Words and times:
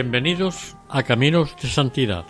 Bienvenidos 0.00 0.76
a 0.88 1.02
Caminos 1.02 1.56
de 1.60 1.68
Santidad, 1.68 2.24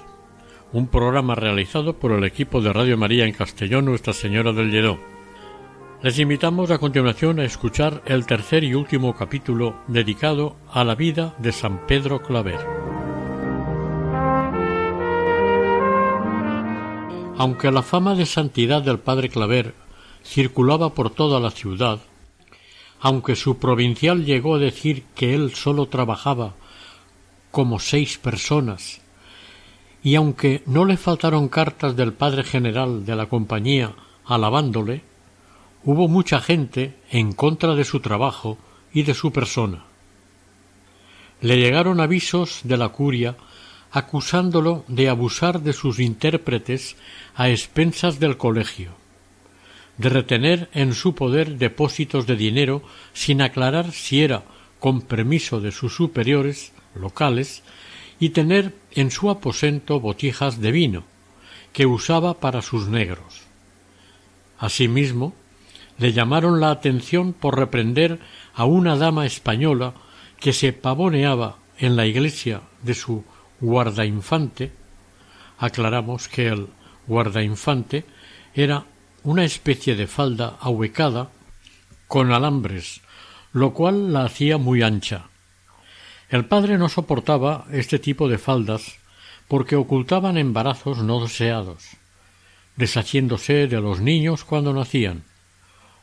un 0.72 0.86
programa 0.86 1.34
realizado 1.34 1.98
por 1.98 2.12
el 2.12 2.24
equipo 2.24 2.62
de 2.62 2.72
Radio 2.72 2.96
María 2.96 3.26
en 3.26 3.34
Castellón 3.34 3.84
Nuestra 3.84 4.14
Señora 4.14 4.54
del 4.54 4.70
Lledó. 4.70 4.98
Les 6.02 6.18
invitamos 6.18 6.70
a 6.70 6.78
continuación 6.78 7.38
a 7.38 7.44
escuchar 7.44 8.02
el 8.06 8.24
tercer 8.24 8.64
y 8.64 8.72
último 8.72 9.14
capítulo 9.14 9.76
dedicado 9.86 10.56
a 10.72 10.82
la 10.82 10.94
vida 10.94 11.34
de 11.40 11.52
San 11.52 11.86
Pedro 11.86 12.22
Claver. 12.22 12.60
Aunque 17.36 17.70
la 17.70 17.82
fama 17.82 18.14
de 18.14 18.24
santidad 18.24 18.80
del 18.80 18.98
padre 18.98 19.28
Claver 19.28 19.74
circulaba 20.24 20.94
por 20.94 21.10
toda 21.10 21.38
la 21.38 21.50
ciudad, 21.50 21.98
aunque 22.98 23.36
su 23.36 23.58
provincial 23.58 24.24
llegó 24.24 24.54
a 24.54 24.58
decir 24.58 25.04
que 25.14 25.34
él 25.34 25.54
solo 25.54 25.84
trabajaba 25.84 26.54
como 27.58 27.80
seis 27.80 28.18
personas, 28.18 29.00
y 30.00 30.14
aunque 30.14 30.62
no 30.66 30.84
le 30.84 30.96
faltaron 30.96 31.48
cartas 31.48 31.96
del 31.96 32.12
padre 32.12 32.44
general 32.44 33.04
de 33.04 33.16
la 33.16 33.26
compañía 33.26 33.96
alabándole, 34.24 35.02
hubo 35.82 36.06
mucha 36.06 36.40
gente 36.40 36.94
en 37.10 37.32
contra 37.32 37.74
de 37.74 37.82
su 37.82 37.98
trabajo 37.98 38.58
y 38.94 39.02
de 39.02 39.12
su 39.12 39.32
persona. 39.32 39.82
Le 41.40 41.56
llegaron 41.56 41.98
avisos 41.98 42.60
de 42.62 42.76
la 42.76 42.90
curia 42.90 43.34
acusándolo 43.90 44.84
de 44.86 45.08
abusar 45.08 45.60
de 45.60 45.72
sus 45.72 45.98
intérpretes 45.98 46.94
a 47.34 47.48
expensas 47.48 48.20
del 48.20 48.36
colegio, 48.36 48.92
de 49.96 50.10
retener 50.10 50.70
en 50.74 50.94
su 50.94 51.16
poder 51.16 51.58
depósitos 51.58 52.24
de 52.28 52.36
dinero 52.36 52.84
sin 53.14 53.42
aclarar 53.42 53.90
si 53.90 54.22
era 54.22 54.44
con 54.78 55.00
permiso 55.00 55.60
de 55.60 55.72
sus 55.72 55.96
superiores 55.96 56.72
locales 56.98 57.62
y 58.18 58.30
tener 58.30 58.74
en 58.92 59.10
su 59.10 59.30
aposento 59.30 60.00
botijas 60.00 60.60
de 60.60 60.72
vino, 60.72 61.04
que 61.72 61.86
usaba 61.86 62.40
para 62.40 62.62
sus 62.62 62.88
negros. 62.88 63.42
Asimismo, 64.58 65.34
le 65.98 66.12
llamaron 66.12 66.60
la 66.60 66.70
atención 66.70 67.32
por 67.32 67.58
reprender 67.58 68.20
a 68.54 68.64
una 68.64 68.96
dama 68.96 69.26
española 69.26 69.94
que 70.40 70.52
se 70.52 70.72
pavoneaba 70.72 71.58
en 71.78 71.96
la 71.96 72.06
iglesia 72.06 72.62
de 72.82 72.94
su 72.94 73.24
guardainfante. 73.60 74.72
Aclaramos 75.58 76.28
que 76.28 76.48
el 76.48 76.68
guardainfante 77.06 78.04
era 78.54 78.84
una 79.24 79.44
especie 79.44 79.96
de 79.96 80.06
falda 80.06 80.56
ahuecada 80.60 81.30
con 82.06 82.32
alambres, 82.32 83.00
lo 83.52 83.72
cual 83.74 84.12
la 84.12 84.24
hacía 84.24 84.58
muy 84.58 84.82
ancha, 84.82 85.27
el 86.28 86.44
padre 86.44 86.76
no 86.76 86.88
soportaba 86.88 87.66
este 87.72 87.98
tipo 87.98 88.28
de 88.28 88.38
faldas 88.38 88.98
porque 89.48 89.76
ocultaban 89.76 90.36
embarazos 90.36 90.98
no 90.98 91.22
deseados, 91.22 91.96
deshaciéndose 92.76 93.66
de 93.66 93.80
los 93.80 94.00
niños 94.00 94.44
cuando 94.44 94.74
nacían. 94.74 95.24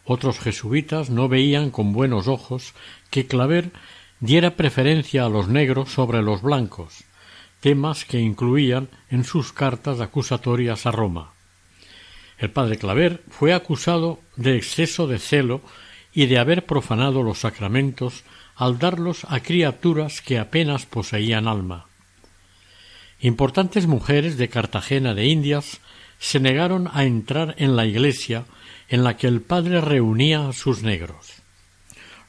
Otros 0.03 0.39
jesuitas 0.39 1.09
no 1.09 1.29
veían 1.29 1.69
con 1.69 1.93
buenos 1.93 2.27
ojos 2.27 2.73
que 3.11 3.27
Claver 3.27 3.71
diera 4.19 4.55
preferencia 4.55 5.25
a 5.25 5.29
los 5.29 5.47
negros 5.47 5.89
sobre 5.89 6.23
los 6.23 6.41
blancos, 6.41 7.03
temas 7.59 8.05
que 8.05 8.19
incluían 8.19 8.89
en 9.09 9.23
sus 9.23 9.53
cartas 9.53 10.01
acusatorias 10.01 10.85
a 10.85 10.91
Roma. 10.91 11.33
El 12.37 12.49
padre 12.51 12.77
Claver 12.77 13.23
fue 13.29 13.53
acusado 13.53 14.19
de 14.35 14.57
exceso 14.57 15.07
de 15.07 15.19
celo 15.19 15.61
y 16.13 16.25
de 16.25 16.39
haber 16.39 16.65
profanado 16.65 17.23
los 17.23 17.39
sacramentos 17.39 18.23
al 18.55 18.79
darlos 18.79 19.25
a 19.29 19.41
criaturas 19.41 20.21
que 20.21 20.39
apenas 20.39 20.85
poseían 20.85 21.47
alma. 21.47 21.87
Importantes 23.19 23.87
mujeres 23.87 24.37
de 24.37 24.49
Cartagena 24.49 25.13
de 25.13 25.27
Indias 25.27 25.79
se 26.19 26.39
negaron 26.39 26.89
a 26.93 27.05
entrar 27.05 27.55
en 27.57 27.75
la 27.75 27.85
iglesia 27.85 28.45
en 28.87 29.03
la 29.03 29.17
que 29.17 29.27
el 29.27 29.41
padre 29.41 29.81
reunía 29.81 30.47
a 30.47 30.53
sus 30.53 30.83
negros. 30.83 31.33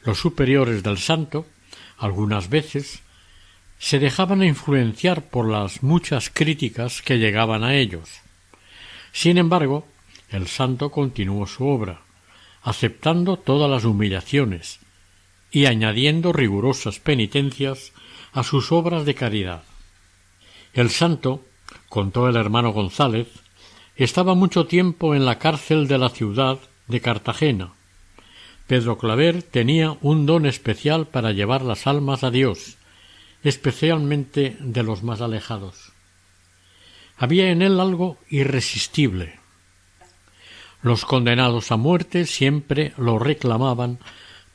Los 0.04 0.19
superiores 0.19 0.82
del 0.82 0.98
santo, 0.98 1.47
algunas 1.98 2.48
veces, 2.48 3.03
se 3.78 3.98
dejaban 3.98 4.43
influenciar 4.43 5.28
por 5.28 5.48
las 5.48 5.82
muchas 5.82 6.31
críticas 6.31 7.03
que 7.03 7.19
llegaban 7.19 7.62
a 7.62 7.75
ellos. 7.75 8.08
Sin 9.12 9.38
embargo, 9.38 9.87
el 10.31 10.47
santo 10.48 10.91
continuó 10.91 11.47
su 11.47 11.66
obra, 11.66 12.00
aceptando 12.62 13.37
todas 13.37 13.70
las 13.70 13.84
humillaciones, 13.84 14.81
y 15.51 15.67
añadiendo 15.67 16.33
rigurosas 16.33 16.99
penitencias 16.99 17.93
a 18.33 18.43
sus 18.43 18.73
obras 18.73 19.05
de 19.05 19.15
caridad. 19.15 19.62
El 20.75 20.91
santo, 20.91 21.45
contó 21.89 22.29
el 22.29 22.37
hermano 22.37 22.73
González, 22.73 23.29
estaba 23.97 24.35
mucho 24.35 24.67
tiempo 24.67 25.15
en 25.15 25.25
la 25.25 25.39
cárcel 25.39 25.89
de 25.89 25.99
la 25.99 26.11
ciudad 26.11 26.59
de 26.87 27.01
Cartagena. 27.01 27.73
Pedro 28.67 28.99
Claver 28.99 29.43
tenía 29.43 29.97
un 30.03 30.27
don 30.27 30.45
especial 30.45 31.06
para 31.06 31.33
llevar 31.33 31.62
las 31.62 31.87
almas 31.87 32.25
a 32.25 32.31
Dios, 32.31 32.77
especialmente 33.43 34.56
de 34.61 34.83
los 34.83 35.03
más 35.03 35.21
alejados. 35.21 35.93
Había 37.17 37.51
en 37.51 37.62
él 37.62 37.81
algo 37.81 38.19
irresistible. 38.29 39.39
Los 40.83 41.05
condenados 41.05 41.73
a 41.73 41.77
muerte 41.77 42.27
siempre 42.27 42.93
lo 42.99 43.19
reclamaban 43.19 43.99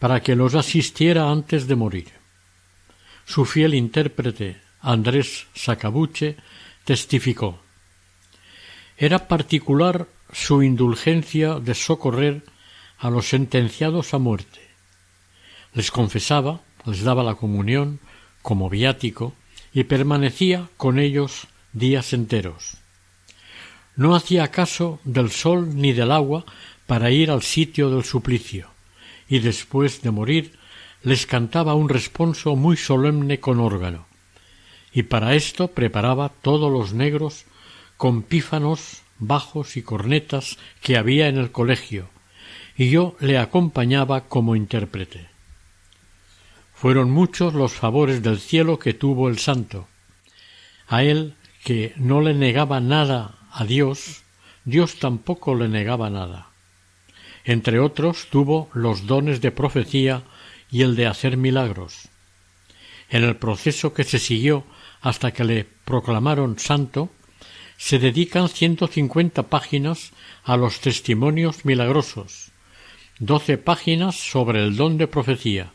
para 0.01 0.23
que 0.23 0.35
los 0.35 0.55
asistiera 0.55 1.29
antes 1.29 1.67
de 1.67 1.75
morir. 1.75 2.09
Su 3.23 3.45
fiel 3.45 3.75
intérprete, 3.75 4.59
Andrés 4.81 5.45
Sacabuche, 5.53 6.37
testificó 6.85 7.61
Era 8.97 9.27
particular 9.27 10.07
su 10.33 10.63
indulgencia 10.63 11.59
de 11.59 11.75
socorrer 11.75 12.41
a 12.97 13.11
los 13.11 13.29
sentenciados 13.29 14.15
a 14.15 14.17
muerte. 14.17 14.61
Les 15.75 15.91
confesaba, 15.91 16.61
les 16.83 17.03
daba 17.03 17.23
la 17.23 17.35
comunión 17.35 17.99
como 18.41 18.71
viático 18.71 19.35
y 19.71 19.83
permanecía 19.83 20.67
con 20.77 20.97
ellos 20.97 21.45
días 21.73 22.13
enteros. 22.13 22.77
No 23.95 24.15
hacía 24.15 24.49
caso 24.49 24.99
del 25.03 25.29
sol 25.29 25.75
ni 25.75 25.93
del 25.93 26.11
agua 26.11 26.43
para 26.87 27.11
ir 27.11 27.29
al 27.29 27.43
sitio 27.43 27.91
del 27.91 28.03
suplicio 28.03 28.71
y 29.31 29.39
después 29.39 30.01
de 30.01 30.11
morir 30.11 30.59
les 31.03 31.25
cantaba 31.25 31.73
un 31.73 31.87
responso 31.87 32.57
muy 32.57 32.75
solemne 32.75 33.39
con 33.39 33.61
órgano, 33.61 34.05
y 34.93 35.03
para 35.03 35.35
esto 35.35 35.69
preparaba 35.69 36.29
todos 36.29 36.69
los 36.69 36.93
negros 36.93 37.45
con 37.95 38.23
pífanos, 38.23 39.03
bajos 39.19 39.77
y 39.77 39.83
cornetas 39.83 40.57
que 40.81 40.97
había 40.97 41.29
en 41.29 41.37
el 41.37 41.49
colegio, 41.49 42.09
y 42.75 42.89
yo 42.89 43.15
le 43.21 43.37
acompañaba 43.37 44.27
como 44.27 44.57
intérprete. 44.57 45.29
Fueron 46.73 47.09
muchos 47.09 47.53
los 47.53 47.71
favores 47.71 48.21
del 48.21 48.37
cielo 48.37 48.79
que 48.79 48.93
tuvo 48.93 49.29
el 49.29 49.39
santo. 49.39 49.87
A 50.87 51.03
él, 51.03 51.35
que 51.63 51.93
no 51.95 52.19
le 52.19 52.33
negaba 52.33 52.81
nada 52.81 53.37
a 53.49 53.63
Dios, 53.63 54.23
Dios 54.65 54.99
tampoco 54.99 55.55
le 55.55 55.69
negaba 55.69 56.09
nada. 56.09 56.50
Entre 57.43 57.79
otros 57.79 58.27
tuvo 58.29 58.69
los 58.73 59.07
dones 59.07 59.41
de 59.41 59.51
profecía 59.51 60.23
y 60.69 60.83
el 60.83 60.95
de 60.95 61.07
hacer 61.07 61.37
milagros. 61.37 62.09
En 63.09 63.23
el 63.23 63.35
proceso 63.35 63.93
que 63.93 64.03
se 64.03 64.19
siguió 64.19 64.63
hasta 65.01 65.31
que 65.31 65.43
le 65.43 65.65
proclamaron 65.85 66.59
santo, 66.59 67.09
se 67.77 67.97
dedican 67.97 68.47
ciento 68.47 68.87
cincuenta 68.87 69.43
páginas 69.43 70.11
a 70.43 70.55
los 70.55 70.81
testimonios 70.81 71.65
milagrosos, 71.65 72.51
doce 73.17 73.57
páginas 73.57 74.15
sobre 74.15 74.63
el 74.63 74.75
don 74.75 74.97
de 74.97 75.07
profecía, 75.07 75.73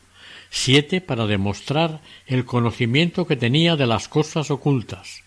siete 0.49 1.01
para 1.01 1.27
demostrar 1.27 2.01
el 2.27 2.45
conocimiento 2.45 3.27
que 3.27 3.35
tenía 3.35 3.75
de 3.75 3.87
las 3.87 4.09
cosas 4.09 4.53
ocultas, 4.53 5.25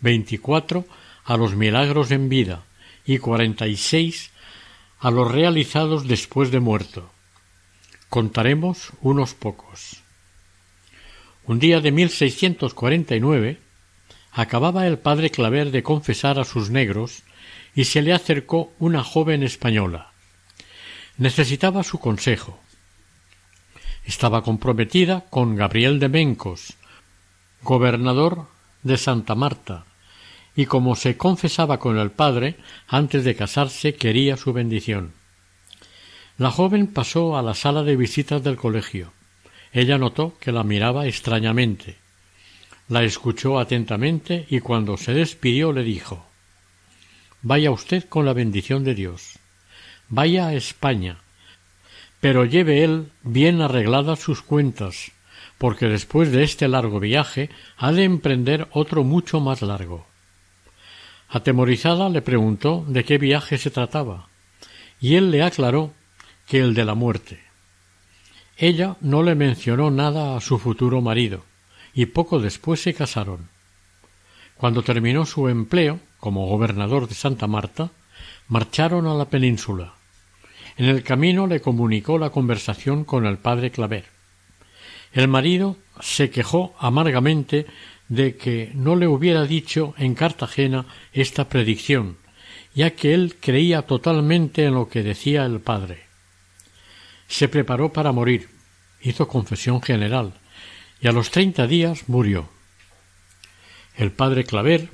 veinticuatro 0.00 0.86
a 1.24 1.36
los 1.36 1.56
milagros 1.56 2.12
en 2.12 2.28
vida 2.28 2.62
y 3.04 3.18
cuarenta 3.18 3.66
y 3.66 3.76
seis 3.76 4.29
a 5.00 5.10
los 5.10 5.30
realizados 5.30 6.06
después 6.06 6.50
de 6.50 6.60
muerto. 6.60 7.10
Contaremos 8.08 8.90
unos 9.00 9.34
pocos. 9.34 10.02
Un 11.46 11.58
día 11.58 11.80
de 11.80 11.90
1649 11.90 13.58
acababa 14.32 14.86
el 14.86 14.98
padre 14.98 15.30
Claver 15.30 15.70
de 15.70 15.82
confesar 15.82 16.38
a 16.38 16.44
sus 16.44 16.70
negros 16.70 17.22
y 17.74 17.84
se 17.84 18.02
le 18.02 18.12
acercó 18.12 18.72
una 18.78 19.02
joven 19.02 19.42
española. 19.42 20.12
Necesitaba 21.16 21.82
su 21.82 21.98
consejo. 21.98 22.60
Estaba 24.04 24.42
comprometida 24.42 25.24
con 25.30 25.56
Gabriel 25.56 25.98
de 25.98 26.08
Mencos, 26.08 26.74
gobernador 27.62 28.48
de 28.82 28.96
Santa 28.96 29.34
Marta, 29.34 29.84
y 30.60 30.66
como 30.66 30.94
se 30.94 31.16
confesaba 31.16 31.78
con 31.78 31.96
el 31.96 32.10
padre, 32.10 32.56
antes 32.86 33.24
de 33.24 33.34
casarse 33.34 33.94
quería 33.94 34.36
su 34.36 34.52
bendición. 34.52 35.14
La 36.36 36.50
joven 36.50 36.86
pasó 36.86 37.38
a 37.38 37.42
la 37.42 37.54
sala 37.54 37.82
de 37.82 37.96
visitas 37.96 38.44
del 38.44 38.56
colegio. 38.56 39.14
Ella 39.72 39.96
notó 39.96 40.36
que 40.38 40.52
la 40.52 40.62
miraba 40.62 41.06
extrañamente. 41.06 41.96
La 42.88 43.04
escuchó 43.04 43.58
atentamente 43.58 44.44
y 44.50 44.60
cuando 44.60 44.98
se 44.98 45.14
despidió 45.14 45.72
le 45.72 45.82
dijo 45.82 46.26
Vaya 47.40 47.70
usted 47.70 48.06
con 48.06 48.26
la 48.26 48.34
bendición 48.34 48.84
de 48.84 48.94
Dios. 48.94 49.38
Vaya 50.10 50.48
a 50.48 50.54
España, 50.54 51.20
pero 52.20 52.44
lleve 52.44 52.84
él 52.84 53.06
bien 53.22 53.62
arregladas 53.62 54.18
sus 54.18 54.42
cuentas, 54.42 55.12
porque 55.56 55.86
después 55.86 56.30
de 56.32 56.42
este 56.42 56.68
largo 56.68 57.00
viaje 57.00 57.48
ha 57.78 57.92
de 57.92 58.04
emprender 58.04 58.68
otro 58.72 59.04
mucho 59.04 59.40
más 59.40 59.62
largo. 59.62 60.09
Atemorizada 61.30 62.08
le 62.08 62.22
preguntó 62.22 62.84
de 62.88 63.04
qué 63.04 63.16
viaje 63.16 63.56
se 63.56 63.70
trataba, 63.70 64.28
y 65.00 65.14
él 65.14 65.30
le 65.30 65.44
aclaró 65.44 65.94
que 66.48 66.58
el 66.58 66.74
de 66.74 66.84
la 66.84 66.94
muerte. 66.94 67.38
Ella 68.56 68.96
no 69.00 69.22
le 69.22 69.36
mencionó 69.36 69.92
nada 69.92 70.36
a 70.36 70.40
su 70.40 70.58
futuro 70.58 71.00
marido, 71.00 71.44
y 71.94 72.06
poco 72.06 72.40
después 72.40 72.82
se 72.82 72.94
casaron. 72.94 73.48
Cuando 74.56 74.82
terminó 74.82 75.24
su 75.24 75.48
empleo 75.48 76.00
como 76.18 76.48
gobernador 76.48 77.08
de 77.08 77.14
Santa 77.14 77.46
Marta, 77.46 77.90
marcharon 78.48 79.06
a 79.06 79.14
la 79.14 79.26
península. 79.26 79.94
En 80.76 80.86
el 80.86 81.04
camino 81.04 81.46
le 81.46 81.60
comunicó 81.60 82.18
la 82.18 82.30
conversación 82.30 83.04
con 83.04 83.24
el 83.24 83.38
padre 83.38 83.70
Claver. 83.70 84.06
El 85.12 85.28
marido 85.28 85.76
se 86.00 86.30
quejó 86.30 86.74
amargamente 86.78 87.66
de 88.10 88.36
que 88.36 88.72
no 88.74 88.96
le 88.96 89.06
hubiera 89.06 89.44
dicho 89.44 89.94
en 89.96 90.14
Cartagena 90.14 90.84
esta 91.12 91.48
predicción, 91.48 92.18
ya 92.74 92.90
que 92.90 93.14
él 93.14 93.36
creía 93.40 93.82
totalmente 93.82 94.64
en 94.64 94.74
lo 94.74 94.88
que 94.88 95.04
decía 95.04 95.46
el 95.46 95.60
padre. 95.60 96.02
Se 97.28 97.48
preparó 97.48 97.92
para 97.92 98.10
morir, 98.10 98.48
hizo 99.00 99.28
confesión 99.28 99.80
general, 99.80 100.34
y 101.00 101.06
a 101.06 101.12
los 101.12 101.30
treinta 101.30 101.68
días 101.68 102.08
murió. 102.08 102.50
El 103.96 104.10
padre 104.10 104.44
Claver 104.44 104.88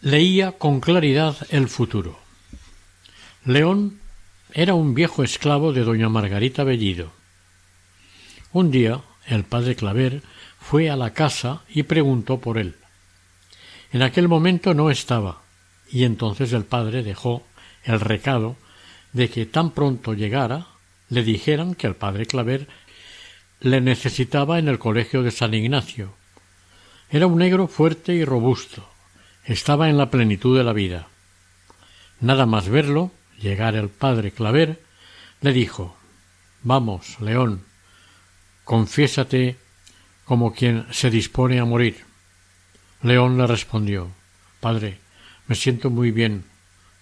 leía 0.00 0.52
con 0.52 0.80
claridad 0.80 1.36
el 1.50 1.68
futuro. 1.68 2.20
León 3.44 3.98
era 4.52 4.74
un 4.74 4.94
viejo 4.94 5.24
esclavo 5.24 5.72
de 5.72 5.82
doña 5.82 6.08
Margarita 6.08 6.62
Bellido. 6.62 7.10
Un 8.52 8.70
día 8.70 9.00
el 9.26 9.42
padre 9.42 9.74
Claver 9.74 10.22
fue 10.60 10.90
a 10.90 10.96
la 10.96 11.12
casa 11.12 11.62
y 11.68 11.82
preguntó 11.82 12.38
por 12.38 12.58
él. 12.58 12.76
En 13.92 14.02
aquel 14.02 14.28
momento 14.28 14.74
no 14.74 14.90
estaba, 14.90 15.42
y 15.90 16.04
entonces 16.04 16.52
el 16.52 16.64
padre 16.64 17.02
dejó 17.02 17.42
el 17.82 17.98
recado 17.98 18.56
de 19.12 19.28
que 19.28 19.46
tan 19.46 19.72
pronto 19.72 20.14
llegara 20.14 20.66
le 21.08 21.24
dijeran 21.24 21.74
que 21.74 21.88
el 21.88 21.96
padre 21.96 22.26
Claver 22.26 22.68
le 23.58 23.80
necesitaba 23.80 24.58
en 24.58 24.68
el 24.68 24.78
colegio 24.78 25.22
de 25.22 25.32
San 25.32 25.54
Ignacio. 25.54 26.14
Era 27.10 27.26
un 27.26 27.38
negro 27.38 27.66
fuerte 27.66 28.14
y 28.14 28.24
robusto. 28.24 28.88
Estaba 29.44 29.88
en 29.88 29.98
la 29.98 30.10
plenitud 30.10 30.56
de 30.56 30.62
la 30.62 30.72
vida. 30.72 31.08
Nada 32.20 32.46
más 32.46 32.68
verlo, 32.68 33.10
llegar 33.40 33.74
el 33.74 33.88
padre 33.88 34.30
Claver, 34.30 34.80
le 35.40 35.52
dijo 35.52 35.96
Vamos, 36.62 37.18
León, 37.20 37.64
confiésate 38.64 39.56
como 40.30 40.52
quien 40.52 40.86
se 40.92 41.10
dispone 41.10 41.58
a 41.58 41.64
morir. 41.64 42.04
León 43.02 43.36
le 43.36 43.48
respondió 43.48 44.12
Padre, 44.60 45.00
me 45.48 45.56
siento 45.56 45.90
muy 45.90 46.12
bien. 46.12 46.44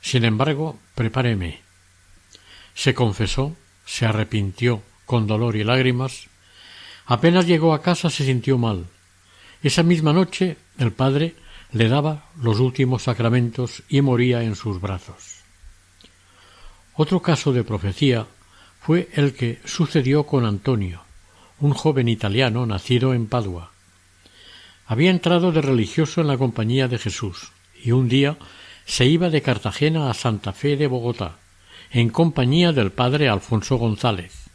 Sin 0.01 0.25
embargo, 0.25 0.79
prepáreme. 0.95 1.61
Se 2.73 2.95
confesó, 2.95 3.55
se 3.85 4.07
arrepintió 4.07 4.83
con 5.05 5.27
dolor 5.27 5.57
y 5.57 5.65
lágrimas. 5.65 6.29
Apenas 7.05 7.47
llegó 7.47 7.75
a 7.75 7.83
casa 7.83 8.09
se 8.09 8.25
sintió 8.25 8.57
mal. 8.57 8.87
Esa 9.63 9.83
misma 9.83 10.15
noche 10.15 10.57
el 10.79 10.93
padre 10.93 11.35
le 11.73 11.91
daba 11.91 12.31
los 12.41 12.61
últimos 12.61 13.03
sacramentos 13.03 13.83
y 13.91 14.01
moría 14.01 14.43
en 14.43 14.57
sus 14.57 14.81
brazos. 14.81 15.43
Otro 16.95 17.21
caso 17.21 17.53
de 17.53 17.63
profecía 17.63 18.27
fue 18.81 19.11
el 19.13 19.35
que 19.35 19.61
sucedió 19.67 20.25
con 20.25 20.47
Antonio, 20.47 21.03
un 21.61 21.73
joven 21.73 22.09
italiano 22.09 22.67
nacido 22.67 23.15
en 23.15 23.27
Padua. 23.27 23.73
Había 24.87 25.11
entrado 25.11 25.53
de 25.53 25.61
religioso 25.61 26.21
en 26.21 26.29
la 26.29 26.39
compañía 26.39 26.89
de 26.89 26.99
Jesús 26.99 27.53
y 27.83 27.93
un 27.93 28.09
día 28.09 28.37
se 28.87 29.07
iba 29.07 29.29
de 29.29 29.43
Cartagena 29.43 30.09
a 30.11 30.15
Santa 30.15 30.53
Fe 30.53 30.77
de 30.77 30.87
Bogotá, 30.87 31.37
en 31.91 32.09
compañía 32.11 32.73
del 32.73 32.91
padre 32.91 33.29
Alfonso 33.29 33.77
González. 33.77 34.49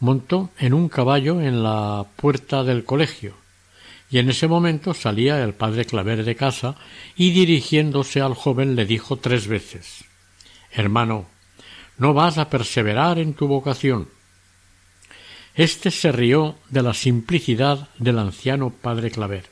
Montó 0.00 0.50
en 0.58 0.74
un 0.74 0.88
caballo 0.88 1.40
en 1.40 1.62
la 1.62 2.06
puerta 2.16 2.64
del 2.64 2.84
colegio, 2.84 3.34
y 4.10 4.18
en 4.18 4.30
ese 4.30 4.48
momento 4.48 4.94
salía 4.94 5.42
el 5.44 5.54
padre 5.54 5.84
Claver 5.84 6.24
de 6.24 6.34
casa 6.34 6.76
y 7.16 7.30
dirigiéndose 7.30 8.20
al 8.20 8.34
joven 8.34 8.74
le 8.74 8.86
dijo 8.86 9.16
tres 9.16 9.46
veces 9.46 10.04
Hermano, 10.70 11.26
no 11.98 12.14
vas 12.14 12.38
a 12.38 12.48
perseverar 12.48 13.18
en 13.18 13.34
tu 13.34 13.46
vocación. 13.48 14.08
Este 15.58 15.90
se 15.90 16.12
rió 16.12 16.54
de 16.70 16.84
la 16.84 16.94
simplicidad 16.94 17.88
del 17.98 18.20
anciano 18.20 18.70
padre 18.70 19.10
Claver, 19.10 19.46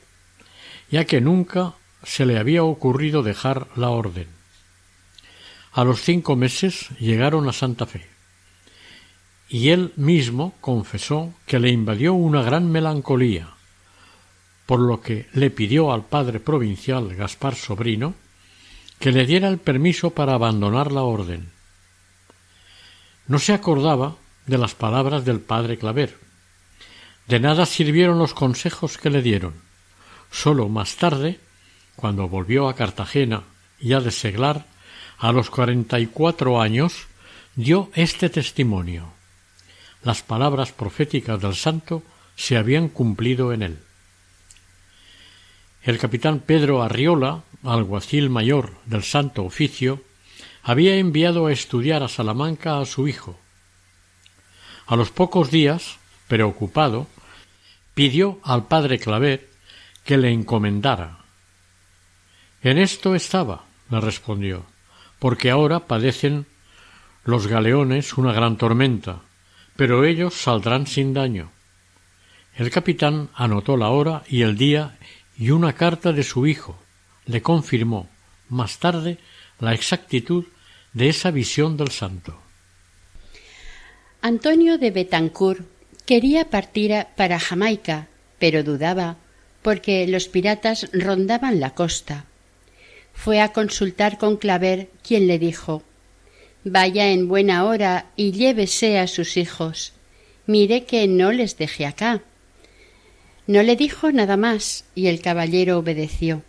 ya 0.89 1.03
que 1.03 1.19
nunca 1.19 1.73
se 2.01 2.25
le 2.25 2.39
había 2.39 2.63
ocurrido 2.63 3.23
dejar 3.23 3.67
la 3.75 3.89
orden. 3.89 4.29
A 5.73 5.83
los 5.83 5.99
cinco 5.99 6.37
meses 6.37 6.87
llegaron 6.97 7.49
a 7.49 7.51
Santa 7.51 7.85
Fe, 7.85 8.07
y 9.49 9.67
él 9.71 9.91
mismo 9.97 10.53
confesó 10.61 11.33
que 11.45 11.59
le 11.59 11.71
invadió 11.71 12.13
una 12.13 12.41
gran 12.41 12.71
melancolía, 12.71 13.49
por 14.65 14.79
lo 14.79 15.01
que 15.01 15.27
le 15.33 15.49
pidió 15.49 15.91
al 15.91 16.05
padre 16.05 16.39
provincial 16.39 17.15
Gaspar 17.15 17.55
Sobrino 17.55 18.15
que 18.97 19.11
le 19.11 19.25
diera 19.25 19.49
el 19.49 19.57
permiso 19.57 20.11
para 20.11 20.35
abandonar 20.35 20.89
la 20.93 21.03
orden. 21.03 21.51
No 23.27 23.39
se 23.39 23.51
acordaba 23.51 24.15
de 24.47 24.57
las 24.57 24.73
palabras 24.73 25.25
del 25.25 25.39
padre 25.39 25.77
Claver. 25.77 26.17
De 27.27 27.39
nada 27.39 27.65
sirvieron 27.65 28.17
los 28.17 28.33
consejos 28.33 28.97
que 28.97 29.09
le 29.09 29.21
dieron. 29.21 29.53
Sólo 30.31 30.69
más 30.69 30.95
tarde, 30.95 31.39
cuando 31.95 32.27
volvió 32.27 32.69
a 32.69 32.75
Cartagena 32.75 33.43
ya 33.79 33.99
de 33.99 34.11
seglar, 34.11 34.65
a 35.19 35.31
los 35.31 35.49
cuarenta 35.49 35.99
y 35.99 36.07
cuatro 36.07 36.61
años, 36.61 37.07
dio 37.55 37.91
este 37.93 38.29
testimonio. 38.29 39.11
Las 40.03 40.21
palabras 40.21 40.71
proféticas 40.71 41.41
del 41.41 41.55
santo 41.55 42.03
se 42.35 42.55
habían 42.55 42.87
cumplido 42.87 43.51
en 43.51 43.63
él. 43.63 43.79
El 45.83 45.97
capitán 45.97 46.39
Pedro 46.39 46.83
Arriola, 46.83 47.43
alguacil 47.63 48.29
mayor 48.29 48.73
del 48.85 49.03
Santo 49.03 49.43
Oficio, 49.43 50.01
había 50.61 50.95
enviado 50.95 51.47
a 51.47 51.51
estudiar 51.51 52.03
a 52.03 52.07
Salamanca 52.07 52.79
a 52.79 52.85
su 52.85 53.07
hijo, 53.07 53.39
a 54.87 54.95
los 54.95 55.11
pocos 55.11 55.51
días, 55.51 55.97
preocupado, 56.27 57.07
pidió 57.93 58.39
al 58.43 58.67
padre 58.67 58.99
Claver 58.99 59.49
que 60.05 60.17
le 60.17 60.31
encomendara. 60.31 61.19
En 62.63 62.77
esto 62.77 63.13
estaba, 63.13 63.65
le 63.89 63.99
respondió, 63.99 64.65
porque 65.19 65.51
ahora 65.51 65.81
padecen 65.81 66.45
los 67.25 67.47
galeones 67.47 68.17
una 68.17 68.31
gran 68.31 68.57
tormenta, 68.57 69.21
pero 69.75 70.05
ellos 70.05 70.33
saldrán 70.33 70.87
sin 70.87 71.13
daño. 71.13 71.51
El 72.55 72.71
capitán 72.71 73.29
anotó 73.35 73.75
la 73.75 73.89
hora 73.89 74.23
y 74.29 74.41
el 74.41 74.57
día 74.57 74.97
y 75.37 75.51
una 75.51 75.73
carta 75.73 76.13
de 76.13 76.23
su 76.23 76.47
hijo 76.47 76.81
le 77.25 77.41
confirmó 77.41 78.09
más 78.49 78.79
tarde 78.79 79.19
la 79.59 79.73
exactitud 79.73 80.45
de 80.93 81.09
esa 81.09 81.29
visión 81.31 81.75
del 81.75 81.91
santo. 81.91 82.46
Antonio 84.27 84.77
de 84.77 84.91
Betancourt 84.91 85.61
quería 86.05 86.49
partir 86.49 86.91
para 87.15 87.39
Jamaica, 87.39 88.09
pero 88.39 88.61
dudaba 88.61 89.15
porque 89.61 90.05
los 90.05 90.27
piratas 90.27 90.89
rondaban 90.91 91.61
la 91.61 91.69
costa. 91.69 92.25
Fue 93.13 93.39
a 93.39 93.53
consultar 93.53 94.17
con 94.17 94.35
Claver, 94.35 94.89
quien 95.01 95.27
le 95.27 95.39
dijo 95.39 95.81
Vaya 96.65 97.07
en 97.07 97.29
buena 97.29 97.63
hora 97.63 98.07
y 98.17 98.33
llévese 98.33 98.99
a 98.99 99.07
sus 99.07 99.37
hijos. 99.37 99.93
Mire 100.45 100.83
que 100.83 101.07
no 101.07 101.31
les 101.31 101.57
deje 101.57 101.85
acá. 101.85 102.21
No 103.47 103.63
le 103.63 103.77
dijo 103.77 104.11
nada 104.11 104.35
más 104.35 104.83
y 104.93 105.07
el 105.07 105.21
caballero 105.21 105.77
obedeció. 105.77 106.43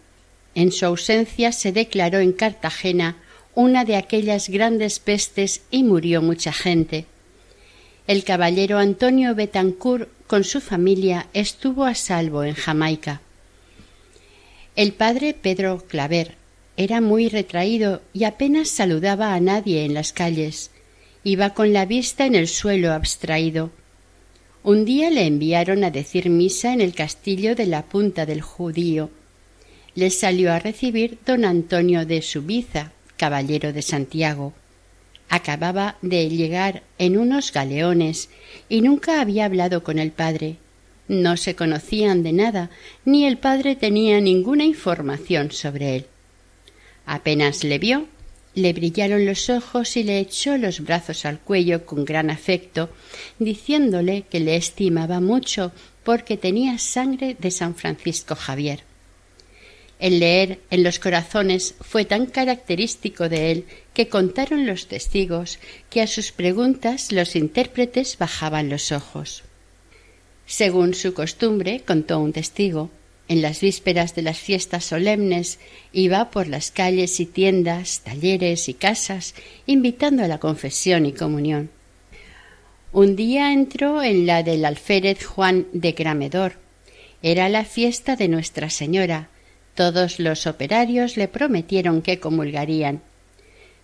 En 0.57 0.73
su 0.73 0.85
ausencia 0.85 1.53
se 1.53 1.71
declaró 1.71 2.19
en 2.19 2.33
Cartagena 2.33 3.19
una 3.55 3.85
de 3.85 3.95
aquellas 3.95 4.49
grandes 4.49 4.99
pestes 4.99 5.63
y 5.71 5.85
murió 5.85 6.21
mucha 6.23 6.53
gente. 6.53 7.07
El 8.09 8.25
caballero 8.25 8.79
Antonio 8.79 9.35
Betancourt 9.35 10.09
con 10.27 10.43
su 10.43 10.63
familia 10.63 11.27
estuvo 11.35 11.85
a 11.85 11.95
salvo 11.95 12.43
en 12.43 12.55
Jamaica. 12.55 13.21
El 14.77 14.95
padre 14.95 15.35
Pedro 15.35 15.85
Claver 15.87 16.37
era 16.79 17.03
muy 17.03 17.29
retraído 17.29 18.01
y 18.15 18.25
apenas 18.25 18.71
saludaba 18.71 19.35
a 19.35 19.41
nadie 19.41 19.85
en 19.85 19.93
las 19.93 20.15
calles. 20.15 20.71
Iba 21.23 21.53
con 21.53 21.75
la 21.75 21.85
vista 21.85 22.25
en 22.25 22.35
el 22.35 22.49
suelo 22.49 22.95
abstraído. 22.95 23.73
Un 24.63 24.87
día 24.87 25.11
le 25.11 25.27
enviaron 25.27 25.85
a 25.85 25.91
decir 25.91 26.31
misa 26.31 26.73
en 26.73 26.81
el 26.81 26.95
castillo 26.95 27.55
de 27.55 27.67
la 27.67 27.83
Punta 27.83 28.25
del 28.25 28.41
Judío. 28.41 29.11
Le 29.95 30.09
salió 30.09 30.51
a 30.51 30.61
recibir 30.61 31.19
don 31.27 31.45
Antonio 31.45 32.07
de 32.07 32.23
Subiza, 32.23 32.93
caballero 33.19 33.75
de 33.75 33.83
Santiago. 33.83 34.55
Acababa 35.29 35.97
de 36.01 36.29
llegar 36.29 36.83
en 36.99 37.19
unos 37.19 37.53
galeones 37.53 38.31
y 38.69 38.81
nunca 38.81 39.21
había 39.21 39.45
hablado 39.45 39.83
con 39.83 39.99
el 39.99 40.11
padre. 40.11 40.57
No 41.07 41.37
se 41.37 41.55
conocían 41.55 42.23
de 42.23 42.33
nada, 42.33 42.71
ni 43.05 43.27
el 43.27 43.39
padre 43.39 43.77
tenía 43.77 44.21
ninguna 44.21 44.65
información 44.65 45.51
sobre 45.53 45.97
él. 45.97 46.07
Apenas 47.07 47.65
le 47.65 47.79
vio, 47.79 48.07
le 48.55 48.73
brillaron 48.73 49.25
los 49.25 49.49
ojos 49.51 49.97
y 49.97 50.03
le 50.03 50.19
echó 50.19 50.57
los 50.59 50.81
brazos 50.81 51.25
al 51.25 51.39
cuello 51.39 51.87
con 51.87 52.05
gran 52.05 52.31
afecto, 52.31 52.91
diciéndole 53.39 54.23
que 54.23 54.41
le 54.41 54.57
estimaba 54.57 55.21
mucho 55.21 55.73
porque 56.05 56.37
tenía 56.37 56.79
sangre 56.79 57.37
de 57.39 57.51
San 57.51 57.75
Francisco 57.75 58.35
Javier. 58.35 58.88
El 59.99 60.21
leer 60.21 60.61
en 60.71 60.85
los 60.85 60.99
corazones 60.99 61.75
fue 61.81 62.05
tan 62.05 62.27
característico 62.27 63.29
de 63.29 63.51
él 63.51 63.65
que 63.95 64.09
contaron 64.09 64.67
los 64.67 64.87
testigos 64.87 65.59
que 65.91 66.01
a 66.01 66.07
sus 66.07 66.31
preguntas 66.31 67.11
los 67.11 67.35
intérpretes 67.35 68.17
bajaban 68.17 68.69
los 68.69 68.93
ojos. 68.93 69.43
Según 70.47 70.95
su 70.95 71.15
costumbre, 71.15 71.83
contó 71.85 72.21
un 72.21 72.33
testigo, 72.33 72.91
en 73.29 73.43
las 73.43 73.61
vísperas 73.61 74.15
de 74.15 74.23
las 74.23 74.39
fiestas 74.39 74.87
solemnes 74.87 75.59
iba 75.93 76.31
por 76.31 76.47
las 76.47 76.71
calles 76.71 77.21
y 77.21 77.27
tiendas, 77.27 78.01
talleres 78.01 78.69
y 78.71 78.75
casas, 78.75 79.35
invitando 79.67 80.25
a 80.25 80.29
la 80.29 80.39
confesión 80.39 81.05
y 81.05 81.13
comunión. 81.13 81.71
Un 82.91 83.17
día 83.17 83.53
entró 83.53 84.03
en 84.03 84.27
la 84.27 84.43
del 84.43 84.65
alférez 84.65 85.23
Juan 85.27 85.67
de 85.75 85.93
Gramedor. 85.93 86.55
Era 87.23 87.51
la 87.51 87.67
fiesta 87.67 88.17
de 88.17 88.29
Nuestra 88.29 88.71
Señora, 88.71 89.29
todos 89.79 90.19
los 90.19 90.49
operarios 90.49 91.17
le 91.17 91.29
prometieron 91.29 92.03
que 92.03 92.19
comulgarían. 92.19 93.01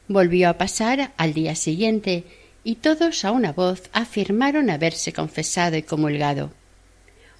Volvió 0.08 0.48
a 0.48 0.58
pasar 0.58 1.12
al 1.16 1.34
día 1.34 1.54
siguiente 1.54 2.24
y 2.64 2.74
todos 2.74 3.24
a 3.24 3.30
una 3.30 3.52
voz 3.52 3.84
afirmaron 3.92 4.70
haberse 4.70 5.12
confesado 5.12 5.76
y 5.76 5.84
comulgado. 5.84 6.50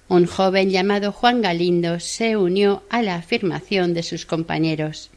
Un 0.07 0.25
joven 0.25 0.69
llamado 0.69 1.11
Juan 1.11 1.41
Galindo 1.41 1.99
se 1.99 2.37
unió 2.37 2.83
a 2.89 3.01
la 3.01 3.15
afirmación 3.15 3.93
de 3.93 4.03
sus 4.03 4.25
compañeros. 4.25 5.11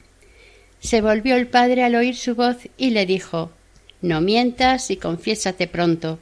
Se 0.80 1.00
volvió 1.00 1.37
el 1.37 1.47
padre 1.47 1.85
al 1.85 1.95
oír 1.95 2.16
su 2.16 2.35
voz 2.35 2.57
y 2.76 2.90
le 2.90 3.07
dijo 3.07 3.52
No 4.02 4.21
mientas 4.21 4.90
y 4.90 4.97
confiésate 4.97 5.68
pronto. 5.68 6.18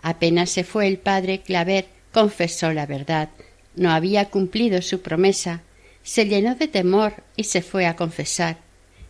Apenas 0.00 0.50
se 0.50 0.62
fue 0.62 0.86
el 0.86 0.98
padre 0.98 1.40
Claver, 1.40 1.86
confesó 2.12 2.72
la 2.72 2.86
verdad. 2.86 3.30
No 3.74 3.90
había 3.90 4.26
cumplido 4.30 4.80
su 4.80 5.00
promesa, 5.00 5.62
se 6.04 6.26
llenó 6.26 6.54
de 6.54 6.68
temor 6.68 7.24
y 7.34 7.44
se 7.44 7.62
fue 7.62 7.86
a 7.86 7.96
confesar. 7.96 8.58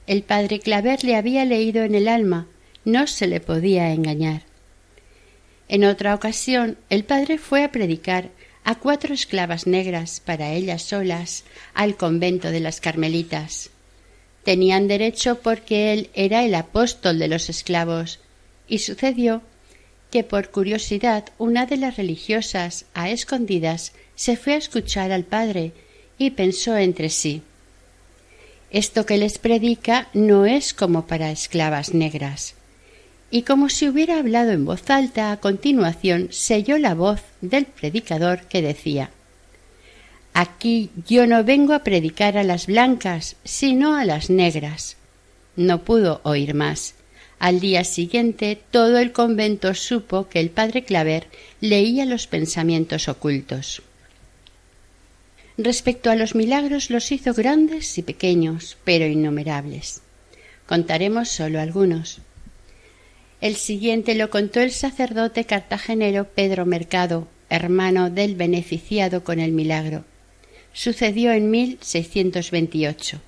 El 0.07 0.23
padre 0.23 0.61
Claver 0.61 1.05
le 1.05 1.17
había 1.17 1.45
leído 1.45 1.83
en 1.83 1.95
el 1.95 2.09
alma, 2.09 2.47
no 2.85 3.07
se 3.07 3.27
le 3.27 3.41
podía 3.41 3.93
engañar. 3.93 4.43
En 5.69 5.85
otra 5.85 6.15
ocasión 6.15 6.79
el 6.89 7.05
padre 7.05 7.37
fue 7.37 7.65
a 7.65 7.73
predicar 7.73 8.31
a 8.63 8.77
cuatro 8.77 9.13
esclavas 9.13 9.67
negras 9.67 10.21
para 10.21 10.53
ellas 10.53 10.83
solas 10.83 11.45
al 11.75 11.97
convento 11.97 12.51
de 12.51 12.61
las 12.61 12.81
Carmelitas. 12.81 13.71
Tenían 14.45 14.89
derecho 14.89 15.41
porque 15.41 15.93
él 15.93 16.11
era 16.15 16.45
el 16.45 16.55
apóstol 16.55 17.19
de 17.19 17.29
los 17.29 17.49
esclavos, 17.49 18.21
y 18.69 18.79
sucedió 18.79 19.43
que 20.11 20.23
por 20.23 20.51
curiosidad 20.51 21.25
una 21.39 21.67
de 21.67 21.77
las 21.77 21.97
religiosas 21.97 22.87
a 22.95 23.11
escondidas 23.11 23.93
se 24.15 24.37
fue 24.37 24.55
a 24.55 24.59
escuchar 24.59 25.13
al 25.13 25.25
padre 25.25 25.73
y 26.19 26.31
pensó 26.31 26.77
entre 26.77 27.11
sí 27.11 27.43
Esto 28.71 29.07
que 29.07 29.19
les 29.19 29.39
predica 29.39 30.09
no 30.15 30.47
es 30.47 30.75
como 30.75 31.07
para 31.07 31.31
esclavas 31.31 31.95
negras. 31.95 32.55
Y 33.31 33.43
como 33.43 33.69
si 33.69 33.89
hubiera 33.89 34.19
hablado 34.19 34.53
en 34.53 34.65
voz 34.65 34.89
alta, 34.91 35.33
a 35.33 35.39
continuación 35.39 36.29
se 36.31 36.57
oyó 36.57 36.79
la 36.79 36.95
voz 36.95 37.21
del 37.41 37.67
predicador 37.67 38.43
que 38.43 38.63
decía 38.63 39.11
Aquí 40.33 40.91
yo 41.07 41.29
no 41.29 41.45
vengo 41.45 41.75
a 41.75 41.85
predicar 41.85 42.37
a 42.37 42.43
las 42.43 42.67
blancas, 42.67 43.37
sino 43.45 43.97
a 43.97 44.05
las 44.05 44.31
negras. 44.31 44.97
No 45.55 45.83
pudo 45.85 46.21
oír 46.25 46.55
más. 46.55 46.95
Al 47.39 47.61
día 47.61 47.85
siguiente 47.85 48.61
todo 48.73 48.99
el 48.99 49.13
convento 49.13 49.75
supo 49.75 50.29
que 50.29 50.41
el 50.41 50.51
padre 50.51 50.83
Claver 50.85 51.29
leía 51.61 52.05
los 52.05 52.27
pensamientos 52.27 53.09
ocultos. 53.09 53.83
Respecto 55.57 56.11
a 56.11 56.17
los 56.17 56.35
milagros 56.35 56.91
los 56.91 57.13
hizo 57.13 57.33
grandes 57.33 57.97
y 57.99 58.03
pequeños, 58.03 58.77
pero 58.83 59.07
innumerables. 59.07 60.03
Contaremos 60.67 61.29
solo 61.29 61.61
algunos. 61.61 62.19
El 63.41 63.55
siguiente 63.55 64.15
lo 64.15 64.31
contó 64.31 64.61
el 64.61 64.73
sacerdote 64.73 65.45
cartagenero 65.45 66.25
Pedro 66.25 66.67
Mercado, 66.67 67.29
hermano 67.51 68.11
del 68.11 68.35
beneficiado 68.35 69.23
con 69.23 69.39
el 69.39 69.53
milagro. 69.53 70.05
Sucedió 70.73 71.33
en 71.33 71.51
1628. 71.51 73.21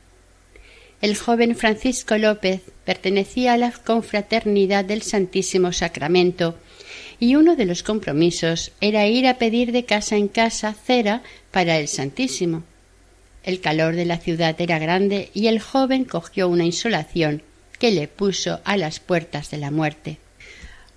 El 1.00 1.16
joven 1.16 1.54
Francisco 1.54 2.16
López 2.18 2.62
pertenecía 2.85 3.52
a 3.52 3.59
la 3.59 3.71
confraternidad 3.71 4.85
del 4.85 5.02
Santísimo 5.02 5.73
Sacramento 5.73 6.56
y 7.18 7.37
uno 7.37 7.56
de 7.56 7.66
los 7.66 7.82
compromisos 7.82 8.73
era 8.80 9.06
ir 9.06 9.26
a 9.26 9.38
pedir 9.38 9.73
de 9.73 9.85
casa 9.85 10.16
en 10.16 10.28
casa 10.28 10.75
cera 10.75 11.23
para 11.50 11.78
el 11.78 11.88
Santísimo. 11.88 12.64
El 13.42 13.61
calor 13.61 13.94
de 13.94 14.04
la 14.04 14.18
ciudad 14.18 14.61
era 14.61 14.78
grande 14.78 15.30
y 15.32 15.46
el 15.46 15.61
joven 15.61 16.04
cogió 16.04 16.49
una 16.49 16.64
insolación 16.64 17.42
que 17.78 17.90
le 17.90 18.08
puso 18.08 18.61
a 18.64 18.76
las 18.76 19.00
puertas 19.00 19.50
de 19.50 19.58
la 19.58 19.70
muerte. 19.70 20.18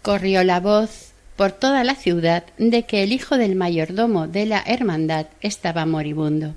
Corrió 0.02 0.44
la 0.44 0.60
voz 0.60 1.12
por 1.36 1.52
toda 1.52 1.84
la 1.84 1.96
ciudad 1.96 2.44
de 2.58 2.84
que 2.84 3.04
el 3.04 3.14
hijo 3.14 3.38
del 3.38 3.56
mayordomo 3.56 4.28
de 4.28 4.46
la 4.46 4.64
hermandad 4.66 5.28
estaba 5.42 5.86
moribundo. 5.86 6.56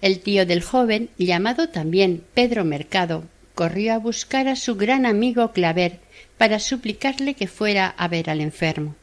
El 0.00 0.20
tío 0.20 0.46
del 0.46 0.62
joven, 0.62 1.10
llamado 1.18 1.68
también 1.68 2.22
Pedro 2.32 2.64
Mercado, 2.64 3.24
corrió 3.54 3.94
a 3.94 3.98
buscar 3.98 4.46
a 4.46 4.54
su 4.54 4.76
gran 4.76 5.04
amigo 5.04 5.52
Claver 5.52 5.98
para 6.38 6.60
suplicarle 6.60 7.34
que 7.34 7.48
fuera 7.48 7.88
a 7.88 8.08
ver 8.08 8.30
al 8.30 8.40
enfermo. 8.40 8.94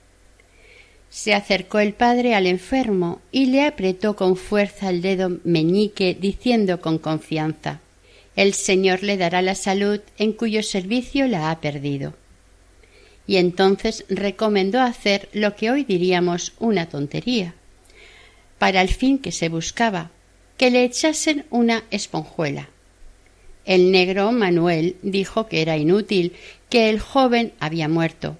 Se 1.10 1.34
acercó 1.34 1.80
el 1.80 1.94
padre 1.94 2.34
al 2.34 2.48
enfermo 2.48 3.22
y 3.32 3.46
le 3.48 3.66
apretó 3.66 4.16
con 4.16 4.36
fuerza 4.36 4.90
el 4.90 5.02
dedo 5.02 5.38
meñique, 5.44 6.18
diciendo 6.20 6.82
con 6.82 6.98
confianza 6.98 7.80
El 8.36 8.54
Señor 8.54 9.04
le 9.04 9.18
dará 9.18 9.42
la 9.42 9.56
salud 9.56 10.02
en 10.18 10.34
cuyo 10.34 10.64
servicio 10.64 11.28
la 11.28 11.52
ha 11.52 11.62
perdido. 11.62 12.14
Y 13.28 13.38
entonces 13.38 14.06
recomendó 14.10 14.82
hacer 14.82 15.30
lo 15.34 15.56
que 15.56 15.72
hoy 15.72 15.84
diríamos 15.84 16.54
una 16.60 16.90
tontería, 16.90 17.56
para 18.60 18.82
el 18.82 18.90
fin 18.90 19.18
que 19.20 19.32
se 19.32 19.50
buscaba, 19.50 20.12
que 20.58 20.70
le 20.70 20.84
echasen 20.84 21.46
una 21.50 21.84
esponjuela. 21.92 22.70
El 23.66 23.92
negro 23.92 24.32
Manuel 24.32 24.96
dijo 25.02 25.48
que 25.48 25.62
era 25.62 25.76
inútil, 25.76 26.34
que 26.70 26.90
el 26.90 27.00
joven 27.00 27.54
había 27.60 27.88
muerto. 27.88 28.38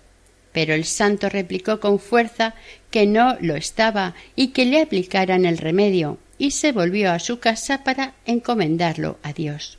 Pero 0.52 0.74
el 0.74 0.86
santo 0.86 1.30
replicó 1.30 1.80
con 1.80 2.00
fuerza 2.00 2.56
que 2.90 3.06
no 3.06 3.38
lo 3.42 3.56
estaba 3.56 4.16
y 4.36 4.48
que 4.48 4.66
le 4.66 4.82
aplicaran 4.82 5.46
el 5.46 5.58
remedio, 5.58 6.18
y 6.38 6.52
se 6.52 6.72
volvió 6.72 7.12
a 7.12 7.20
su 7.20 7.40
casa 7.40 7.84
para 7.84 8.14
encomendarlo 8.26 9.18
a 9.24 9.34
Dios. 9.34 9.78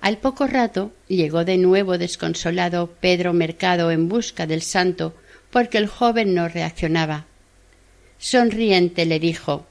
Al 0.00 0.16
poco 0.18 0.46
rato 0.46 0.92
llegó 1.08 1.44
de 1.44 1.58
nuevo 1.58 1.98
desconsolado 1.98 2.90
Pedro 3.00 3.32
Mercado 3.32 3.90
en 3.90 4.08
busca 4.08 4.46
del 4.46 4.62
santo, 4.62 5.14
porque 5.50 5.78
el 5.78 5.86
joven 5.86 6.34
no 6.34 6.48
reaccionaba. 6.48 7.26
Sonriente 8.18 9.04
le 9.04 9.18
dijo 9.18 9.66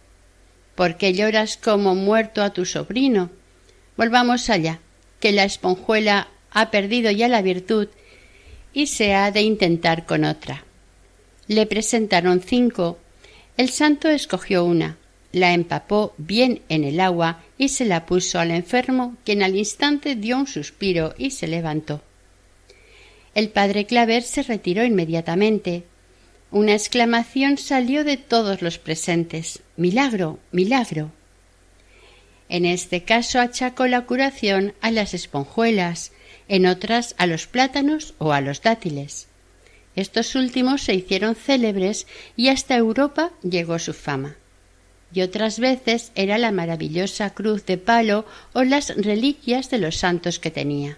¿Por 0.76 0.98
qué 0.98 1.14
lloras 1.14 1.58
como 1.58 1.96
muerto 1.96 2.42
a 2.42 2.52
tu 2.52 2.66
sobrino? 2.66 3.32
Volvamos 3.98 4.50
allá, 4.50 4.80
que 5.20 5.32
la 5.32 5.44
esponjuela 5.44 6.30
ha 6.52 6.72
perdido 6.72 7.12
ya 7.12 7.28
la 7.28 7.42
virtud 7.42 7.88
y 8.74 8.88
se 8.88 9.14
ha 9.14 9.32
de 9.32 9.42
intentar 9.42 10.06
con 10.06 10.24
otra. 10.24 10.64
Le 11.48 11.66
presentaron 11.66 12.42
cinco. 12.42 12.98
El 13.58 13.70
santo 13.70 14.10
escogió 14.10 14.64
una, 14.64 14.98
la 15.32 15.54
empapó 15.54 16.14
bien 16.18 16.62
en 16.70 16.84
el 16.84 17.00
agua 17.00 17.44
y 17.58 17.70
se 17.70 17.86
la 17.86 18.06
puso 18.06 18.40
al 18.40 18.52
enfermo, 18.52 19.16
quien 19.26 19.44
al 19.44 19.56
instante 19.56 20.16
dio 20.16 20.38
un 20.38 20.48
suspiro 20.48 21.14
y 21.18 21.32
se 21.32 21.48
levantó. 21.48 22.02
El 23.36 23.50
padre 23.50 23.86
Claver 23.86 24.24
se 24.24 24.44
retiró 24.44 24.84
inmediatamente. 24.84 25.84
Una 26.52 26.74
exclamación 26.74 27.58
salió 27.58 28.04
de 28.04 28.18
todos 28.18 28.62
los 28.62 28.80
presentes. 28.80 29.62
Milagro. 29.78 30.40
milagro. 30.52 31.12
En 32.50 32.66
este 32.66 33.04
caso 33.04 33.40
achacó 33.40 33.86
la 33.86 34.06
curación 34.06 34.74
a 34.82 34.90
las 34.90 35.14
esponjuelas, 35.14 36.12
en 36.50 36.66
otras 36.66 37.16
a 37.18 37.28
los 37.28 37.48
plátanos 37.48 38.16
o 38.18 38.34
a 38.34 38.42
los 38.42 38.62
dátiles. 38.62 39.28
Estos 39.96 40.36
últimos 40.36 40.82
se 40.82 40.94
hicieron 40.94 41.36
célebres 41.36 42.08
y 42.36 42.50
hasta 42.50 42.76
Europa 42.76 43.32
llegó 43.42 43.80
su 43.80 43.94
fama. 43.94 44.36
Y 45.14 45.22
otras 45.22 45.60
veces 45.60 46.12
era 46.16 46.38
la 46.38 46.52
maravillosa 46.52 47.34
cruz 47.34 47.66
de 47.66 47.78
palo 47.78 48.26
o 48.54 48.64
las 48.64 48.96
reliquias 48.96 49.70
de 49.70 49.80
los 49.80 49.98
santos 49.98 50.40
que 50.40 50.52
tenía. 50.52 50.98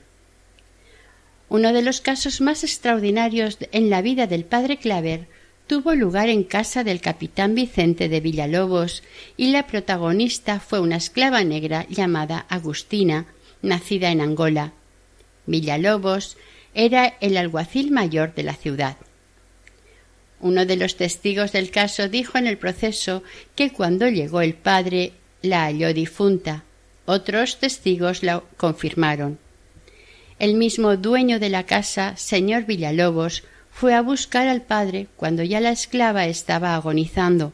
Uno 1.49 1.73
de 1.73 1.81
los 1.81 2.01
casos 2.01 2.41
más 2.41 2.63
extraordinarios 2.63 3.57
en 3.71 3.89
la 3.89 4.01
vida 4.01 4.27
del 4.27 4.45
padre 4.45 4.77
Claver 4.77 5.27
tuvo 5.67 5.95
lugar 5.95 6.29
en 6.29 6.43
casa 6.43 6.83
del 6.83 7.01
capitán 7.01 7.55
Vicente 7.55 8.09
de 8.09 8.19
Villalobos 8.19 9.03
y 9.37 9.51
la 9.51 9.67
protagonista 9.67 10.59
fue 10.59 10.79
una 10.79 10.97
esclava 10.97 11.43
negra 11.43 11.85
llamada 11.89 12.45
Agustina, 12.49 13.25
nacida 13.61 14.11
en 14.11 14.21
Angola. 14.21 14.73
Villalobos 15.45 16.37
era 16.73 17.13
el 17.19 17.37
alguacil 17.37 17.91
mayor 17.91 18.33
de 18.33 18.43
la 18.43 18.55
ciudad. 18.55 18.97
Uno 20.39 20.65
de 20.65 20.75
los 20.75 20.95
testigos 20.95 21.51
del 21.51 21.69
caso 21.69 22.07
dijo 22.07 22.37
en 22.37 22.47
el 22.47 22.57
proceso 22.57 23.23
que 23.55 23.71
cuando 23.71 24.07
llegó 24.07 24.41
el 24.41 24.55
padre 24.55 25.13
la 25.41 25.65
halló 25.65 25.93
difunta. 25.93 26.63
Otros 27.05 27.59
testigos 27.59 28.23
la 28.23 28.41
confirmaron. 28.57 29.37
El 30.39 30.55
mismo 30.55 30.97
dueño 30.97 31.39
de 31.39 31.49
la 31.49 31.65
casa, 31.65 32.15
señor 32.17 32.65
Villalobos, 32.65 33.43
fue 33.69 33.93
a 33.93 34.01
buscar 34.01 34.47
al 34.47 34.63
padre 34.63 35.07
cuando 35.15 35.43
ya 35.43 35.59
la 35.59 35.71
esclava 35.71 36.25
estaba 36.25 36.75
agonizando. 36.75 37.53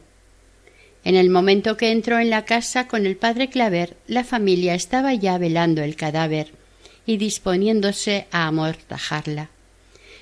En 1.04 1.14
el 1.14 1.30
momento 1.30 1.76
que 1.76 1.90
entró 1.90 2.18
en 2.18 2.30
la 2.30 2.44
casa 2.44 2.88
con 2.88 3.06
el 3.06 3.16
padre 3.16 3.50
Claver, 3.50 3.96
la 4.06 4.24
familia 4.24 4.74
estaba 4.74 5.14
ya 5.14 5.38
velando 5.38 5.82
el 5.82 5.96
cadáver 5.96 6.57
y 7.08 7.16
disponiéndose 7.16 8.28
a 8.30 8.46
amortajarla. 8.46 9.48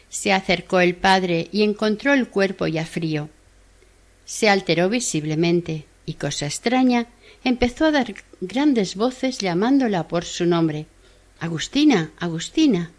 Se 0.09 0.33
acercó 0.33 0.81
el 0.81 0.95
padre 0.95 1.49
y 1.53 1.65
encontró 1.65 2.15
el 2.15 2.29
cuerpo 2.29 2.67
ya 2.67 2.87
frío. 2.87 3.29
Se 4.25 4.49
alteró 4.49 4.89
visiblemente 4.89 5.85
y, 6.07 6.15
cosa 6.15 6.47
extraña, 6.47 7.09
empezó 7.45 7.85
a 7.85 7.91
dar 7.91 8.15
grandes 8.41 8.95
voces 8.95 9.37
llamándola 9.39 10.09
por 10.09 10.25
su 10.25 10.47
nombre. 10.47 10.87
Agustina, 11.41 12.13
Agustina. 12.19 12.93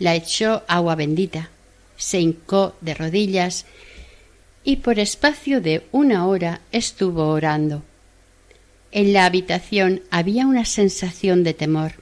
La 0.00 0.16
echó 0.16 0.64
agua 0.66 0.96
bendita 0.96 1.50
se 2.02 2.20
hincó 2.20 2.74
de 2.80 2.94
rodillas 2.94 3.64
y 4.64 4.76
por 4.76 4.98
espacio 4.98 5.60
de 5.60 5.86
una 5.92 6.26
hora 6.26 6.60
estuvo 6.72 7.28
orando. 7.28 7.84
En 8.90 9.12
la 9.12 9.24
habitación 9.24 10.02
había 10.10 10.46
una 10.46 10.64
sensación 10.64 11.44
de 11.44 11.54
temor. 11.54 12.01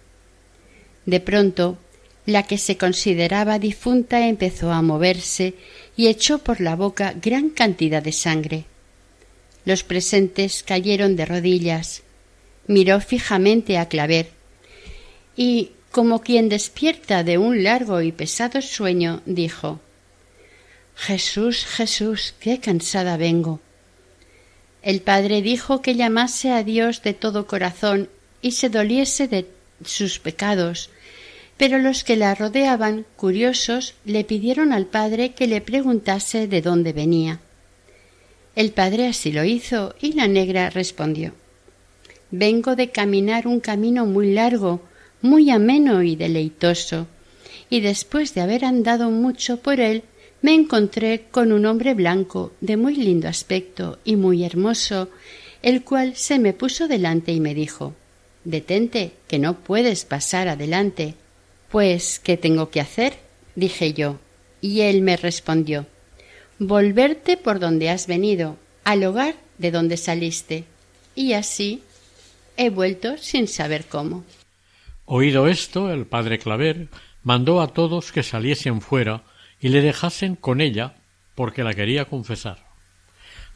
De 1.11 1.19
pronto, 1.19 1.77
la 2.25 2.45
que 2.45 2.57
se 2.57 2.77
consideraba 2.77 3.59
difunta 3.59 4.29
empezó 4.29 4.71
a 4.71 4.81
moverse 4.81 5.55
y 5.97 6.07
echó 6.07 6.39
por 6.39 6.61
la 6.61 6.77
boca 6.77 7.15
gran 7.21 7.51
cantidad 7.51 8.01
de 8.01 8.13
sangre. 8.13 8.65
Los 9.65 9.83
presentes 9.83 10.63
cayeron 10.63 11.17
de 11.17 11.27
rodillas. 11.27 12.05
Miró 12.69 13.01
fijamente 13.01 13.77
a 13.77 13.89
Claver 13.89 14.31
y, 15.37 15.73
como 15.91 16.21
quien 16.21 16.49
despierta 16.49 17.25
de 17.25 17.39
un 17.39 17.65
largo 17.65 18.03
y 18.03 18.13
pesado 18.13 18.63
sueño, 18.63 19.21
dijo 19.27 19.81
Jesús, 20.95 21.67
Jesús, 21.67 22.35
qué 22.39 22.61
cansada 22.61 23.17
vengo. 23.17 23.59
El 24.83 25.01
padre 25.01 25.43
dijo 25.43 25.83
que 25.83 25.97
llamase 25.97 26.53
a 26.53 26.63
Dios 26.63 27.03
de 27.03 27.15
todo 27.15 27.49
corazón 27.49 28.09
y 28.43 28.53
se 28.53 28.69
doliese 28.69 29.27
de 29.27 29.49
sus 29.85 30.19
pecados, 30.19 30.91
pero 31.61 31.77
los 31.77 32.05
que 32.05 32.17
la 32.17 32.35
rodeaban, 32.35 33.05
curiosos, 33.17 33.93
le 34.07 34.25
pidieron 34.25 34.73
al 34.73 34.87
padre 34.87 35.33
que 35.35 35.47
le 35.47 35.61
preguntase 35.61 36.49
de 36.49 36.63
dónde 36.63 36.95
venía. 36.95 37.41
El 38.57 38.73
padre 38.73 39.09
así 39.09 39.31
lo 39.31 39.45
hizo 39.45 39.95
y 40.01 40.15
la 40.15 40.27
negra 40.27 40.71
respondió 40.71 41.35
Vengo 42.31 42.77
de 42.77 42.89
caminar 42.89 43.47
un 43.47 43.61
camino 43.61 44.07
muy 44.07 44.33
largo, 44.33 44.81
muy 45.21 45.51
ameno 45.51 46.03
y 46.03 46.17
deleitoso, 46.17 47.09
y 47.69 47.81
después 47.81 48.33
de 48.33 48.41
haber 48.41 48.65
andado 48.65 49.11
mucho 49.11 49.59
por 49.59 49.81
él, 49.81 50.05
me 50.41 50.55
encontré 50.55 51.27
con 51.31 51.53
un 51.53 51.67
hombre 51.67 51.93
blanco 51.93 52.55
de 52.63 52.79
muy 52.79 52.97
lindo 52.97 53.29
aspecto 53.29 53.99
y 54.03 54.17
muy 54.17 54.45
hermoso, 54.45 55.11
el 55.61 55.85
cual 55.85 56.17
se 56.17 56.39
me 56.39 56.55
puso 56.55 56.89
delante 56.89 57.33
y 57.33 57.41
me 57.41 57.53
dijo 57.53 57.93
Detente, 58.45 59.13
que 59.29 59.39
no 59.39 59.59
puedes 59.59 60.07
pasar 60.07 60.49
adelante. 60.49 61.17
Pues, 61.71 62.19
¿qué 62.19 62.37
tengo 62.37 62.71
que 62.71 62.81
hacer? 62.81 63.19
dije 63.55 63.93
yo, 63.93 64.19
y 64.61 64.81
él 64.83 65.03
me 65.03 65.17
respondió 65.17 65.87
Volverte 66.59 67.37
por 67.39 67.59
donde 67.59 67.89
has 67.89 68.07
venido, 68.07 68.59
al 68.85 69.03
hogar 69.05 69.35
de 69.57 69.71
donde 69.71 69.97
saliste. 69.97 70.65
Y 71.15 71.33
así 71.33 71.83
he 72.59 72.69
vuelto 72.69 73.17
sin 73.17 73.49
saber 73.49 73.87
cómo. 73.87 74.25
Oído 75.07 75.49
esto, 75.49 75.91
el 75.91 76.05
padre 76.07 76.39
Claver 76.39 76.89
mandó 77.23 77.63
a 77.63 77.69
todos 77.69 78.13
que 78.13 78.23
saliesen 78.23 78.83
fuera 78.83 79.23
y 79.59 79.71
le 79.71 79.81
dejasen 79.81 80.37
con 80.37 80.61
ella 80.61 80.97
porque 81.35 81.65
la 81.65 81.73
quería 81.73 82.05
confesar. 82.05 82.59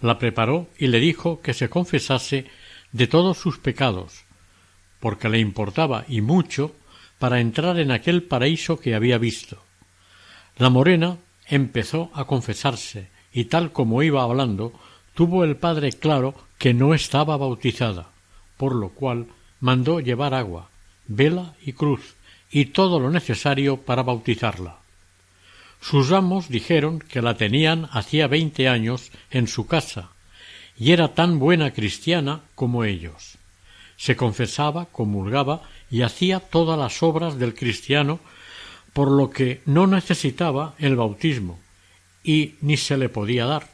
La 0.01 0.19
preparó 0.19 0.69
y 0.79 0.87
le 0.87 0.99
dijo 0.99 1.43
que 1.43 1.53
se 1.53 1.69
confesase 1.69 2.47
de 2.93 3.07
todos 3.07 3.37
sus 3.37 3.59
pecados, 3.59 4.25
porque 5.01 5.29
le 5.29 5.41
importaba 5.41 6.07
y 6.09 6.23
mucho 6.23 6.75
para 7.25 7.41
entrar 7.41 7.79
en 7.81 7.91
aquel 7.91 8.23
paraíso 8.23 8.79
que 8.79 8.95
había 8.95 9.17
visto. 9.17 9.57
La 10.59 10.69
morena 10.69 11.17
empezó 11.49 12.11
a 12.13 12.27
confesarse 12.27 13.09
y 13.33 13.47
tal 13.47 13.73
como 13.73 14.03
iba 14.03 14.23
hablando, 14.23 14.75
tuvo 15.15 15.43
el 15.43 15.57
padre 15.57 15.93
claro 15.93 16.35
que 16.59 16.75
no 16.75 16.93
estaba 16.93 17.39
bautizada, 17.39 18.11
por 18.59 18.75
lo 18.75 18.91
cual 18.91 19.29
mandó 19.59 20.01
llevar 20.01 20.35
agua, 20.35 20.69
vela 21.07 21.55
y 21.65 21.73
cruz 21.73 22.15
y 22.51 22.67
todo 22.67 23.01
lo 23.01 23.09
necesario 23.11 23.79
para 23.79 24.03
bautizarla. 24.03 24.77
Sus 25.81 26.13
amos 26.13 26.51
dijeron 26.51 26.99
que 26.99 27.23
la 27.23 27.39
tenían 27.39 27.89
hacía 27.91 28.27
veinte 28.27 28.69
años 28.69 29.13
en 29.31 29.49
su 29.49 29.67
casa, 29.67 30.11
y 30.77 30.93
era 30.93 31.15
tan 31.15 31.39
buena 31.39 31.73
cristiana 31.73 32.43
como 32.55 32.85
ellos. 32.85 33.39
Se 33.97 34.17
confesaba, 34.17 34.87
comulgaba 34.87 35.63
y 35.91 36.03
hacía 36.03 36.41
todas 36.41 36.79
las 36.79 37.03
obras 37.03 37.39
del 37.39 37.55
cristiano, 37.55 38.21
por 38.93 39.11
lo 39.11 39.31
que 39.31 39.63
no 39.67 39.87
necesitaba 39.87 40.75
el 40.79 40.97
bautismo, 40.97 41.61
y 42.23 42.55
ni 42.61 42.77
se 42.77 42.97
le 42.97 43.09
podía 43.09 43.47
dar. 43.47 43.69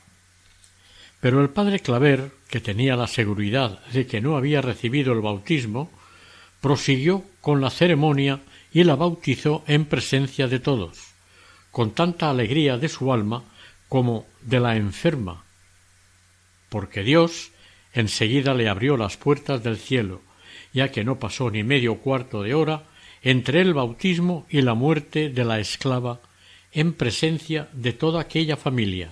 Pero 1.20 1.42
el 1.42 1.50
padre 1.50 1.80
Claver, 1.80 2.32
que 2.48 2.60
tenía 2.60 2.96
la 2.96 3.06
seguridad 3.06 3.84
de 3.92 4.06
que 4.06 4.20
no 4.20 4.36
había 4.36 4.62
recibido 4.62 5.12
el 5.12 5.20
bautismo, 5.20 5.90
prosiguió 6.60 7.24
con 7.40 7.60
la 7.60 7.70
ceremonia 7.70 8.40
y 8.72 8.84
la 8.84 8.96
bautizó 8.96 9.62
en 9.66 9.84
presencia 9.84 10.48
de 10.48 10.60
todos 10.60 11.10
con 11.70 11.92
tanta 11.92 12.30
alegría 12.30 12.78
de 12.78 12.88
su 12.88 13.12
alma 13.12 13.44
como 13.88 14.26
de 14.42 14.60
la 14.60 14.76
enferma, 14.76 15.44
porque 16.68 17.02
Dios 17.02 17.50
enseguida 17.92 18.54
le 18.54 18.68
abrió 18.68 18.96
las 18.96 19.16
puertas 19.16 19.62
del 19.62 19.76
cielo, 19.76 20.22
ya 20.72 20.90
que 20.90 21.04
no 21.04 21.18
pasó 21.18 21.50
ni 21.50 21.62
medio 21.62 21.96
cuarto 21.96 22.42
de 22.42 22.54
hora 22.54 22.84
entre 23.22 23.60
el 23.60 23.74
bautismo 23.74 24.46
y 24.48 24.62
la 24.62 24.74
muerte 24.74 25.28
de 25.28 25.44
la 25.44 25.58
esclava 25.60 26.20
en 26.72 26.92
presencia 26.94 27.68
de 27.72 27.92
toda 27.92 28.20
aquella 28.20 28.56
familia 28.56 29.10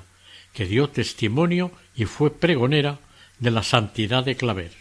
que 0.52 0.66
dio 0.66 0.88
testimonio 0.88 1.70
y 1.94 2.04
fue 2.04 2.30
pregonera 2.30 2.98
de 3.38 3.50
la 3.50 3.62
santidad 3.62 4.24
de 4.24 4.36
Claver. 4.36 4.72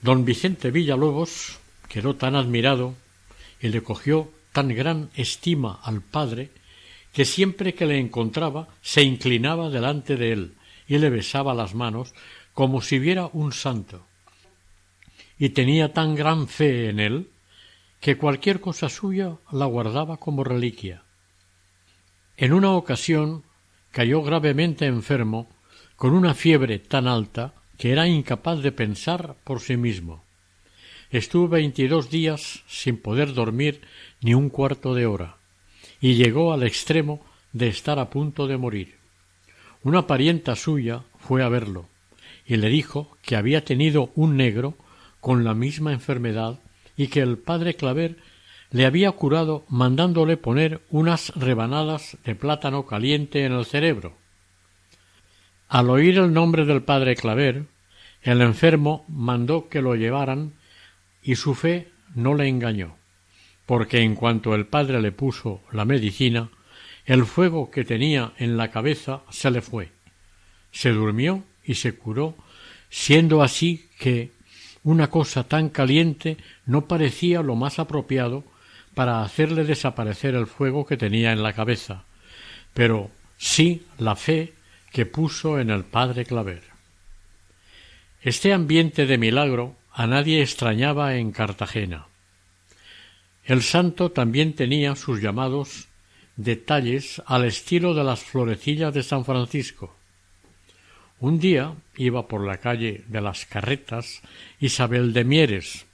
Don 0.00 0.24
Vicente 0.24 0.70
Villalobos 0.70 1.58
quedó 1.88 2.16
tan 2.16 2.34
admirado 2.34 2.94
y 3.60 3.68
le 3.68 3.82
cogió 3.82 4.30
tan 4.52 4.68
gran 4.68 5.10
estima 5.16 5.80
al 5.82 6.00
padre 6.00 6.50
que 7.12 7.24
siempre 7.24 7.74
que 7.74 7.86
le 7.86 7.98
encontraba 7.98 8.68
se 8.82 9.02
inclinaba 9.02 9.70
delante 9.70 10.16
de 10.16 10.32
él 10.32 10.52
y 10.88 10.98
le 10.98 11.10
besaba 11.10 11.54
las 11.54 11.74
manos 11.74 12.14
como 12.56 12.80
si 12.80 12.98
viera 12.98 13.28
un 13.34 13.52
santo. 13.52 14.06
Y 15.38 15.50
tenía 15.50 15.92
tan 15.92 16.14
gran 16.14 16.48
fe 16.48 16.88
en 16.88 17.00
él 17.00 17.28
que 18.00 18.16
cualquier 18.16 18.62
cosa 18.62 18.88
suya 18.88 19.36
la 19.52 19.66
guardaba 19.66 20.16
como 20.16 20.42
reliquia. 20.42 21.02
En 22.38 22.54
una 22.54 22.72
ocasión 22.72 23.42
cayó 23.90 24.22
gravemente 24.22 24.86
enfermo 24.86 25.50
con 25.96 26.14
una 26.14 26.32
fiebre 26.32 26.78
tan 26.78 27.08
alta 27.08 27.52
que 27.76 27.92
era 27.92 28.08
incapaz 28.08 28.62
de 28.62 28.72
pensar 28.72 29.36
por 29.44 29.60
sí 29.60 29.76
mismo. 29.76 30.24
Estuvo 31.10 31.48
veintidós 31.48 32.08
días 32.08 32.64
sin 32.66 32.96
poder 32.96 33.34
dormir 33.34 33.82
ni 34.22 34.32
un 34.32 34.48
cuarto 34.48 34.94
de 34.94 35.04
hora, 35.04 35.36
y 36.00 36.14
llegó 36.14 36.54
al 36.54 36.62
extremo 36.62 37.20
de 37.52 37.68
estar 37.68 37.98
a 37.98 38.08
punto 38.08 38.46
de 38.46 38.56
morir. 38.56 38.96
Una 39.82 40.06
parienta 40.06 40.56
suya 40.56 41.04
fue 41.18 41.42
a 41.42 41.50
verlo, 41.50 41.90
y 42.46 42.56
le 42.56 42.68
dijo 42.68 43.16
que 43.22 43.36
había 43.36 43.64
tenido 43.64 44.10
un 44.14 44.36
negro 44.36 44.74
con 45.20 45.44
la 45.44 45.54
misma 45.54 45.92
enfermedad 45.92 46.60
y 46.96 47.08
que 47.08 47.20
el 47.20 47.38
padre 47.38 47.74
Claver 47.74 48.16
le 48.70 48.86
había 48.86 49.10
curado 49.12 49.64
mandándole 49.68 50.36
poner 50.36 50.82
unas 50.90 51.34
rebanadas 51.34 52.16
de 52.24 52.34
plátano 52.34 52.86
caliente 52.86 53.44
en 53.44 53.52
el 53.52 53.64
cerebro. 53.64 54.16
Al 55.68 55.90
oír 55.90 56.18
el 56.18 56.32
nombre 56.32 56.64
del 56.64 56.82
padre 56.82 57.16
Claver, 57.16 57.64
el 58.22 58.40
enfermo 58.40 59.04
mandó 59.08 59.68
que 59.68 59.82
lo 59.82 59.94
llevaran 59.94 60.54
y 61.22 61.36
su 61.36 61.54
fe 61.54 61.88
no 62.14 62.34
le 62.34 62.48
engañó, 62.48 62.96
porque 63.66 64.00
en 64.00 64.14
cuanto 64.14 64.54
el 64.54 64.66
padre 64.66 65.00
le 65.00 65.12
puso 65.12 65.62
la 65.72 65.84
medicina, 65.84 66.50
el 67.04 67.24
fuego 67.24 67.70
que 67.70 67.84
tenía 67.84 68.32
en 68.38 68.56
la 68.56 68.70
cabeza 68.70 69.22
se 69.30 69.50
le 69.50 69.60
fue. 69.60 69.90
Se 70.70 70.90
durmió 70.90 71.44
y 71.66 71.74
se 71.74 71.94
curó, 71.94 72.36
siendo 72.88 73.42
así 73.42 73.88
que 73.98 74.30
una 74.82 75.10
cosa 75.10 75.44
tan 75.44 75.68
caliente 75.68 76.36
no 76.64 76.86
parecía 76.86 77.42
lo 77.42 77.56
más 77.56 77.78
apropiado 77.78 78.44
para 78.94 79.22
hacerle 79.22 79.64
desaparecer 79.64 80.34
el 80.34 80.46
fuego 80.46 80.86
que 80.86 80.96
tenía 80.96 81.32
en 81.32 81.42
la 81.42 81.52
cabeza, 81.52 82.04
pero 82.72 83.10
sí 83.36 83.82
la 83.98 84.16
fe 84.16 84.54
que 84.92 85.04
puso 85.04 85.58
en 85.58 85.70
el 85.70 85.84
padre 85.84 86.24
Claver. 86.24 86.62
Este 88.22 88.52
ambiente 88.52 89.06
de 89.06 89.18
milagro 89.18 89.76
a 89.92 90.06
nadie 90.06 90.40
extrañaba 90.40 91.16
en 91.16 91.32
Cartagena. 91.32 92.06
El 93.44 93.62
santo 93.62 94.10
también 94.10 94.54
tenía 94.54 94.96
sus 94.96 95.20
llamados 95.20 95.88
detalles 96.36 97.22
al 97.26 97.44
estilo 97.44 97.94
de 97.94 98.04
las 98.04 98.20
florecillas 98.20 98.92
de 98.94 99.02
San 99.02 99.24
Francisco. 99.24 99.96
Un 101.18 101.38
día 101.38 101.74
iba 101.96 102.28
por 102.28 102.46
la 102.46 102.58
calle 102.58 103.04
de 103.08 103.20
las 103.22 103.46
Carretas 103.46 104.20
Isabel 104.60 105.14
de 105.14 105.24
Mieres, 105.24 105.86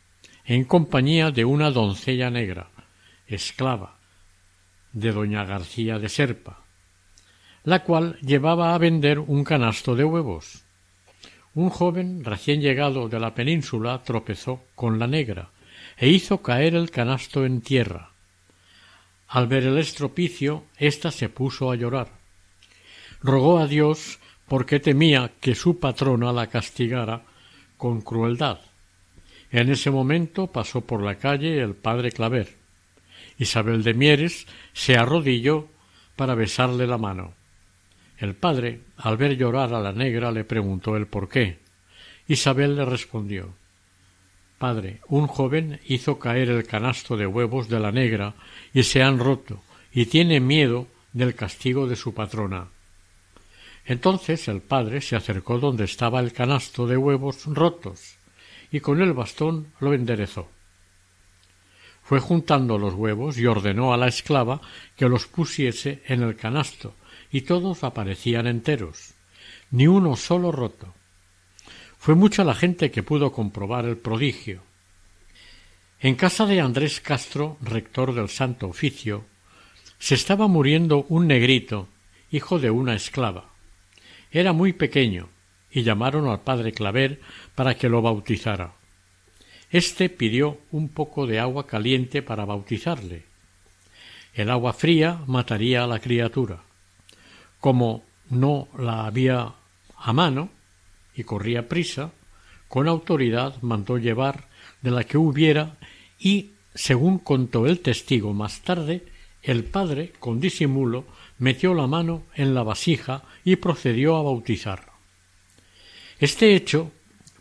en 0.45 0.65
compañía 0.65 1.31
de 1.31 1.45
una 1.45 1.71
doncella 1.71 2.29
negra, 2.29 2.71
esclava 3.29 3.99
de 4.93 5.13
doña 5.13 5.45
García 5.45 6.01
de 6.01 6.09
Serpa, 6.09 6.65
la 7.63 7.85
cual 7.85 8.19
llevaba 8.21 8.75
a 8.75 8.79
vender 8.79 9.21
un 9.21 9.45
canasto 9.45 9.95
de 9.95 10.03
huevos. 10.03 10.65
Un 11.55 11.71
joven 11.71 12.25
recién 12.25 12.61
llegado 12.61 13.09
de 13.09 13.21
la 13.21 13.33
península 13.33 14.03
tropezó 14.03 14.65
con 14.75 14.99
la 14.99 15.07
negra 15.07 15.51
e 15.97 16.09
hizo 16.09 16.43
caer 16.43 16.75
el 16.75 16.91
canasto 16.91 17.45
en 17.45 17.61
tierra. 17.61 18.11
Al 19.29 19.47
ver 19.47 19.65
el 19.65 19.79
estropicio, 19.79 20.65
ésta 20.79 21.13
se 21.13 21.29
puso 21.29 21.71
a 21.71 21.77
llorar. 21.77 22.09
Rogó 23.23 23.61
a 23.61 23.69
Dios 23.69 24.19
porque 24.53 24.81
temía 24.81 25.33
que 25.41 25.55
su 25.55 25.81
patrona 25.81 26.31
la 26.31 26.47
castigara 26.47 27.23
con 27.79 28.03
crueldad. 28.03 28.61
En 29.51 29.71
ese 29.71 29.91
momento 29.91 30.49
pasó 30.49 30.83
por 30.83 31.03
la 31.03 31.15
calle 31.15 31.59
el 31.63 31.75
padre 31.75 32.13
Claver. 32.13 32.55
Isabel 33.39 33.83
de 33.83 33.95
Mieres 33.95 34.47
se 34.75 34.99
arrodilló 34.99 35.69
para 36.17 36.35
besarle 36.35 36.87
la 36.87 36.99
mano. 36.99 37.33
El 38.19 38.35
padre, 38.35 38.81
al 38.99 39.17
ver 39.17 39.39
llorar 39.39 39.73
a 39.73 39.81
la 39.81 39.93
negra, 39.93 40.31
le 40.31 40.45
preguntó 40.45 40.99
el 40.99 41.07
por 41.07 41.31
qué. 41.31 41.57
Isabel 42.29 42.77
le 42.77 42.85
respondió 42.85 43.55
Padre, 44.59 45.01
un 45.09 45.29
joven 45.29 45.81
hizo 45.87 46.19
caer 46.19 46.51
el 46.51 46.67
canasto 46.67 47.17
de 47.17 47.27
huevos 47.27 47.71
de 47.71 47.81
la 47.81 47.91
negra 47.91 48.35
y 48.75 48.83
se 48.83 49.03
han 49.03 49.19
roto, 49.19 49.63
y 49.95 50.05
tiene 50.05 50.41
miedo 50.41 50.89
del 51.15 51.35
castigo 51.35 51.87
de 51.87 51.97
su 51.97 52.13
patrona. 52.13 52.69
Entonces 53.85 54.49
el 54.49 54.63
padre 54.63 55.01
se 55.01 55.17
acercó 55.17 55.59
donde 55.59 55.85
estaba 55.85 56.21
el 56.21 56.33
canasto 56.33 56.87
de 56.87 56.97
huevos 56.97 57.45
rotos, 57.47 58.17
y 58.71 58.81
con 58.81 59.03
el 59.03 59.13
bastón 59.13 59.73
lo 59.81 59.93
enderezó 59.93 60.49
fue 62.03 62.21
juntando 62.21 62.79
los 62.79 62.95
huevos 62.95 63.39
y 63.39 63.47
ordenó 63.47 63.95
a 63.95 63.97
la 63.97 64.09
esclava 64.09 64.61
que 64.97 65.09
los 65.09 65.27
pusiese 65.27 66.03
en 66.07 66.23
el 66.23 66.37
canasto, 66.37 66.95
y 67.31 67.43
todos 67.43 67.85
aparecían 67.85 68.47
enteros, 68.47 69.15
ni 69.71 69.87
uno 69.87 70.17
solo 70.17 70.53
roto. 70.53 70.93
Fue 71.99 72.15
mucha 72.15 72.45
la 72.45 72.55
gente 72.55 72.91
que 72.91 73.03
pudo 73.03 73.33
comprobar 73.33 73.87
el 73.87 73.97
prodigio. 73.97 74.63
En 76.01 76.17
casa 76.17 76.47
de 76.47 76.61
Andrés 76.61 77.01
Castro, 77.01 77.57
rector 77.63 78.15
del 78.15 78.29
Santo 78.29 78.69
Oficio, 78.69 79.25
se 79.99 80.17
estaba 80.17 80.49
muriendo 80.49 81.07
un 81.09 81.29
negrito, 81.29 81.89
hijo 82.33 82.59
de 82.59 82.71
una 82.71 82.95
esclava. 82.95 83.52
Era 84.33 84.53
muy 84.53 84.73
pequeño, 84.73 85.29
y 85.71 85.83
llamaron 85.83 86.29
al 86.29 86.41
padre 86.41 86.73
Claver 86.73 87.21
para 87.55 87.75
que 87.75 87.89
lo 87.89 88.03
bautizara. 88.03 88.73
Este 89.71 90.09
pidió 90.11 90.59
un 90.71 90.89
poco 90.89 91.27
de 91.27 91.39
agua 91.39 91.67
caliente 91.67 92.23
para 92.23 92.45
bautizarle. 92.45 93.25
El 94.35 94.51
agua 94.51 94.73
fría 94.73 95.21
mataría 95.27 95.85
a 95.85 95.87
la 95.87 95.99
criatura. 95.99 96.63
Como 97.61 98.05
no 98.31 98.69
la 98.79 99.07
había 99.07 99.53
a 99.97 100.13
mano 100.13 100.51
y 101.15 101.25
corría 101.25 101.69
prisa, 101.69 102.13
con 102.69 102.89
autoridad 102.89 103.61
mandó 103.63 103.99
llevar 103.99 104.49
de 104.81 104.91
la 104.91 105.05
que 105.05 105.19
hubiera 105.19 105.77
y, 106.19 106.51
según 106.75 107.19
contó 107.19 107.67
el 107.67 107.81
testigo 107.81 108.33
más 108.33 108.63
tarde, 108.63 109.05
el 109.43 109.65
padre, 109.65 110.13
con 110.19 110.41
disimulo, 110.41 111.05
metió 111.43 111.75
la 111.75 111.89
mano 111.89 112.23
en 112.37 112.55
la 112.55 112.63
vasija 112.63 113.25
y 113.43 113.57
procedió 113.57 114.15
a 114.15 114.23
bautizar. 114.23 114.93
Este 116.21 116.55
hecho 116.55 116.93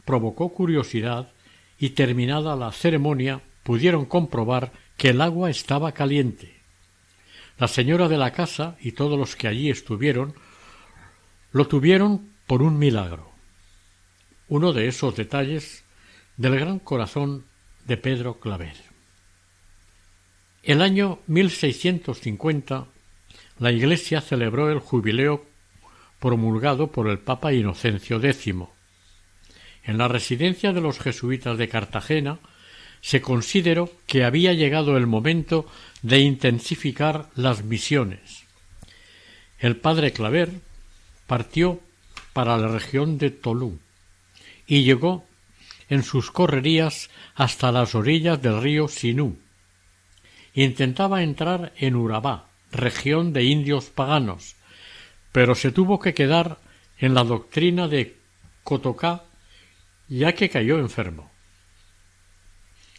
provocó 0.06 0.50
curiosidad 0.50 1.32
y 1.78 1.92
terminada 1.92 2.56
la 2.56 2.72
ceremonia 2.72 3.42
pudieron 3.62 4.06
comprobar 4.06 4.72
que 4.98 5.10
el 5.10 5.22
agua 5.22 5.52
estaba 5.52 5.92
caliente. 5.92 6.52
La 7.60 7.68
señora 7.68 8.10
de 8.10 8.18
la 8.18 8.34
casa 8.34 8.76
y 8.82 8.94
todos 8.94 9.20
los 9.20 9.36
que 9.36 9.48
allí 9.48 9.70
estuvieron 9.70 10.34
lo 11.52 11.68
tuvieron 11.68 12.32
por 12.48 12.64
un 12.64 12.80
milagro. 12.80 13.30
Uno 14.48 14.74
de 14.74 14.88
esos 14.88 15.16
detalles 15.16 15.84
del 16.38 16.60
gran 16.60 16.80
corazón 16.80 17.46
de 17.86 17.98
Pedro 17.98 18.40
Claver. 18.40 18.78
El 20.64 20.82
año 20.82 21.20
1650 21.28 22.88
la 23.62 23.72
Iglesia 23.72 24.20
celebró 24.20 24.70
el 24.70 24.80
jubileo 24.80 25.46
promulgado 26.20 26.92
por 26.92 27.08
el 27.08 27.20
Papa 27.20 27.54
Inocencio 27.54 28.18
X 28.22 28.54
en 29.84 29.98
la 29.98 30.08
residencia 30.08 30.74
de 30.74 30.82
los 30.82 31.00
jesuitas 31.00 31.58
de 31.58 31.70
Cartagena 31.70 32.40
se 33.02 33.22
consideró 33.22 33.92
que 34.06 34.24
había 34.24 34.54
llegado 34.54 34.96
el 34.98 35.08
momento 35.08 35.66
de 36.04 36.20
intensificar 36.20 37.30
las 37.36 37.64
misiones. 37.64 38.44
El 39.60 39.76
padre 39.76 40.12
Claver 40.12 40.52
partió 41.26 41.80
para 42.34 42.58
la 42.58 42.68
región 42.68 43.18
de 43.18 43.32
Tolú 43.32 43.80
y 44.68 44.84
llegó 44.84 45.26
en 45.90 46.04
sus 46.04 46.32
correrías 46.32 47.10
hasta 47.36 47.72
las 47.72 47.96
orillas 47.96 48.42
del 48.42 48.62
río 48.62 48.88
Sinú. 48.88 49.38
Intentaba 50.54 51.24
entrar 51.24 51.74
en 51.78 51.96
Urabá, 51.96 52.51
región 52.72 53.34
de 53.34 53.44
indios 53.44 53.86
paganos, 53.86 54.56
pero 55.32 55.56
se 55.56 55.72
tuvo 55.72 56.00
que 56.00 56.14
quedar 56.14 56.58
en 56.98 57.14
la 57.14 57.24
doctrina 57.24 57.88
de 57.88 58.18
Cotocá 58.64 59.24
ya 60.08 60.34
que 60.34 60.50
cayó 60.50 60.78
enfermo. 60.78 61.32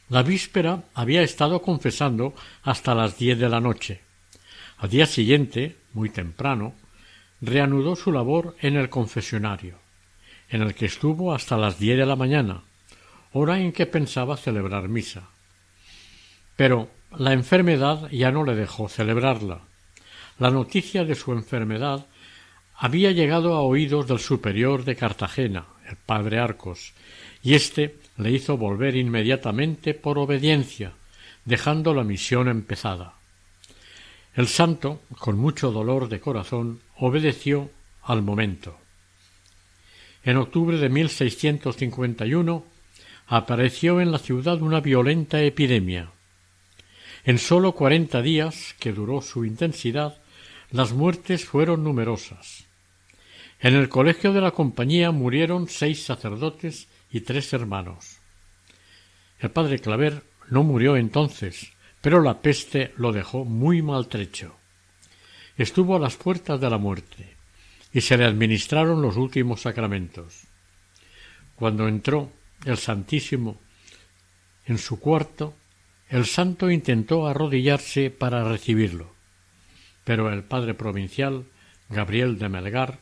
La 0.08 0.22
víspera 0.22 0.84
había 0.94 1.22
estado 1.22 1.60
confesando 1.60 2.34
hasta 2.62 2.94
las 2.94 3.18
diez 3.18 3.38
de 3.38 3.48
la 3.48 3.60
noche. 3.60 4.00
Al 4.78 4.90
día 4.90 5.06
siguiente, 5.06 5.76
muy 5.92 6.08
temprano, 6.08 6.74
reanudó 7.40 7.96
su 7.96 8.12
labor 8.12 8.56
en 8.60 8.76
el 8.76 8.88
confesionario, 8.88 9.78
en 10.48 10.62
el 10.62 10.74
que 10.74 10.86
estuvo 10.86 11.34
hasta 11.34 11.56
las 11.58 11.78
diez 11.78 11.98
de 11.98 12.06
la 12.06 12.16
mañana, 12.16 12.62
hora 13.32 13.60
en 13.60 13.72
que 13.72 13.86
pensaba 13.86 14.36
celebrar 14.36 14.88
misa. 14.88 15.28
Pero 16.56 16.90
la 17.18 17.32
enfermedad 17.32 18.10
ya 18.10 18.30
no 18.30 18.44
le 18.44 18.54
dejó 18.54 18.88
celebrarla. 18.88 19.60
La 20.38 20.50
noticia 20.50 21.04
de 21.04 21.14
su 21.14 21.32
enfermedad 21.32 22.06
había 22.76 23.12
llegado 23.12 23.54
a 23.54 23.62
oídos 23.62 24.08
del 24.08 24.18
superior 24.18 24.84
de 24.84 24.96
Cartagena, 24.96 25.66
el 25.88 25.96
padre 25.96 26.38
Arcos, 26.38 26.92
y 27.42 27.54
éste 27.54 27.96
le 28.16 28.30
hizo 28.30 28.56
volver 28.56 28.96
inmediatamente 28.96 29.94
por 29.94 30.18
obediencia, 30.18 30.92
dejando 31.44 31.94
la 31.94 32.04
misión 32.04 32.48
empezada. 32.48 33.14
El 34.34 34.48
santo, 34.48 35.02
con 35.18 35.38
mucho 35.38 35.70
dolor 35.70 36.08
de 36.08 36.20
corazón, 36.20 36.80
obedeció 36.96 37.70
al 38.02 38.22
momento. 38.22 38.78
En 40.24 40.36
octubre 40.36 40.78
de 40.78 40.88
1651 40.88 42.64
apareció 43.26 44.00
en 44.00 44.12
la 44.12 44.18
ciudad 44.18 44.62
una 44.62 44.80
violenta 44.80 45.42
epidemia. 45.42 46.10
En 47.24 47.38
sólo 47.38 47.72
cuarenta 47.72 48.20
días, 48.20 48.74
que 48.80 48.92
duró 48.92 49.22
su 49.22 49.44
intensidad, 49.44 50.18
las 50.72 50.92
muertes 50.92 51.44
fueron 51.44 51.84
numerosas. 51.84 52.64
En 53.60 53.74
el 53.74 53.88
colegio 53.88 54.32
de 54.32 54.40
la 54.40 54.50
compañía 54.50 55.12
murieron 55.12 55.68
seis 55.68 56.02
sacerdotes 56.04 56.88
y 57.12 57.20
tres 57.20 57.52
hermanos. 57.52 58.18
El 59.38 59.52
padre 59.52 59.78
Claver 59.78 60.24
no 60.50 60.64
murió 60.64 60.96
entonces, 60.96 61.72
pero 62.00 62.20
la 62.20 62.42
peste 62.42 62.92
lo 62.96 63.12
dejó 63.12 63.44
muy 63.44 63.82
maltrecho. 63.82 64.56
Estuvo 65.56 65.94
a 65.94 66.00
las 66.00 66.16
puertas 66.16 66.60
de 66.60 66.70
la 66.70 66.78
muerte 66.78 67.36
y 67.92 68.00
se 68.00 68.16
le 68.16 68.24
administraron 68.24 69.00
los 69.00 69.16
últimos 69.16 69.60
sacramentos. 69.60 70.42
Cuando 71.54 71.86
entró 71.86 72.32
el 72.64 72.78
Santísimo 72.78 73.60
en 74.66 74.78
su 74.78 74.98
cuarto, 74.98 75.54
el 76.12 76.26
santo 76.26 76.70
intentó 76.70 77.26
arrodillarse 77.26 78.10
para 78.10 78.44
recibirlo, 78.44 79.14
pero 80.04 80.30
el 80.30 80.44
padre 80.44 80.74
provincial, 80.74 81.46
Gabriel 81.88 82.38
de 82.38 82.50
Melgar, 82.50 82.98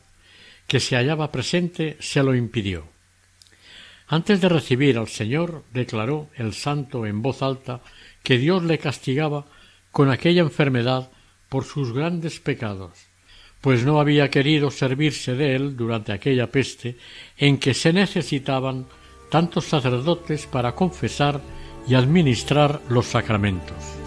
que 0.65 0.79
se 0.79 0.95
hallaba 0.95 1.29
presente, 1.29 1.97
se 1.99 2.23
lo 2.23 2.33
impidió. 2.35 2.85
Antes 4.07 4.39
de 4.39 4.47
recibir 4.47 4.97
al 4.97 5.09
Señor, 5.09 5.65
declaró 5.73 6.29
el 6.35 6.53
santo 6.53 7.05
en 7.05 7.21
voz 7.21 7.41
alta 7.41 7.81
que 8.23 8.37
Dios 8.37 8.63
le 8.63 8.77
castigaba 8.77 9.45
con 9.91 10.09
aquella 10.09 10.43
enfermedad 10.43 11.11
por 11.49 11.65
sus 11.65 11.91
grandes 11.91 12.39
pecados, 12.39 12.91
pues 13.59 13.83
no 13.83 13.99
había 13.99 14.29
querido 14.29 14.71
servirse 14.71 15.35
de 15.35 15.57
él 15.57 15.75
durante 15.75 16.13
aquella 16.13 16.49
peste 16.49 16.95
en 17.37 17.57
que 17.57 17.73
se 17.73 17.91
necesitaban 17.91 18.85
tantos 19.29 19.65
sacerdotes 19.65 20.45
para 20.45 20.75
confesar 20.75 21.41
y 21.87 21.95
administrar 21.95 22.81
los 22.89 23.07
sacramentos. 23.07 24.00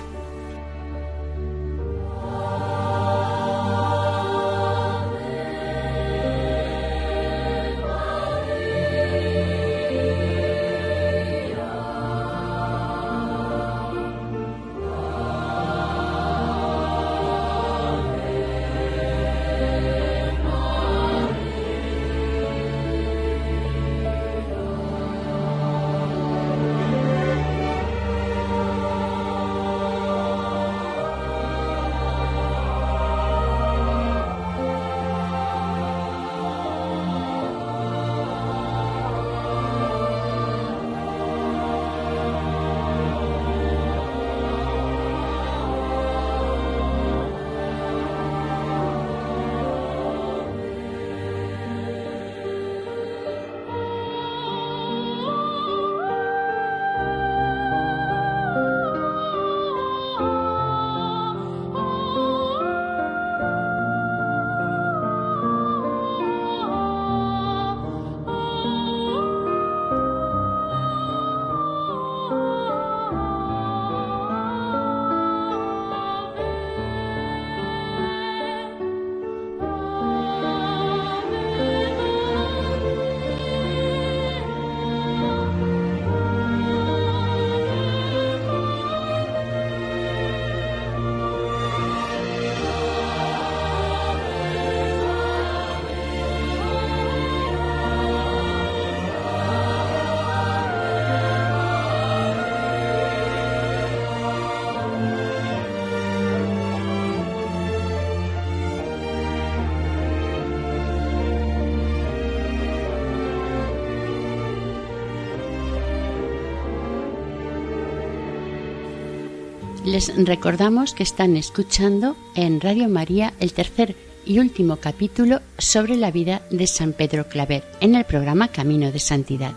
Les 119.95 120.13
recordamos 120.27 120.93
que 120.93 121.05
están 121.05 121.37
escuchando 121.37 122.17
en 122.35 122.61
Radio 122.61 122.89
María 122.89 123.33
el 123.39 123.53
tercer 123.53 123.95
y 124.27 124.41
último 124.41 124.79
capítulo 124.79 125.41
sobre 125.57 125.95
la 125.95 126.11
vida 126.11 126.43
de 126.51 126.67
San 126.67 126.95
Pedro 126.95 127.29
Claver 127.29 127.63
en 127.81 127.95
el 127.95 128.03
programa 128.03 128.49
Camino 128.49 128.91
de 128.91 128.99
Santidad. 128.99 129.53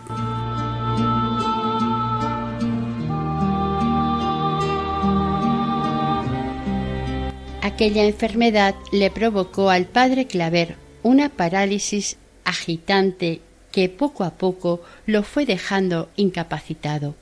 Aquella 7.62 8.04
enfermedad 8.04 8.76
le 8.92 9.10
provocó 9.10 9.70
al 9.70 9.86
padre 9.86 10.28
Claver 10.28 10.76
una 11.02 11.30
parálisis 11.30 12.16
agitante 12.44 13.40
que 13.72 13.88
poco 13.88 14.22
a 14.22 14.30
poco 14.30 14.82
lo 15.04 15.24
fue 15.24 15.46
dejando 15.46 16.10
incapacitado. 16.14 17.16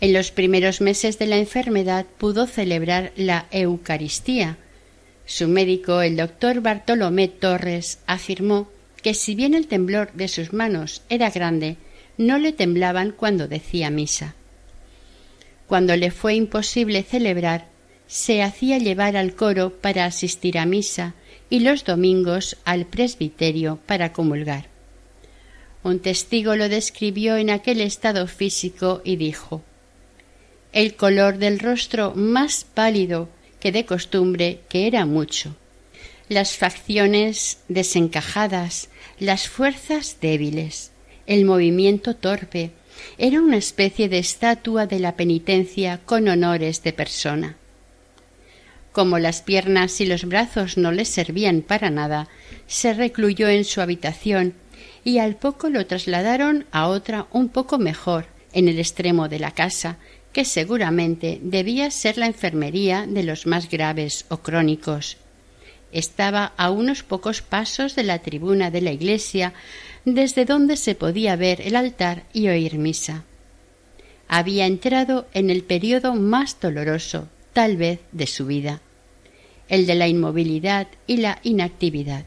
En 0.00 0.12
los 0.12 0.30
primeros 0.30 0.80
meses 0.80 1.18
de 1.18 1.26
la 1.26 1.38
enfermedad 1.38 2.06
pudo 2.18 2.46
celebrar 2.46 3.12
la 3.16 3.46
Eucaristía. 3.50 4.58
Su 5.24 5.48
médico, 5.48 6.02
el 6.02 6.16
doctor 6.16 6.60
Bartolomé 6.60 7.28
Torres, 7.28 8.00
afirmó 8.06 8.68
que 9.02 9.14
si 9.14 9.34
bien 9.34 9.54
el 9.54 9.66
temblor 9.66 10.12
de 10.12 10.28
sus 10.28 10.52
manos 10.52 11.02
era 11.08 11.30
grande, 11.30 11.76
no 12.18 12.38
le 12.38 12.52
temblaban 12.52 13.12
cuando 13.12 13.48
decía 13.48 13.90
misa. 13.90 14.34
Cuando 15.66 15.96
le 15.96 16.10
fue 16.10 16.34
imposible 16.34 17.02
celebrar, 17.02 17.68
se 18.06 18.42
hacía 18.42 18.78
llevar 18.78 19.16
al 19.16 19.34
coro 19.34 19.70
para 19.70 20.04
asistir 20.04 20.58
a 20.58 20.66
misa 20.66 21.14
y 21.48 21.60
los 21.60 21.84
domingos 21.84 22.56
al 22.64 22.84
presbiterio 22.84 23.78
para 23.86 24.12
comulgar. 24.12 24.66
Un 25.82 26.00
testigo 26.00 26.56
lo 26.56 26.68
describió 26.68 27.36
en 27.36 27.50
aquel 27.50 27.80
estado 27.80 28.26
físico 28.26 29.00
y 29.04 29.16
dijo 29.16 29.62
el 30.74 30.96
color 30.96 31.38
del 31.38 31.60
rostro 31.60 32.14
más 32.16 32.64
pálido 32.64 33.28
que 33.60 33.70
de 33.70 33.86
costumbre, 33.86 34.58
que 34.68 34.88
era 34.88 35.06
mucho, 35.06 35.54
las 36.28 36.56
facciones 36.56 37.58
desencajadas, 37.68 38.88
las 39.20 39.48
fuerzas 39.48 40.18
débiles, 40.20 40.90
el 41.26 41.44
movimiento 41.44 42.16
torpe, 42.16 42.72
era 43.18 43.40
una 43.40 43.56
especie 43.56 44.08
de 44.08 44.18
estatua 44.18 44.86
de 44.86 44.98
la 44.98 45.14
penitencia 45.14 46.00
con 46.04 46.26
honores 46.26 46.82
de 46.82 46.92
persona. 46.92 47.56
Como 48.90 49.20
las 49.20 49.42
piernas 49.42 50.00
y 50.00 50.06
los 50.06 50.24
brazos 50.24 50.76
no 50.76 50.90
le 50.90 51.04
servían 51.04 51.62
para 51.62 51.90
nada, 51.90 52.28
se 52.66 52.94
recluyó 52.94 53.48
en 53.48 53.64
su 53.64 53.80
habitación 53.80 54.54
y 55.04 55.18
al 55.18 55.36
poco 55.36 55.68
lo 55.68 55.86
trasladaron 55.86 56.66
a 56.72 56.88
otra 56.88 57.28
un 57.30 57.48
poco 57.48 57.78
mejor, 57.78 58.26
en 58.54 58.68
el 58.68 58.78
extremo 58.78 59.28
de 59.28 59.40
la 59.40 59.50
casa, 59.50 59.98
que 60.34 60.44
seguramente 60.44 61.38
debía 61.42 61.90
ser 61.92 62.18
la 62.18 62.26
enfermería 62.26 63.06
de 63.06 63.22
los 63.22 63.46
más 63.46 63.70
graves 63.70 64.26
o 64.28 64.38
crónicos. 64.38 65.16
Estaba 65.92 66.52
a 66.56 66.70
unos 66.70 67.04
pocos 67.04 67.40
pasos 67.40 67.94
de 67.94 68.02
la 68.02 68.18
tribuna 68.18 68.72
de 68.72 68.82
la 68.82 68.90
iglesia, 68.90 69.54
desde 70.04 70.44
donde 70.44 70.76
se 70.76 70.96
podía 70.96 71.36
ver 71.36 71.60
el 71.60 71.76
altar 71.76 72.24
y 72.34 72.48
oír 72.48 72.74
misa. 72.74 73.24
había 74.26 74.66
entrado 74.66 75.26
en 75.34 75.50
el 75.50 75.62
periodo 75.62 76.14
más 76.14 76.58
doloroso, 76.60 77.28
tal 77.52 77.76
vez, 77.76 78.00
de 78.10 78.26
su 78.26 78.46
vida, 78.46 78.80
el 79.68 79.86
de 79.86 79.94
la 79.94 80.08
inmovilidad 80.08 80.88
y 81.06 81.18
la 81.18 81.38
inactividad. 81.44 82.24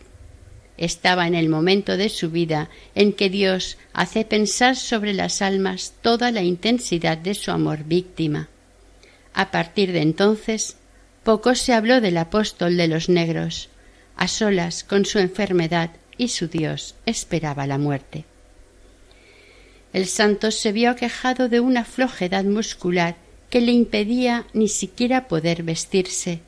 Estaba 0.78 1.28
en 1.28 1.34
el 1.34 1.50
momento 1.50 1.98
de 1.98 2.10
su 2.10 2.30
vida 2.30 2.70
en 2.94 3.14
que 3.14 3.30
Dios 3.30 3.78
hace 3.94 4.26
pensar 4.26 4.76
sobre 4.76 5.14
las 5.14 5.42
almas 5.42 5.94
toda 6.02 6.32
la 6.32 6.44
intensidad 6.44 7.18
de 7.18 7.34
su 7.34 7.52
amor 7.52 7.84
víctima. 7.84 8.48
A 9.34 9.52
partir 9.52 9.92
de 9.92 10.02
entonces, 10.02 10.78
poco 11.24 11.56
se 11.56 11.74
habló 11.74 12.00
del 12.00 12.18
apóstol 12.18 12.78
de 12.78 12.88
los 12.88 13.10
negros. 13.10 13.70
A 14.16 14.28
solas 14.28 14.84
con 14.84 15.06
su 15.06 15.20
enfermedad 15.20 15.92
y 16.18 16.30
su 16.30 16.48
Dios 16.48 16.96
esperaba 17.06 17.68
la 17.68 17.78
muerte. 17.78 18.26
El 19.94 20.06
santo 20.06 20.52
se 20.52 20.72
vio 20.72 20.92
aquejado 20.92 21.50
de 21.50 21.60
una 21.60 21.86
flojedad 21.86 22.44
muscular 22.44 23.16
que 23.50 23.62
le 23.62 23.72
impedía 23.72 24.46
ni 24.54 24.68
siquiera 24.68 25.28
poder 25.28 25.64
vestirse. 25.64 26.42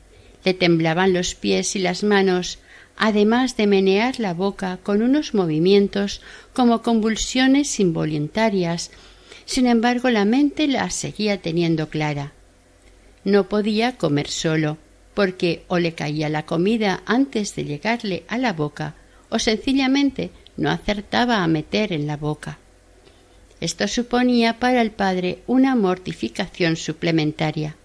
Le 0.44 0.54
temblaban 0.54 1.12
los 1.12 1.34
pies 1.34 1.76
y 1.76 1.78
las 1.78 2.02
manos, 2.02 2.58
además 3.02 3.56
de 3.56 3.66
menear 3.66 4.20
la 4.20 4.34
boca 4.34 4.78
con 4.82 5.00
unos 5.00 5.32
movimientos 5.32 6.20
como 6.52 6.82
convulsiones 6.82 7.80
involuntarias. 7.80 8.90
Sin 9.46 9.66
embargo, 9.66 10.10
la 10.10 10.26
mente 10.26 10.68
la 10.68 10.90
seguía 10.90 11.40
teniendo 11.40 11.88
clara. 11.88 12.34
No 13.24 13.48
podía 13.48 13.96
comer 13.96 14.28
solo, 14.28 14.76
porque 15.14 15.64
o 15.68 15.78
le 15.78 15.94
caía 15.94 16.28
la 16.28 16.44
comida 16.44 17.02
antes 17.06 17.56
de 17.56 17.64
llegarle 17.64 18.24
a 18.28 18.36
la 18.36 18.52
boca, 18.52 18.94
o 19.30 19.38
sencillamente 19.38 20.30
no 20.58 20.68
acertaba 20.68 21.42
a 21.42 21.48
meter 21.48 21.94
en 21.94 22.06
la 22.06 22.18
boca. 22.18 22.58
Esto 23.62 23.88
suponía 23.88 24.58
para 24.58 24.82
el 24.82 24.90
padre 24.90 25.42
una 25.46 25.74
mortificación 25.74 26.76
suplementaria. 26.76 27.76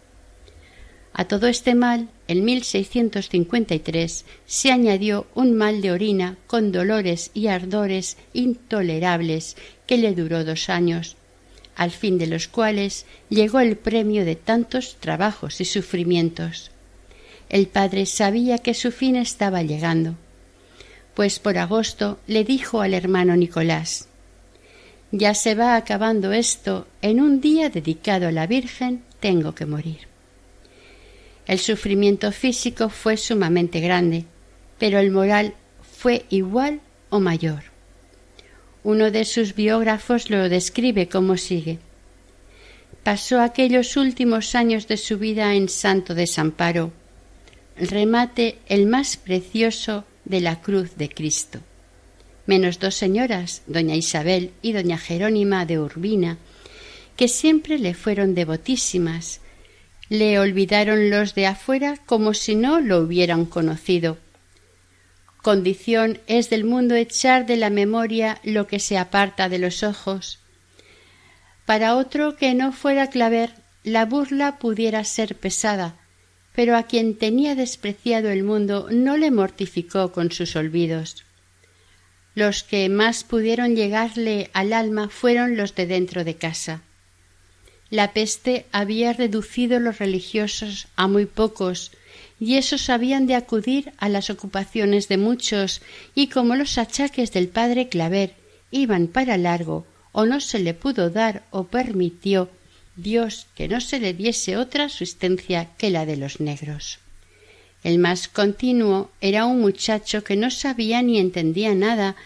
A 1.13 1.23
todo 1.23 1.47
este 1.47 1.73
mal, 1.73 2.09
en 2.27 2.43
1653 2.43 4.25
se 4.45 4.71
añadió 4.71 5.27
un 5.35 5.53
mal 5.53 5.81
de 5.81 5.91
orina 5.91 6.37
con 6.47 6.71
dolores 6.71 7.31
y 7.33 7.47
ardores 7.47 8.17
intolerables 8.33 9.57
que 9.85 9.97
le 9.97 10.13
duró 10.13 10.43
dos 10.43 10.69
años, 10.69 11.15
al 11.75 11.91
fin 11.91 12.17
de 12.17 12.27
los 12.27 12.47
cuales 12.47 13.05
llegó 13.29 13.59
el 13.59 13.77
premio 13.77 14.25
de 14.25 14.35
tantos 14.35 14.97
trabajos 14.99 15.61
y 15.61 15.65
sufrimientos. 15.65 16.71
El 17.49 17.67
padre 17.67 18.05
sabía 18.05 18.57
que 18.57 18.73
su 18.73 18.91
fin 18.91 19.15
estaba 19.15 19.61
llegando, 19.61 20.15
pues 21.13 21.39
por 21.39 21.57
agosto 21.57 22.19
le 22.27 22.43
dijo 22.43 22.81
al 22.81 22.93
hermano 22.93 23.35
Nicolás 23.35 24.07
ya 25.17 25.33
se 25.33 25.55
va 25.55 25.75
acabando 25.75 26.33
esto, 26.33 26.87
en 27.01 27.21
un 27.21 27.39
día 27.39 27.69
dedicado 27.69 28.27
a 28.27 28.31
la 28.31 28.47
Virgen 28.47 29.03
tengo 29.19 29.55
que 29.55 29.65
morir. 29.65 30.14
El 31.47 31.59
sufrimiento 31.59 32.31
físico 32.31 32.89
fue 32.89 33.17
sumamente 33.17 33.79
grande, 33.79 34.25
pero 34.79 34.99
el 34.99 35.11
moral 35.11 35.53
fue 35.97 36.25
igual 36.29 36.81
o 37.09 37.19
mayor. 37.19 37.63
Uno 38.83 39.11
de 39.11 39.25
sus 39.25 39.55
biógrafos 39.55 40.29
lo 40.29 40.49
describe 40.49 41.07
como 41.07 41.37
sigue. 41.37 41.79
Pasó 43.03 43.41
aquellos 43.41 43.97
últimos 43.97 44.55
años 44.55 44.87
de 44.87 44.97
su 44.97 45.17
vida 45.17 45.53
en 45.53 45.69
santo 45.69 46.15
desamparo, 46.15 46.91
remate 47.77 48.57
el 48.67 48.87
más 48.87 49.17
precioso 49.17 50.05
de 50.23 50.41
la 50.41 50.61
cruz 50.61 50.95
de 50.97 51.09
Cristo 51.09 51.61
menos 52.45 52.79
dos 52.79 52.95
señoras, 52.95 53.63
doña 53.67 53.95
Isabel 53.95 54.51
y 54.61 54.73
doña 54.73 54.97
Jerónima 54.97 55.65
de 55.65 55.79
Urbina, 55.79 56.37
que 57.17 57.27
siempre 57.27 57.79
le 57.79 57.93
fueron 57.93 58.35
devotísimas. 58.35 59.41
Le 60.09 60.39
olvidaron 60.39 61.09
los 61.09 61.33
de 61.33 61.47
afuera 61.47 61.97
como 62.05 62.33
si 62.33 62.55
no 62.55 62.79
lo 62.79 62.99
hubieran 62.99 63.45
conocido. 63.45 64.17
Condición 65.41 66.19
es 66.27 66.49
del 66.49 66.63
mundo 66.63 66.95
echar 66.95 67.45
de 67.45 67.55
la 67.55 67.69
memoria 67.69 68.39
lo 68.43 68.67
que 68.67 68.79
se 68.79 68.97
aparta 68.97 69.49
de 69.49 69.59
los 69.59 69.83
ojos. 69.83 70.39
Para 71.65 71.95
otro 71.95 72.35
que 72.35 72.53
no 72.53 72.71
fuera 72.71 73.09
claver, 73.09 73.51
la 73.83 74.05
burla 74.05 74.57
pudiera 74.57 75.03
ser 75.03 75.35
pesada, 75.35 75.95
pero 76.55 76.75
a 76.75 76.83
quien 76.83 77.17
tenía 77.17 77.55
despreciado 77.55 78.29
el 78.29 78.43
mundo 78.43 78.87
no 78.91 79.17
le 79.17 79.29
mortificó 79.29 80.11
con 80.11 80.31
sus 80.31 80.55
olvidos. 80.55 81.25
Los 82.33 82.63
que 82.63 82.89
más 82.89 83.23
pudieron 83.23 83.75
llegarle 83.75 84.49
al 84.53 84.73
alma 84.73 85.09
fueron 85.09 85.57
los 85.57 85.75
de 85.75 85.85
dentro 85.85 86.23
de 86.23 86.35
casa. 86.35 86.81
La 87.95 88.11
peste 88.11 88.65
había 88.73 89.13
reducido 89.13 89.79
los 89.79 89.99
religiosos 89.99 90.89
a 90.97 91.07
muy 91.07 91.25
pocos, 91.25 91.93
y 92.41 92.55
esos 92.55 92.89
habían 92.89 93.25
de 93.25 93.35
acudir 93.35 93.93
a 93.99 94.09
las 94.09 94.29
ocupaciones 94.29 95.07
de 95.07 95.15
muchos, 95.15 95.81
y 96.13 96.27
como 96.27 96.57
los 96.57 96.77
achaques 96.77 97.31
del 97.31 97.47
padre 97.47 97.87
Claver 97.87 98.33
iban 98.69 99.07
para 99.07 99.37
largo, 99.37 99.85
o 100.11 100.25
no 100.25 100.41
se 100.41 100.59
le 100.59 100.73
pudo 100.73 101.09
dar 101.09 101.43
o 101.51 101.67
permitió 101.67 102.49
Dios 102.97 103.47
que 103.55 103.69
no 103.69 103.79
se 103.79 104.01
le 104.01 104.13
diese 104.13 104.57
otra 104.57 104.83
asistencia 104.85 105.69
que 105.77 105.89
la 105.89 106.05
de 106.05 106.17
los 106.17 106.41
negros. 106.41 106.99
El 107.81 107.99
más 107.99 108.27
continuo 108.27 109.09
era 109.21 109.45
un 109.45 109.61
muchacho 109.61 110.21
que 110.21 110.35
no 110.35 110.51
sabía 110.51 111.01
ni 111.01 111.17
entendía 111.17 111.73
nada 111.73 112.17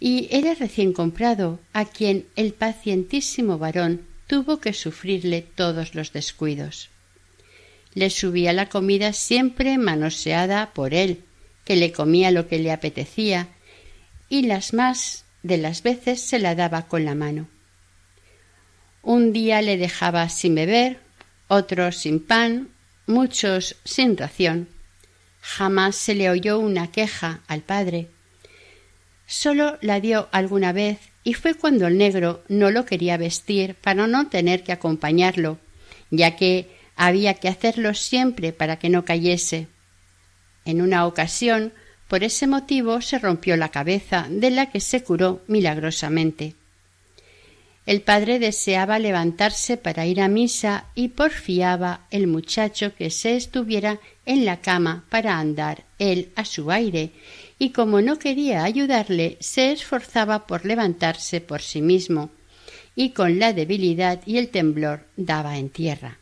y 0.00 0.28
era 0.30 0.54
recién 0.54 0.94
comprado, 0.94 1.60
a 1.74 1.84
quien 1.84 2.24
el 2.34 2.54
pacientísimo 2.54 3.58
varón 3.58 4.10
tuvo 4.32 4.60
que 4.60 4.72
sufrirle 4.72 5.42
todos 5.42 5.94
los 5.94 6.14
descuidos. 6.14 6.88
Le 7.92 8.08
subía 8.08 8.54
la 8.54 8.70
comida 8.70 9.12
siempre 9.12 9.76
manoseada 9.76 10.72
por 10.72 10.94
él, 10.94 11.22
que 11.66 11.76
le 11.76 11.92
comía 11.92 12.30
lo 12.30 12.48
que 12.48 12.58
le 12.58 12.72
apetecía, 12.72 13.48
y 14.30 14.46
las 14.46 14.72
más 14.72 15.26
de 15.42 15.58
las 15.58 15.82
veces 15.82 16.22
se 16.22 16.38
la 16.38 16.54
daba 16.54 16.88
con 16.88 17.04
la 17.04 17.14
mano. 17.14 17.46
Un 19.02 19.34
día 19.34 19.60
le 19.60 19.76
dejaba 19.76 20.26
sin 20.30 20.54
beber, 20.54 21.00
otros 21.48 21.98
sin 21.98 22.18
pan, 22.18 22.70
muchos 23.06 23.76
sin 23.84 24.16
ración, 24.16 24.66
Jamás 25.42 25.94
se 25.94 26.14
le 26.14 26.30
oyó 26.30 26.58
una 26.58 26.90
queja 26.90 27.40
al 27.48 27.60
padre. 27.60 28.08
Solo 29.26 29.76
la 29.82 30.00
dio 30.00 30.30
alguna 30.32 30.72
vez 30.72 31.11
y 31.24 31.34
fue 31.34 31.54
cuando 31.54 31.86
el 31.86 31.98
negro 31.98 32.42
no 32.48 32.70
lo 32.70 32.84
quería 32.84 33.16
vestir 33.16 33.74
para 33.76 34.06
no 34.06 34.28
tener 34.28 34.64
que 34.64 34.72
acompañarlo, 34.72 35.58
ya 36.10 36.36
que 36.36 36.68
había 36.96 37.34
que 37.34 37.48
hacerlo 37.48 37.94
siempre 37.94 38.52
para 38.52 38.78
que 38.78 38.88
no 38.88 39.04
cayese. 39.04 39.68
En 40.64 40.80
una 40.80 41.06
ocasión, 41.06 41.72
por 42.08 42.24
ese 42.24 42.46
motivo, 42.46 43.00
se 43.00 43.18
rompió 43.18 43.56
la 43.56 43.70
cabeza, 43.70 44.26
de 44.28 44.50
la 44.50 44.70
que 44.70 44.80
se 44.80 45.02
curó 45.02 45.42
milagrosamente. 45.46 46.54
El 47.84 48.00
padre 48.00 48.38
deseaba 48.38 49.00
levantarse 49.00 49.76
para 49.76 50.06
ir 50.06 50.20
a 50.20 50.28
misa 50.28 50.86
y 50.94 51.08
porfiaba 51.08 52.06
el 52.12 52.28
muchacho 52.28 52.94
que 52.94 53.10
se 53.10 53.34
estuviera 53.34 53.98
en 54.24 54.44
la 54.44 54.60
cama 54.60 55.04
para 55.08 55.38
andar 55.38 55.84
él 55.98 56.30
a 56.36 56.44
su 56.44 56.70
aire, 56.70 57.10
y 57.58 57.70
como 57.70 58.00
no 58.00 58.18
quería 58.18 58.64
ayudarle, 58.64 59.36
se 59.40 59.72
esforzaba 59.72 60.46
por 60.46 60.64
levantarse 60.64 61.40
por 61.40 61.62
sí 61.62 61.82
mismo, 61.82 62.30
y 62.94 63.10
con 63.10 63.38
la 63.38 63.52
debilidad 63.52 64.20
y 64.26 64.38
el 64.38 64.48
temblor 64.48 65.06
daba 65.16 65.58
en 65.58 65.70
tierra. 65.70 66.18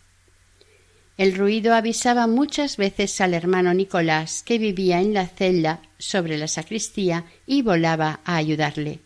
El 1.16 1.34
ruido 1.34 1.74
avisaba 1.74 2.26
muchas 2.26 2.76
veces 2.76 3.20
al 3.20 3.34
hermano 3.34 3.74
Nicolás, 3.74 4.42
que 4.42 4.58
vivía 4.58 5.00
en 5.00 5.12
la 5.12 5.26
celda 5.26 5.80
sobre 5.98 6.38
la 6.38 6.48
sacristía, 6.48 7.24
y 7.46 7.62
volaba 7.62 8.20
a 8.24 8.36
ayudarle 8.36 9.00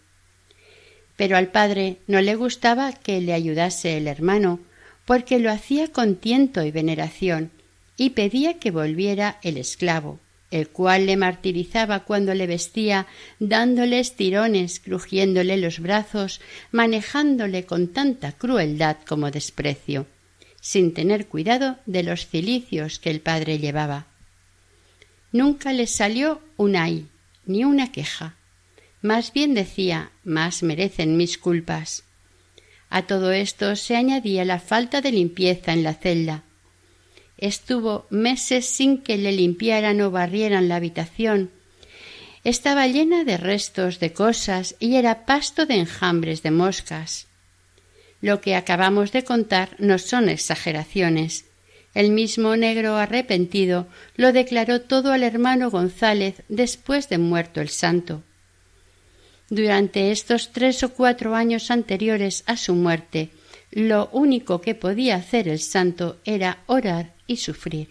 pero 1.16 1.36
al 1.36 1.48
padre 1.48 1.98
no 2.06 2.20
le 2.20 2.34
gustaba 2.34 2.92
que 2.92 3.20
le 3.20 3.32
ayudase 3.32 3.96
el 3.96 4.08
hermano, 4.08 4.60
porque 5.04 5.38
lo 5.38 5.50
hacía 5.50 5.88
con 5.88 6.16
tiento 6.16 6.64
y 6.64 6.70
veneración, 6.70 7.50
y 7.96 8.10
pedía 8.10 8.58
que 8.58 8.70
volviera 8.70 9.38
el 9.42 9.56
esclavo, 9.56 10.18
el 10.54 10.68
cual 10.68 11.06
le 11.06 11.16
martirizaba 11.16 12.04
cuando 12.04 12.32
le 12.32 12.46
vestía, 12.46 13.08
dándole 13.40 13.98
estirones, 13.98 14.78
crujiéndole 14.78 15.56
los 15.56 15.80
brazos, 15.80 16.40
manejándole 16.70 17.64
con 17.66 17.88
tanta 17.88 18.30
crueldad 18.30 18.98
como 19.04 19.32
desprecio, 19.32 20.06
sin 20.60 20.94
tener 20.94 21.26
cuidado 21.26 21.78
de 21.86 22.04
los 22.04 22.28
cilicios 22.28 23.00
que 23.00 23.10
el 23.10 23.20
padre 23.20 23.58
llevaba. 23.58 24.06
Nunca 25.32 25.72
le 25.72 25.88
salió 25.88 26.40
un 26.56 26.76
ay, 26.76 27.08
ni 27.46 27.64
una 27.64 27.90
queja, 27.90 28.36
más 29.02 29.32
bien 29.32 29.54
decía 29.54 30.12
más 30.22 30.62
merecen 30.62 31.16
mis 31.16 31.36
culpas. 31.36 32.04
A 32.90 33.08
todo 33.08 33.32
esto 33.32 33.74
se 33.74 33.96
añadía 33.96 34.44
la 34.44 34.60
falta 34.60 35.00
de 35.00 35.10
limpieza 35.10 35.72
en 35.72 35.82
la 35.82 35.94
celda. 35.94 36.44
Estuvo 37.44 38.06
meses 38.08 38.64
sin 38.64 39.02
que 39.02 39.18
le 39.18 39.30
limpiaran 39.30 40.00
o 40.00 40.10
barrieran 40.10 40.66
la 40.66 40.76
habitación. 40.76 41.50
Estaba 42.42 42.86
llena 42.86 43.22
de 43.24 43.36
restos 43.36 44.00
de 44.00 44.14
cosas 44.14 44.76
y 44.80 44.96
era 44.96 45.26
pasto 45.26 45.66
de 45.66 45.74
enjambres 45.74 46.42
de 46.42 46.50
moscas. 46.50 47.26
Lo 48.22 48.40
que 48.40 48.56
acabamos 48.56 49.12
de 49.12 49.24
contar 49.24 49.76
no 49.78 49.98
son 49.98 50.30
exageraciones. 50.30 51.44
El 51.92 52.12
mismo 52.12 52.56
negro 52.56 52.96
arrepentido 52.96 53.88
lo 54.16 54.32
declaró 54.32 54.80
todo 54.80 55.12
al 55.12 55.22
hermano 55.22 55.70
González 55.70 56.36
después 56.48 57.10
de 57.10 57.18
muerto 57.18 57.60
el 57.60 57.68
santo. 57.68 58.22
Durante 59.50 60.12
estos 60.12 60.50
tres 60.50 60.82
o 60.82 60.94
cuatro 60.94 61.34
años 61.34 61.70
anteriores 61.70 62.42
a 62.46 62.56
su 62.56 62.74
muerte, 62.74 63.28
lo 63.70 64.08
único 64.12 64.62
que 64.62 64.74
podía 64.74 65.16
hacer 65.16 65.46
el 65.46 65.58
santo 65.58 66.16
era 66.24 66.62
orar 66.64 67.13
y 67.26 67.36
sufrir. 67.36 67.88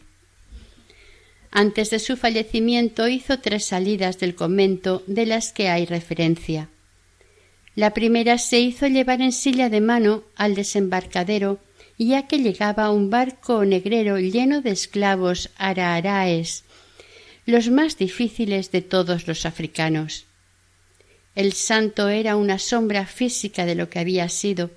Antes 1.51 1.91
de 1.91 1.99
su 1.99 2.17
fallecimiento 2.17 3.07
hizo 3.07 3.39
tres 3.39 3.65
salidas 3.65 4.19
del 4.19 4.33
convento 4.33 5.03
de 5.05 5.25
las 5.25 5.53
que 5.53 5.69
hay 5.69 5.85
referencia. 5.85 6.69
La 7.75 7.93
primera 7.93 8.37
se 8.37 8.59
hizo 8.59 8.87
llevar 8.87 9.21
en 9.21 9.31
silla 9.31 9.69
de 9.69 9.81
mano 9.81 10.23
al 10.35 10.55
desembarcadero, 10.55 11.59
ya 11.97 12.27
que 12.27 12.39
llegaba 12.39 12.91
un 12.91 13.09
barco 13.09 13.65
negrero 13.65 14.19
lleno 14.19 14.61
de 14.61 14.71
esclavos 14.71 15.49
araaraes, 15.57 16.63
los 17.45 17.69
más 17.69 17.97
difíciles 17.97 18.71
de 18.71 18.81
todos 18.81 19.27
los 19.27 19.45
africanos. 19.45 20.25
El 21.35 21.53
santo 21.53 22.09
era 22.09 22.35
una 22.35 22.59
sombra 22.59 23.05
física 23.05 23.65
de 23.65 23.75
lo 23.75 23.89
que 23.89 23.99
había 23.99 24.29
sido. 24.29 24.71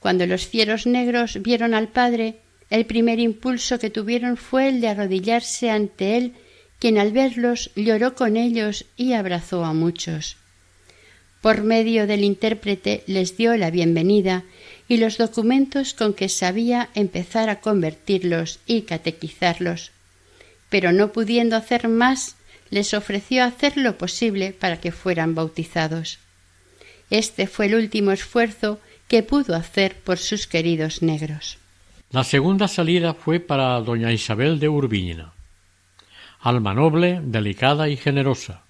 Cuando 0.00 0.26
los 0.26 0.48
cielos 0.48 0.86
negros 0.86 1.42
vieron 1.42 1.74
al 1.74 1.88
Padre, 1.88 2.36
el 2.70 2.84
primer 2.86 3.20
impulso 3.20 3.78
que 3.78 3.90
tuvieron 3.90 4.36
fue 4.36 4.68
el 4.68 4.80
de 4.80 4.88
arrodillarse 4.88 5.70
ante 5.70 6.16
él, 6.16 6.34
quien 6.78 6.98
al 6.98 7.12
verlos 7.12 7.70
lloró 7.76 8.14
con 8.14 8.36
ellos 8.36 8.86
y 8.96 9.12
abrazó 9.12 9.64
a 9.64 9.72
muchos. 9.72 10.36
Por 11.40 11.62
medio 11.62 12.06
del 12.06 12.24
intérprete 12.24 13.04
les 13.06 13.36
dio 13.36 13.56
la 13.56 13.70
bienvenida 13.70 14.42
y 14.88 14.96
los 14.96 15.16
documentos 15.16 15.94
con 15.94 16.12
que 16.12 16.28
sabía 16.28 16.90
empezar 16.94 17.48
a 17.50 17.60
convertirlos 17.60 18.58
y 18.66 18.82
catequizarlos. 18.82 19.92
Pero 20.68 20.92
no 20.92 21.12
pudiendo 21.12 21.56
hacer 21.56 21.88
más, 21.88 22.36
les 22.70 22.94
ofreció 22.94 23.44
hacer 23.44 23.76
lo 23.76 23.96
posible 23.96 24.52
para 24.52 24.80
que 24.80 24.90
fueran 24.90 25.34
bautizados. 25.34 26.18
Este 27.10 27.46
fue 27.46 27.66
el 27.66 27.76
último 27.76 28.10
esfuerzo 28.10 28.80
que 29.06 29.22
pudo 29.22 29.54
hacer 29.54 29.94
por 29.96 30.18
sus 30.18 30.48
queridos 30.48 31.02
negros. 31.02 31.58
La 32.12 32.22
segunda 32.22 32.68
salida 32.68 33.14
fue 33.14 33.40
para 33.40 33.80
doña 33.80 34.12
Isabel 34.12 34.60
de 34.60 34.68
Urbina, 34.68 35.32
alma 36.40 36.72
noble, 36.72 37.20
delicada 37.20 37.88
y 37.88 37.96
generosa. 37.96 38.62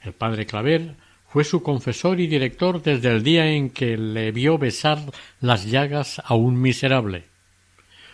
El 0.00 0.14
padre 0.14 0.46
Claver 0.46 0.96
fue 1.28 1.44
su 1.44 1.62
confesor 1.62 2.18
y 2.18 2.26
director 2.26 2.82
desde 2.82 3.10
el 3.10 3.22
día 3.22 3.46
en 3.52 3.68
que 3.68 3.98
le 3.98 4.32
vio 4.32 4.56
besar 4.56 4.98
las 5.40 5.66
llagas 5.66 6.22
a 6.24 6.34
un 6.34 6.58
miserable. 6.58 7.24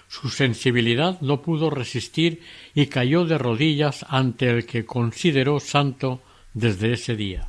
Su 0.09 0.28
sensibilidad 0.28 1.20
no 1.20 1.40
pudo 1.40 1.70
resistir 1.70 2.43
y 2.74 2.86
cayó 2.86 3.24
de 3.24 3.38
rodillas 3.38 4.05
ante 4.09 4.51
el 4.51 4.66
que 4.66 4.84
consideró 4.84 5.61
santo 5.61 6.20
desde 6.53 6.95
ese 6.95 7.14
día. 7.14 7.47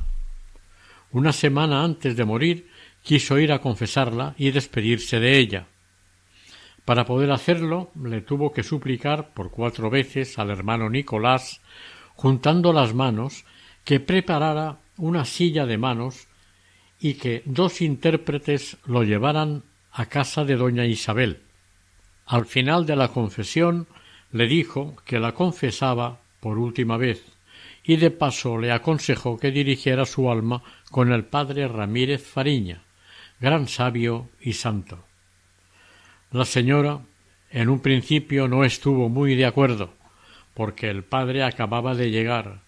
Una 1.10 1.32
semana 1.32 1.82
antes 1.82 2.16
de 2.16 2.24
morir 2.24 2.68
quiso 3.02 3.36
ir 3.40 3.50
a 3.50 3.58
confesarla 3.58 4.36
y 4.38 4.52
despedirse 4.52 5.18
de 5.18 5.38
ella. 5.38 5.66
Para 6.84 7.06
poder 7.06 7.30
hacerlo 7.30 7.90
le 8.02 8.20
tuvo 8.20 8.52
que 8.52 8.62
suplicar 8.62 9.32
por 9.32 9.50
cuatro 9.50 9.90
veces 9.90 10.38
al 10.38 10.50
hermano 10.50 10.90
Nicolás, 10.90 11.60
juntando 12.14 12.72
las 12.72 12.94
manos, 12.94 13.44
que 13.84 14.00
preparara 14.00 14.78
una 14.96 15.24
silla 15.24 15.66
de 15.66 15.78
manos 15.78 16.26
y 17.00 17.14
que 17.14 17.42
dos 17.44 17.80
intérpretes 17.80 18.76
lo 18.86 19.02
llevaran 19.02 19.62
a 19.92 20.06
casa 20.06 20.44
de 20.44 20.56
doña 20.56 20.84
Isabel. 20.84 21.40
Al 22.26 22.46
final 22.46 22.86
de 22.86 22.96
la 22.96 23.08
confesión 23.08 23.86
le 24.32 24.46
dijo 24.46 24.96
que 25.04 25.20
la 25.20 25.32
confesaba 25.32 26.20
por 26.40 26.58
última 26.58 26.96
vez 26.96 27.24
y 27.84 27.96
de 27.96 28.10
paso 28.10 28.58
le 28.58 28.72
aconsejó 28.72 29.38
que 29.38 29.50
dirigiera 29.50 30.06
su 30.06 30.30
alma 30.30 30.62
con 30.90 31.12
el 31.12 31.24
padre 31.24 31.68
Ramírez 31.68 32.26
Fariña, 32.26 32.82
gran 33.40 33.68
sabio 33.68 34.28
y 34.40 34.54
santo. 34.54 35.04
La 36.34 36.44
señora 36.44 36.98
en 37.52 37.68
un 37.68 37.78
principio 37.78 38.48
no 38.48 38.64
estuvo 38.64 39.08
muy 39.08 39.36
de 39.36 39.46
acuerdo, 39.46 39.94
porque 40.52 40.90
el 40.90 41.04
padre 41.04 41.44
acababa 41.44 41.94
de 41.94 42.10
llegar 42.10 42.62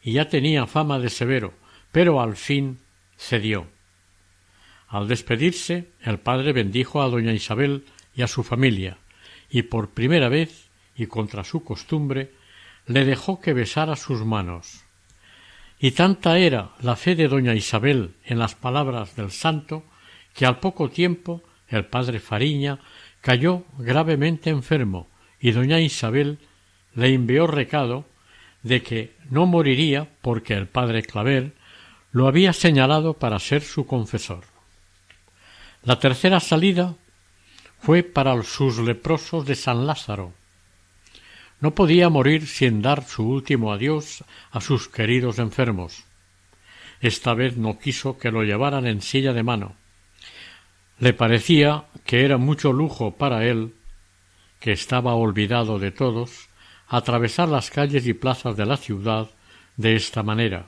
y 0.00 0.12
ya 0.12 0.28
tenía 0.28 0.68
fama 0.68 1.00
de 1.00 1.10
severo, 1.10 1.52
pero 1.90 2.20
al 2.20 2.36
fin 2.36 2.78
cedió. 3.16 3.66
Al 4.86 5.08
despedirse, 5.08 5.88
el 6.00 6.20
padre 6.20 6.52
bendijo 6.52 7.02
a 7.02 7.08
doña 7.08 7.32
Isabel 7.32 7.86
y 8.14 8.22
a 8.22 8.28
su 8.28 8.44
familia, 8.44 8.98
y 9.50 9.62
por 9.62 9.90
primera 9.90 10.28
vez, 10.28 10.68
y 10.94 11.06
contra 11.06 11.42
su 11.42 11.64
costumbre, 11.64 12.30
le 12.86 13.04
dejó 13.04 13.40
que 13.40 13.52
besara 13.52 13.96
sus 13.96 14.24
manos. 14.24 14.84
Y 15.80 15.90
tanta 15.90 16.38
era 16.38 16.70
la 16.82 16.94
fe 16.94 17.16
de 17.16 17.26
doña 17.26 17.56
Isabel 17.56 18.14
en 18.24 18.38
las 18.38 18.54
palabras 18.54 19.16
del 19.16 19.32
santo, 19.32 19.82
que 20.34 20.46
al 20.46 20.60
poco 20.60 20.88
tiempo 20.88 21.42
el 21.66 21.84
padre 21.84 22.20
Fariña 22.20 22.78
cayó 23.28 23.64
gravemente 23.76 24.48
enfermo, 24.48 25.06
y 25.38 25.50
doña 25.50 25.80
Isabel 25.80 26.38
le 26.94 27.12
envió 27.12 27.46
recado 27.46 28.06
de 28.62 28.82
que 28.82 29.12
no 29.28 29.44
moriría 29.44 30.08
porque 30.22 30.54
el 30.54 30.66
padre 30.66 31.02
Claver 31.02 31.52
lo 32.10 32.26
había 32.26 32.54
señalado 32.54 33.18
para 33.18 33.38
ser 33.38 33.60
su 33.60 33.86
confesor. 33.86 34.44
La 35.84 35.98
tercera 35.98 36.40
salida 36.40 36.94
fue 37.82 38.02
para 38.02 38.42
sus 38.44 38.78
leprosos 38.78 39.44
de 39.44 39.56
San 39.56 39.86
Lázaro. 39.86 40.32
No 41.60 41.74
podía 41.74 42.08
morir 42.08 42.46
sin 42.46 42.80
dar 42.80 43.04
su 43.04 43.28
último 43.28 43.74
adiós 43.74 44.24
a 44.52 44.62
sus 44.62 44.88
queridos 44.88 45.38
enfermos. 45.38 46.04
Esta 47.02 47.34
vez 47.34 47.58
no 47.58 47.78
quiso 47.78 48.16
que 48.16 48.30
lo 48.30 48.42
llevaran 48.42 48.86
en 48.86 49.02
silla 49.02 49.34
de 49.34 49.42
mano. 49.42 49.76
Le 51.00 51.12
parecía 51.12 51.84
que 52.04 52.24
era 52.24 52.38
mucho 52.38 52.72
lujo 52.72 53.12
para 53.12 53.46
él, 53.46 53.74
que 54.58 54.72
estaba 54.72 55.14
olvidado 55.14 55.78
de 55.78 55.92
todos, 55.92 56.48
atravesar 56.88 57.48
las 57.48 57.70
calles 57.70 58.06
y 58.06 58.14
plazas 58.14 58.56
de 58.56 58.66
la 58.66 58.76
ciudad 58.76 59.30
de 59.76 59.94
esta 59.94 60.22
manera. 60.22 60.66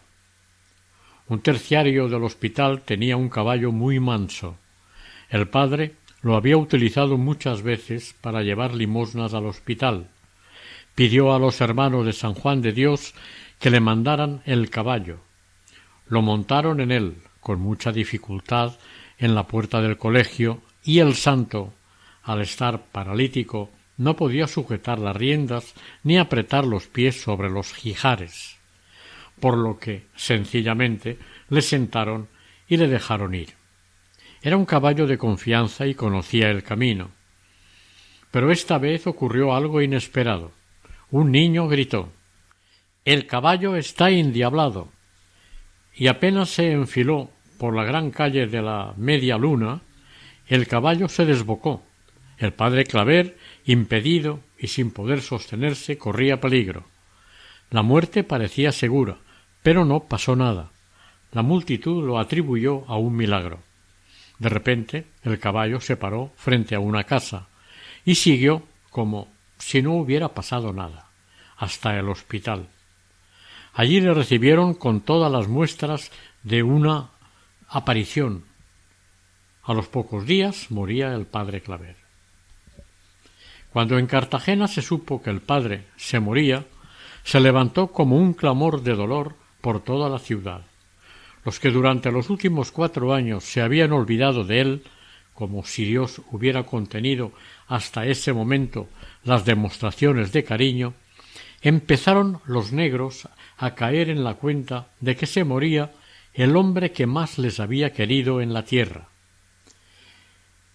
Un 1.29 1.41
terciario 1.41 2.09
del 2.09 2.25
hospital 2.25 2.83
tenía 2.83 3.17
un 3.17 3.29
caballo 3.29 3.73
muy 3.73 3.99
manso. 3.99 4.57
El 5.31 5.49
padre 5.49 5.95
lo 6.23 6.37
había 6.37 6.57
utilizado 6.57 7.17
muchas 7.17 7.63
veces 7.63 8.15
para 8.21 8.43
llevar 8.43 8.75
limosnas 8.75 9.35
al 9.35 9.47
hospital. 9.47 10.09
Pidió 10.95 11.33
a 11.33 11.39
los 11.39 11.61
hermanos 11.61 12.05
de 12.05 12.13
San 12.13 12.35
Juan 12.35 12.63
de 12.63 12.73
Dios 12.73 13.15
que 13.59 13.71
le 13.71 13.81
mandaran 13.81 14.43
el 14.45 14.71
caballo. 14.71 15.21
Lo 16.07 16.23
montaron 16.23 16.81
en 16.81 16.91
él, 16.91 17.17
con 17.41 17.61
mucha 17.61 17.93
dificultad, 17.93 18.73
en 19.21 19.37
la 19.37 19.47
puerta 19.47 19.81
del 19.81 19.97
colegio, 19.97 20.63
y 20.83 20.99
el 20.99 21.15
santo, 21.15 21.73
al 22.25 22.41
estar 22.41 22.83
paralítico, 22.87 23.71
no 23.97 24.17
podía 24.17 24.49
sujetar 24.49 24.99
las 24.99 25.15
riendas 25.15 25.75
ni 26.03 26.19
apretar 26.19 26.65
los 26.65 26.87
pies 26.89 27.21
sobre 27.21 27.51
los 27.51 27.73
jijares 27.73 28.61
por 29.41 29.57
lo 29.57 29.79
que 29.79 30.05
sencillamente 30.15 31.19
le 31.49 31.63
sentaron 31.63 32.29
y 32.69 32.77
le 32.77 32.87
dejaron 32.87 33.35
ir. 33.35 33.55
Era 34.43 34.57
un 34.57 34.67
caballo 34.67 35.07
de 35.07 35.19
confianza 35.19 35.87
y 35.87 35.95
conocía 35.95 36.51
el 36.51 36.63
camino. 36.63 37.11
Pero 38.31 38.53
esta 38.53 38.79
vez 38.79 39.07
ocurrió 39.07 39.55
algo 39.55 39.83
inesperado. 39.83 40.53
Un 41.11 41.33
niño 41.33 41.67
gritó 41.67 42.13
El 43.05 43.27
caballo 43.27 43.77
está 43.77 44.11
indiablado. 44.11 44.89
Y 45.95 46.07
apenas 46.07 46.51
se 46.51 46.71
enfiló 46.71 47.31
por 47.61 47.77
la 47.77 47.85
gran 47.85 48.11
calle 48.11 48.47
de 48.47 48.63
la 48.63 48.95
media 48.97 49.37
luna, 49.37 49.83
el 50.49 50.67
caballo 50.67 51.11
se 51.11 51.27
desbocó. 51.27 51.83
El 52.39 52.55
padre 52.55 52.85
Claver, 52.85 53.37
impedido 53.67 54.41
y 54.59 54.69
sin 54.69 54.91
poder 54.91 55.21
sostenerse, 55.21 55.99
corría 55.99 56.41
peligro. 56.41 56.87
La 57.69 57.83
muerte 57.83 58.25
parecía 58.25 58.73
segura, 58.73 59.19
pero 59.63 59.85
no 59.85 60.05
pasó 60.05 60.37
nada. 60.37 60.71
La 61.33 61.43
multitud 61.43 62.03
lo 62.03 62.19
atribuyó 62.19 62.87
a 62.89 62.97
un 62.97 63.15
milagro. 63.15 63.59
De 64.39 64.49
repente 64.49 65.05
el 65.23 65.39
caballo 65.39 65.81
se 65.81 65.99
paró 65.99 66.33
frente 66.37 66.75
a 66.75 66.81
una 66.81 67.05
casa 67.05 67.49
y 68.07 68.15
siguió 68.15 68.63
como 68.89 69.29
si 69.59 69.83
no 69.83 69.97
hubiera 69.97 70.31
pasado 70.31 70.73
nada, 70.73 71.11
hasta 71.59 71.99
el 71.99 72.09
hospital. 72.09 72.69
Allí 73.75 74.01
le 74.01 74.15
recibieron 74.15 74.73
con 74.73 75.03
todas 75.03 75.31
las 75.31 75.47
muestras 75.47 76.11
de 76.43 76.63
una 76.63 77.11
aparición. 77.71 78.45
A 79.63 79.75
los 79.75 79.87
pocos 79.87 80.27
días 80.27 80.71
moría 80.71 81.15
el 81.15 81.27
padre 81.27 81.61
Claver. 81.61 81.97
Cuando 83.73 83.99
en 83.99 84.09
Cartagena 84.09 84.67
se 84.67 84.83
supo 84.83 85.23
que 85.23 85.31
el 85.31 85.41
padre 85.41 85.87
se 85.97 86.19
moría, 86.19 86.67
se 87.23 87.39
levantó 87.39 87.93
como 87.93 88.17
un 88.17 88.35
clamor 88.35 88.83
de 88.83 88.97
dolor 88.97 89.37
por 89.61 89.85
toda 89.85 90.09
la 90.09 90.19
ciudad. 90.19 90.63
Los 91.45 91.61
que 91.61 91.71
durante 91.71 92.11
los 92.11 92.29
últimos 92.29 92.73
cuatro 92.73 93.15
años 93.15 93.45
se 93.45 93.61
habían 93.61 93.93
olvidado 93.93 94.43
de 94.45 94.61
él 94.61 94.83
como 95.33 95.65
si 95.65 95.85
Dios 95.85 96.21
hubiera 96.33 96.65
contenido 96.65 97.33
hasta 97.69 98.05
ese 98.05 98.33
momento 98.33 98.89
las 99.23 99.45
demostraciones 99.45 100.33
de 100.33 100.43
cariño, 100.45 100.93
empezaron 101.63 102.41
los 102.47 102.73
negros 102.73 103.29
a 103.57 103.75
caer 103.75 104.11
en 104.11 104.25
la 104.25 104.35
cuenta 104.35 104.89
de 105.01 105.17
que 105.17 105.27
se 105.27 105.45
moría 105.45 105.93
el 106.35 106.57
hombre 106.57 106.93
que 106.93 107.07
más 107.07 107.39
les 107.39 107.61
había 107.61 107.93
querido 107.93 108.41
en 108.41 108.53
la 108.53 108.65
tierra. 108.65 109.09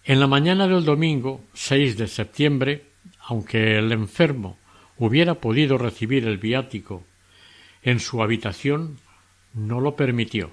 En 0.04 0.20
la 0.20 0.28
mañana 0.28 0.68
del 0.68 0.86
domingo 0.86 1.42
6 1.54 1.98
de 1.98 2.08
septiembre, 2.08 2.86
aunque 3.22 3.78
el 3.78 3.92
enfermo 3.92 4.58
hubiera 4.98 5.36
podido 5.36 5.78
recibir 5.78 6.28
el 6.28 6.38
viático 6.38 7.04
en 7.82 8.00
su 8.00 8.22
habitación, 8.22 9.00
no 9.54 9.80
lo 9.80 9.96
permitió. 9.96 10.52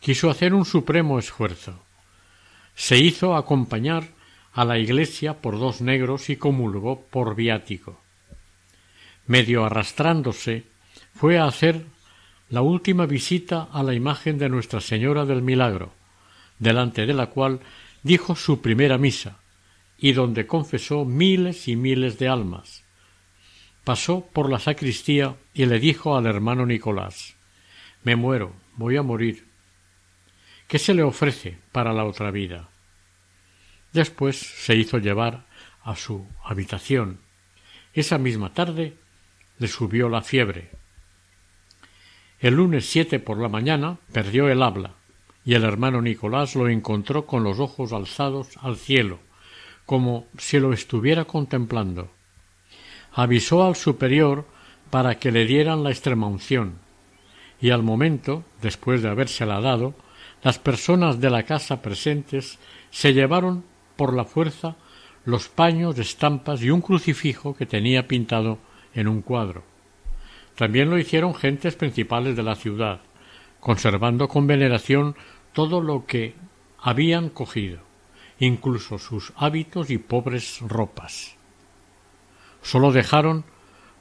Quiso 0.00 0.30
hacer 0.30 0.54
un 0.54 0.64
supremo 0.64 1.18
esfuerzo. 1.18 1.80
Se 2.74 2.98
hizo 2.98 3.36
acompañar 3.36 4.08
a 4.52 4.64
la 4.64 4.78
iglesia 4.78 5.40
por 5.40 5.58
dos 5.58 5.80
negros 5.80 6.28
y 6.30 6.36
comulgó 6.36 7.02
por 7.02 7.34
viático. 7.34 8.00
Medio 9.26 9.64
arrastrándose, 9.64 10.64
fue 11.14 11.38
a 11.38 11.46
hacer 11.46 11.84
la 12.52 12.60
última 12.60 13.06
visita 13.06 13.70
a 13.72 13.82
la 13.82 13.94
imagen 13.94 14.36
de 14.36 14.50
Nuestra 14.50 14.82
Señora 14.82 15.24
del 15.24 15.40
Milagro, 15.40 15.94
delante 16.58 17.06
de 17.06 17.14
la 17.14 17.28
cual 17.28 17.60
dijo 18.02 18.36
su 18.36 18.60
primera 18.60 18.98
misa, 18.98 19.38
y 19.96 20.12
donde 20.12 20.46
confesó 20.46 21.06
miles 21.06 21.66
y 21.66 21.76
miles 21.76 22.18
de 22.18 22.28
almas. 22.28 22.84
Pasó 23.84 24.26
por 24.34 24.50
la 24.50 24.58
sacristía 24.58 25.34
y 25.54 25.64
le 25.64 25.80
dijo 25.80 26.14
al 26.14 26.26
hermano 26.26 26.66
Nicolás 26.66 27.36
Me 28.04 28.16
muero, 28.16 28.52
voy 28.76 28.98
a 28.98 29.02
morir. 29.02 29.46
¿Qué 30.68 30.78
se 30.78 30.92
le 30.92 31.02
ofrece 31.02 31.56
para 31.72 31.94
la 31.94 32.04
otra 32.04 32.30
vida? 32.30 32.68
Después 33.94 34.36
se 34.36 34.76
hizo 34.76 34.98
llevar 34.98 35.46
a 35.82 35.96
su 35.96 36.26
habitación. 36.44 37.18
Esa 37.94 38.18
misma 38.18 38.52
tarde 38.52 38.98
le 39.58 39.68
subió 39.68 40.10
la 40.10 40.20
fiebre. 40.20 40.81
El 42.42 42.54
lunes 42.54 42.90
siete 42.90 43.20
por 43.20 43.38
la 43.38 43.48
mañana 43.48 43.98
perdió 44.10 44.48
el 44.48 44.64
habla, 44.64 44.94
y 45.44 45.54
el 45.54 45.62
hermano 45.62 46.02
Nicolás 46.02 46.56
lo 46.56 46.68
encontró 46.68 47.24
con 47.24 47.44
los 47.44 47.60
ojos 47.60 47.92
alzados 47.92 48.48
al 48.60 48.76
cielo, 48.76 49.20
como 49.86 50.26
si 50.36 50.58
lo 50.58 50.72
estuviera 50.72 51.24
contemplando. 51.24 52.10
Avisó 53.12 53.62
al 53.64 53.76
superior 53.76 54.44
para 54.90 55.20
que 55.20 55.30
le 55.30 55.46
dieran 55.46 55.84
la 55.84 55.90
extremaunción, 55.90 56.78
y 57.60 57.70
al 57.70 57.84
momento, 57.84 58.42
después 58.60 59.02
de 59.02 59.10
habérsela 59.10 59.60
dado, 59.60 59.94
las 60.42 60.58
personas 60.58 61.20
de 61.20 61.30
la 61.30 61.44
casa 61.44 61.80
presentes 61.80 62.58
se 62.90 63.14
llevaron 63.14 63.62
por 63.94 64.12
la 64.12 64.24
fuerza 64.24 64.74
los 65.24 65.48
paños, 65.48 65.96
estampas 65.96 66.60
y 66.60 66.70
un 66.70 66.80
crucifijo 66.80 67.54
que 67.54 67.66
tenía 67.66 68.08
pintado 68.08 68.58
en 68.94 69.06
un 69.06 69.22
cuadro. 69.22 69.62
También 70.56 70.90
lo 70.90 70.98
hicieron 70.98 71.34
gentes 71.34 71.76
principales 71.76 72.36
de 72.36 72.42
la 72.42 72.54
ciudad, 72.54 73.00
conservando 73.60 74.28
con 74.28 74.46
veneración 74.46 75.16
todo 75.52 75.80
lo 75.80 76.04
que 76.06 76.34
habían 76.78 77.28
cogido, 77.28 77.80
incluso 78.38 78.98
sus 78.98 79.32
hábitos 79.36 79.90
y 79.90 79.98
pobres 79.98 80.60
ropas. 80.60 81.36
Sólo 82.62 82.92
dejaron 82.92 83.44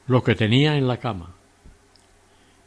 lo 0.08 0.24
que 0.24 0.36
tenía 0.36 0.78
en 0.78 0.88
la 0.88 0.98
cama. 0.98 1.36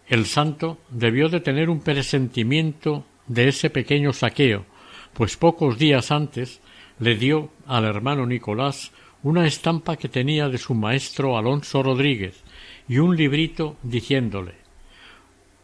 El 0.07 0.27
santo 0.27 0.79
debió 0.91 1.29
de 1.29 1.41
tener 1.41 1.71
un 1.71 1.81
presentimiento 1.81 3.05
de 3.27 3.49
ese 3.49 3.71
pequeño 3.71 4.13
saqueo, 4.13 4.67
pues 5.15 5.37
pocos 5.37 5.79
días 5.79 6.11
antes 6.11 6.61
le 6.99 7.17
dio 7.17 7.51
al 7.67 7.85
hermano 7.85 8.27
Nicolás 8.27 8.93
una 9.23 9.47
estampa 9.47 9.97
que 9.97 10.09
tenía 10.09 10.49
de 10.49 10.59
su 10.59 10.75
maestro 10.75 11.39
Alonso 11.39 11.83
Rodríguez 11.83 12.44
y 12.89 12.99
un 12.99 13.17
librito 13.17 13.77
diciéndole 13.83 14.55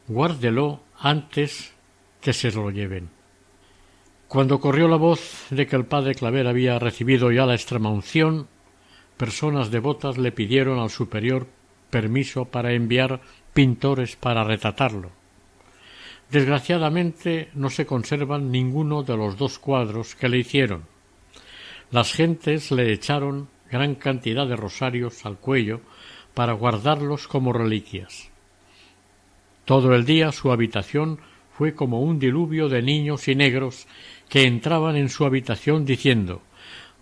Guárdelo 0.08 0.80
antes 0.98 1.72
que 2.20 2.32
se 2.32 2.50
lo 2.50 2.70
lleven. 2.70 3.10
Cuando 4.26 4.60
corrió 4.60 4.88
la 4.88 4.96
voz 4.96 5.46
de 5.50 5.66
que 5.66 5.76
el 5.76 5.86
padre 5.86 6.14
Claver 6.14 6.46
había 6.46 6.78
recibido 6.78 7.30
ya 7.30 7.46
la 7.46 7.54
extremaunción, 7.54 8.48
personas 9.16 9.70
devotas 9.70 10.18
le 10.18 10.32
pidieron 10.32 10.78
al 10.78 10.90
superior 10.90 11.46
permiso 11.90 12.44
para 12.44 12.72
enviar 12.72 13.20
pintores 13.52 14.16
para 14.16 14.44
retratarlo. 14.44 15.10
Desgraciadamente 16.30 17.50
no 17.54 17.70
se 17.70 17.86
conservan 17.86 18.50
ninguno 18.50 19.02
de 19.02 19.16
los 19.16 19.36
dos 19.36 19.58
cuadros 19.58 20.14
que 20.14 20.28
le 20.28 20.38
hicieron. 20.38 20.84
Las 21.90 22.12
gentes 22.12 22.70
le 22.70 22.92
echaron 22.92 23.48
gran 23.70 23.96
cantidad 23.96 24.46
de 24.46 24.56
rosarios 24.56 25.26
al 25.26 25.38
cuello 25.38 25.80
para 26.40 26.54
guardarlos 26.54 27.28
como 27.28 27.52
reliquias. 27.52 28.30
Todo 29.66 29.94
el 29.94 30.06
día 30.06 30.32
su 30.32 30.50
habitación 30.50 31.18
fue 31.52 31.74
como 31.74 32.00
un 32.00 32.18
diluvio 32.18 32.70
de 32.70 32.80
niños 32.80 33.28
y 33.28 33.34
negros 33.34 33.86
que 34.30 34.46
entraban 34.46 34.96
en 34.96 35.10
su 35.10 35.26
habitación 35.26 35.84
diciendo 35.84 36.40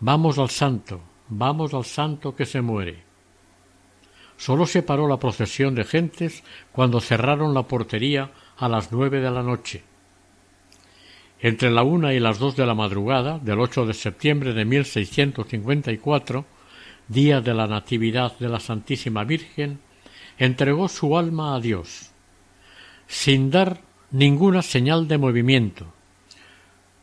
Vamos 0.01 0.41
al 0.41 0.51
santo, 0.51 1.01
vamos 1.28 1.72
al 1.72 1.84
santo 1.84 2.34
que 2.34 2.47
se 2.47 2.62
muere. 2.62 3.05
Sólo 4.36 4.66
se 4.66 4.82
paró 4.82 5.07
la 5.07 5.20
procesión 5.20 5.76
de 5.76 5.84
gentes 5.84 6.43
cuando 6.72 7.01
cerraron 7.01 7.55
la 7.55 7.62
portería 7.62 8.32
a 8.57 8.68
las 8.68 8.91
nueve 8.91 9.20
de 9.20 9.30
la 9.30 9.45
noche. 9.45 9.84
Entre 11.39 11.70
la 11.70 11.84
una 11.84 12.12
y 12.12 12.18
las 12.18 12.41
dos 12.41 12.57
de 12.57 12.66
la 12.66 12.74
madrugada 12.74 13.39
del 13.39 13.61
8 13.61 13.86
de 13.86 13.95
septiembre 13.95 14.53
de 14.53 14.64
1654, 14.64 16.58
día 17.09 17.41
de 17.41 17.55
la 17.55 17.67
Natividad 17.67 18.39
de 18.39 18.49
la 18.49 18.61
Santísima 18.61 19.25
Virgen, 19.25 19.81
entregó 20.39 20.89
su 20.89 21.19
alma 21.19 21.57
a 21.57 21.61
Dios, 21.61 22.11
sin 23.07 23.51
dar 23.51 23.81
ninguna 24.11 24.63
señal 24.63 25.09
de 25.09 25.19
movimiento, 25.19 25.87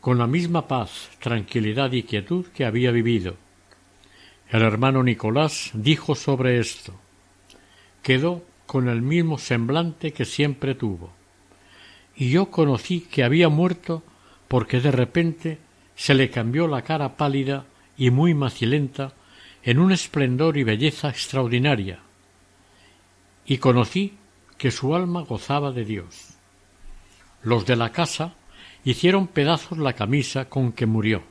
con 0.00 0.18
la 0.18 0.26
misma 0.26 0.66
paz, 0.68 1.10
tranquilidad 1.20 1.92
y 1.92 2.04
quietud 2.04 2.46
que 2.46 2.64
había 2.64 2.90
vivido. 2.92 3.36
El 4.48 4.62
hermano 4.62 5.02
Nicolás 5.02 5.70
dijo 5.74 6.14
sobre 6.14 6.60
esto 6.60 6.94
quedó 8.06 8.44
con 8.66 8.88
el 8.88 9.02
mismo 9.02 9.36
semblante 9.36 10.12
que 10.12 10.24
siempre 10.24 10.76
tuvo. 10.76 11.10
Y 12.14 12.30
yo 12.30 12.52
conocí 12.52 13.00
que 13.00 13.24
había 13.24 13.48
muerto 13.48 14.04
porque 14.46 14.78
de 14.78 14.92
repente 14.92 15.58
se 15.96 16.14
le 16.14 16.30
cambió 16.30 16.68
la 16.68 16.82
cara 16.82 17.16
pálida 17.16 17.66
y 17.98 18.10
muy 18.10 18.32
macilenta 18.32 19.12
en 19.66 19.80
un 19.80 19.90
esplendor 19.90 20.56
y 20.56 20.62
belleza 20.62 21.08
extraordinaria, 21.08 21.98
y 23.44 23.58
conocí 23.58 24.16
que 24.58 24.70
su 24.70 24.94
alma 24.94 25.22
gozaba 25.22 25.72
de 25.72 25.84
Dios. 25.84 26.34
Los 27.42 27.66
de 27.66 27.74
la 27.74 27.90
casa 27.90 28.34
hicieron 28.84 29.26
pedazos 29.26 29.78
la 29.78 29.94
camisa 29.94 30.48
con 30.48 30.70
que 30.70 30.86
murió. 30.86 31.24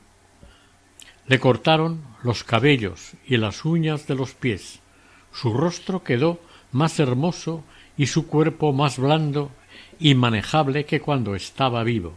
Le 1.26 1.40
cortaron 1.40 2.04
los 2.22 2.44
cabellos 2.44 3.14
y 3.26 3.38
las 3.38 3.64
uñas 3.64 4.06
de 4.06 4.14
los 4.14 4.34
pies. 4.34 4.80
Su 5.32 5.54
rostro 5.54 6.04
quedó 6.04 6.38
más 6.72 7.00
hermoso 7.00 7.64
y 7.96 8.08
su 8.08 8.26
cuerpo 8.26 8.74
más 8.74 8.98
blando 8.98 9.50
y 9.98 10.14
manejable 10.14 10.84
que 10.84 11.00
cuando 11.00 11.34
estaba 11.36 11.82
vivo. 11.84 12.12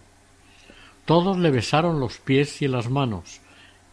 Todos 1.06 1.38
le 1.38 1.50
besaron 1.50 2.02
los 2.02 2.18
pies 2.18 2.62
y 2.62 2.68
las 2.68 2.90
manos, 2.90 3.40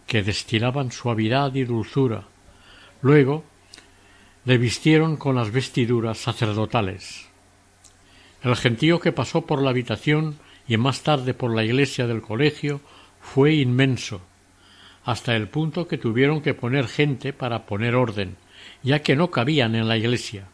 que 0.07 0.23
destilaban 0.23 0.93
suavidad 0.93 1.55
y 1.55 1.65
dulzura. 1.65 2.25
Luego 3.03 3.45
le 4.45 4.59
vistieron 4.59 5.17
con 5.17 5.35
las 5.35 5.51
vestiduras 5.51 6.19
sacerdotales. 6.19 7.27
El 8.43 8.55
gentío 8.55 9.01
que 9.01 9.13
pasó 9.13 9.43
por 9.43 9.61
la 9.61 9.71
habitación 9.71 10.39
y 10.69 10.77
más 10.77 11.03
tarde 11.03 11.35
por 11.35 11.55
la 11.55 11.65
iglesia 11.65 12.07
del 12.07 12.23
colegio 12.23 12.81
fue 13.21 13.55
inmenso, 13.55 14.21
hasta 15.05 15.35
el 15.35 15.49
punto 15.49 15.89
que 15.89 15.99
tuvieron 15.99 16.41
que 16.41 16.55
poner 16.55 16.87
gente 16.87 17.33
para 17.33 17.67
poner 17.67 17.97
orden, 17.97 18.37
ya 18.83 19.03
que 19.03 19.17
no 19.17 19.31
cabían 19.31 19.75
en 19.75 19.89
la 19.89 19.97
iglesia, 19.97 20.47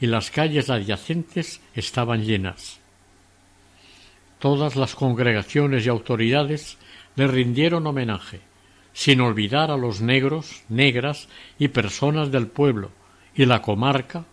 y 0.00 0.06
las 0.06 0.30
calles 0.30 0.70
adyacentes 0.70 1.60
estaban 1.74 2.24
llenas. 2.24 2.80
Todas 4.38 4.76
las 4.76 4.94
congregaciones 4.94 5.84
y 5.84 5.88
autoridades 5.88 6.78
le 7.16 7.26
rindieron 7.26 7.86
homenaje, 7.86 8.40
sin 8.96 9.20
olvidar 9.20 9.70
a 9.70 9.76
los 9.76 10.00
negros, 10.00 10.62
negras 10.70 11.28
y 11.58 11.68
personas 11.68 12.32
del 12.32 12.46
pueblo 12.46 12.90
y 13.34 13.44
la 13.44 13.60
comarca 13.60 14.24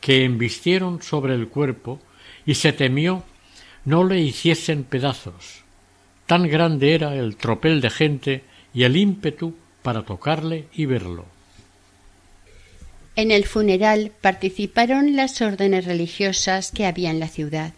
que 0.00 0.24
embistieron 0.24 1.00
sobre 1.00 1.34
el 1.34 1.46
cuerpo 1.46 2.00
y 2.44 2.56
se 2.56 2.72
temió 2.72 3.22
no 3.84 4.02
le 4.02 4.18
hiciesen 4.18 4.82
pedazos. 4.82 5.62
Tan 6.26 6.48
grande 6.48 6.92
era 6.92 7.14
el 7.14 7.36
tropel 7.36 7.80
de 7.80 7.90
gente 7.90 8.44
y 8.74 8.82
el 8.82 8.96
ímpetu 8.96 9.54
para 9.80 10.02
tocarle 10.02 10.66
y 10.72 10.86
verlo. 10.86 11.26
En 13.14 13.30
el 13.30 13.44
funeral 13.44 14.10
participaron 14.20 15.14
las 15.14 15.40
órdenes 15.40 15.84
religiosas 15.84 16.72
que 16.72 16.84
había 16.84 17.10
en 17.10 17.20
la 17.20 17.28
ciudad 17.28 17.74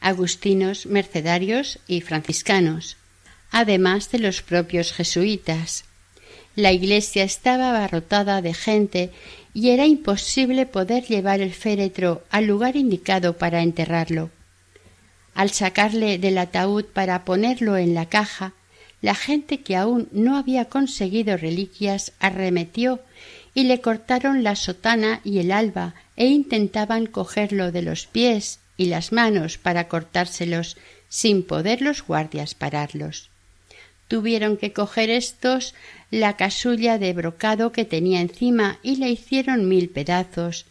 agustinos, 0.00 0.86
mercedarios 0.86 1.78
y 1.86 2.00
franciscanos. 2.00 2.96
Además 3.54 4.10
de 4.10 4.18
los 4.18 4.42
propios 4.42 4.92
jesuitas. 4.92 5.84
La 6.56 6.72
iglesia 6.72 7.22
estaba 7.22 7.70
abarrotada 7.70 8.42
de 8.42 8.52
gente 8.52 9.12
y 9.54 9.70
era 9.70 9.86
imposible 9.86 10.66
poder 10.66 11.04
llevar 11.04 11.40
el 11.40 11.54
féretro 11.54 12.24
al 12.30 12.46
lugar 12.46 12.74
indicado 12.74 13.38
para 13.38 13.62
enterrarlo. 13.62 14.30
Al 15.34 15.50
sacarle 15.50 16.18
del 16.18 16.38
ataúd 16.38 16.86
para 16.86 17.24
ponerlo 17.24 17.76
en 17.76 17.94
la 17.94 18.06
caja, 18.06 18.54
la 19.00 19.14
gente 19.14 19.60
que 19.60 19.76
aún 19.76 20.08
no 20.10 20.36
había 20.36 20.64
conseguido 20.64 21.36
reliquias 21.36 22.10
arremetió 22.18 23.02
y 23.54 23.64
le 23.64 23.80
cortaron 23.80 24.42
la 24.42 24.56
sotana 24.56 25.20
y 25.22 25.38
el 25.38 25.52
alba 25.52 25.94
e 26.16 26.26
intentaban 26.26 27.06
cogerlo 27.06 27.70
de 27.70 27.82
los 27.82 28.08
pies 28.08 28.58
y 28.76 28.86
las 28.86 29.12
manos 29.12 29.58
para 29.58 29.86
cortárselos 29.86 30.76
sin 31.08 31.44
poder 31.44 31.82
los 31.82 32.04
guardias 32.04 32.56
pararlos. 32.56 33.30
Tuvieron 34.14 34.56
que 34.56 34.72
coger 34.72 35.10
estos 35.10 35.74
la 36.12 36.36
casulla 36.36 36.98
de 36.98 37.12
brocado 37.12 37.72
que 37.72 37.84
tenía 37.84 38.20
encima 38.20 38.78
y 38.80 38.94
le 38.94 39.10
hicieron 39.10 39.68
mil 39.68 39.90
pedazos, 39.90 40.66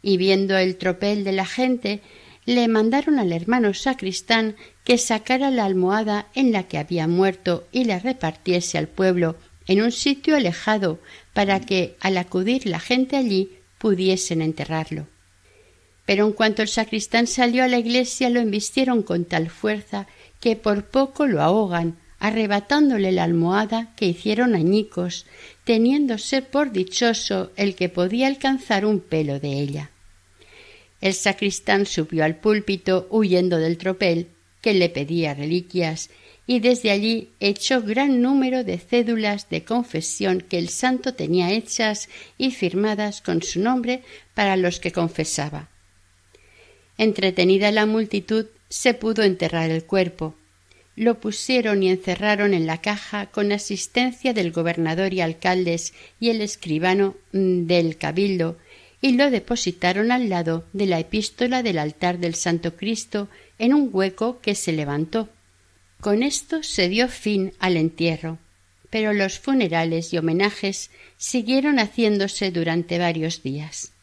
y 0.00 0.16
viendo 0.16 0.56
el 0.56 0.76
tropel 0.76 1.24
de 1.24 1.32
la 1.32 1.44
gente, 1.44 2.02
le 2.46 2.68
mandaron 2.68 3.18
al 3.18 3.32
hermano 3.32 3.74
sacristán 3.74 4.54
que 4.84 4.96
sacara 4.96 5.50
la 5.50 5.64
almohada 5.64 6.28
en 6.36 6.52
la 6.52 6.68
que 6.68 6.78
había 6.78 7.08
muerto 7.08 7.66
y 7.72 7.82
la 7.82 7.98
repartiese 7.98 8.78
al 8.78 8.86
pueblo 8.86 9.34
en 9.66 9.82
un 9.82 9.90
sitio 9.90 10.36
alejado 10.36 11.00
para 11.32 11.58
que, 11.58 11.96
al 11.98 12.16
acudir 12.16 12.64
la 12.64 12.78
gente 12.78 13.16
allí, 13.16 13.58
pudiesen 13.78 14.40
enterrarlo. 14.40 15.08
Pero 16.06 16.26
en 16.26 16.32
cuanto 16.32 16.62
el 16.62 16.68
sacristán 16.68 17.26
salió 17.26 17.64
a 17.64 17.68
la 17.68 17.78
iglesia 17.78 18.30
lo 18.30 18.38
embistieron 18.38 19.02
con 19.02 19.24
tal 19.24 19.50
fuerza 19.50 20.06
que 20.38 20.54
por 20.54 20.84
poco 20.84 21.26
lo 21.26 21.42
ahogan, 21.42 21.98
arrebatándole 22.24 23.12
la 23.12 23.22
almohada 23.22 23.92
que 23.96 24.06
hicieron 24.06 24.54
añicos, 24.54 25.26
teniéndose 25.64 26.40
por 26.40 26.72
dichoso 26.72 27.52
el 27.54 27.74
que 27.74 27.90
podía 27.90 28.28
alcanzar 28.28 28.86
un 28.86 29.00
pelo 29.00 29.40
de 29.40 29.52
ella. 29.60 29.90
El 31.02 31.12
sacristán 31.12 31.84
subió 31.84 32.24
al 32.24 32.36
púlpito 32.36 33.08
huyendo 33.10 33.58
del 33.58 33.76
tropel, 33.76 34.28
que 34.62 34.72
le 34.72 34.88
pedía 34.88 35.34
reliquias, 35.34 36.08
y 36.46 36.60
desde 36.60 36.92
allí 36.92 37.28
echó 37.40 37.82
gran 37.82 38.22
número 38.22 38.64
de 38.64 38.78
cédulas 38.78 39.50
de 39.50 39.64
confesión 39.64 40.40
que 40.40 40.56
el 40.56 40.70
santo 40.70 41.12
tenía 41.12 41.52
hechas 41.52 42.08
y 42.38 42.52
firmadas 42.52 43.20
con 43.20 43.42
su 43.42 43.60
nombre 43.60 44.02
para 44.32 44.56
los 44.56 44.80
que 44.80 44.92
confesaba. 44.92 45.68
Entretenida 46.96 47.70
la 47.70 47.84
multitud, 47.84 48.46
se 48.70 48.94
pudo 48.94 49.24
enterrar 49.24 49.70
el 49.70 49.84
cuerpo, 49.84 50.34
lo 50.96 51.20
pusieron 51.20 51.82
y 51.82 51.90
encerraron 51.90 52.54
en 52.54 52.66
la 52.66 52.80
caja 52.80 53.26
con 53.26 53.52
asistencia 53.52 54.32
del 54.32 54.52
gobernador 54.52 55.12
y 55.12 55.20
alcaldes 55.20 55.92
y 56.20 56.30
el 56.30 56.40
escribano 56.40 57.16
mm, 57.32 57.66
del 57.66 57.96
cabildo 57.96 58.58
y 59.00 59.12
lo 59.12 59.30
depositaron 59.30 60.12
al 60.12 60.28
lado 60.28 60.64
de 60.72 60.86
la 60.86 60.98
epístola 60.98 61.62
del 61.62 61.78
altar 61.78 62.18
del 62.18 62.34
Santo 62.34 62.76
Cristo 62.76 63.28
en 63.58 63.74
un 63.74 63.90
hueco 63.92 64.40
que 64.40 64.54
se 64.54 64.72
levantó. 64.72 65.28
Con 66.00 66.22
esto 66.22 66.62
se 66.62 66.88
dio 66.88 67.08
fin 67.08 67.52
al 67.58 67.76
entierro, 67.76 68.38
pero 68.90 69.12
los 69.12 69.38
funerales 69.38 70.12
y 70.12 70.18
homenajes 70.18 70.90
siguieron 71.16 71.78
haciéndose 71.78 72.50
durante 72.50 72.98
varios 72.98 73.42
días. 73.42 73.93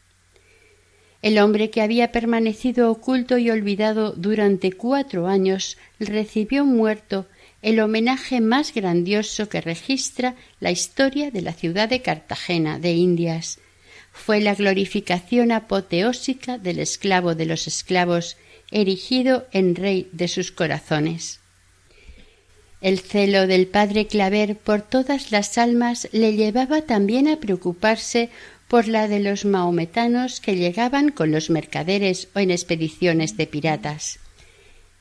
El 1.22 1.38
hombre 1.38 1.70
que 1.70 1.80
había 1.80 2.10
permanecido 2.10 2.90
oculto 2.90 3.38
y 3.38 3.48
olvidado 3.48 4.12
durante 4.12 4.72
cuatro 4.72 5.28
años 5.28 5.78
recibió 6.00 6.64
muerto 6.64 7.28
el 7.62 7.78
homenaje 7.78 8.40
más 8.40 8.74
grandioso 8.74 9.48
que 9.48 9.60
registra 9.60 10.34
la 10.58 10.72
historia 10.72 11.30
de 11.30 11.42
la 11.42 11.52
ciudad 11.52 11.88
de 11.88 12.02
Cartagena 12.02 12.80
de 12.80 12.92
Indias. 12.94 13.60
Fue 14.10 14.40
la 14.40 14.56
glorificación 14.56 15.52
apoteósica 15.52 16.58
del 16.58 16.80
esclavo 16.80 17.36
de 17.36 17.46
los 17.46 17.68
esclavos, 17.68 18.36
erigido 18.72 19.46
en 19.52 19.76
rey 19.76 20.08
de 20.12 20.26
sus 20.26 20.50
corazones. 20.50 21.38
El 22.80 22.98
celo 22.98 23.46
del 23.46 23.68
padre 23.68 24.08
Claver 24.08 24.56
por 24.56 24.82
todas 24.82 25.30
las 25.30 25.56
almas 25.56 26.08
le 26.10 26.34
llevaba 26.34 26.82
también 26.82 27.28
a 27.28 27.36
preocuparse 27.36 28.28
por 28.72 28.88
la 28.88 29.06
de 29.06 29.20
los 29.20 29.44
maometanos 29.44 30.40
que 30.40 30.56
llegaban 30.56 31.10
con 31.10 31.30
los 31.30 31.50
mercaderes 31.50 32.28
o 32.34 32.38
en 32.38 32.50
expediciones 32.50 33.36
de 33.36 33.46
piratas. 33.46 34.18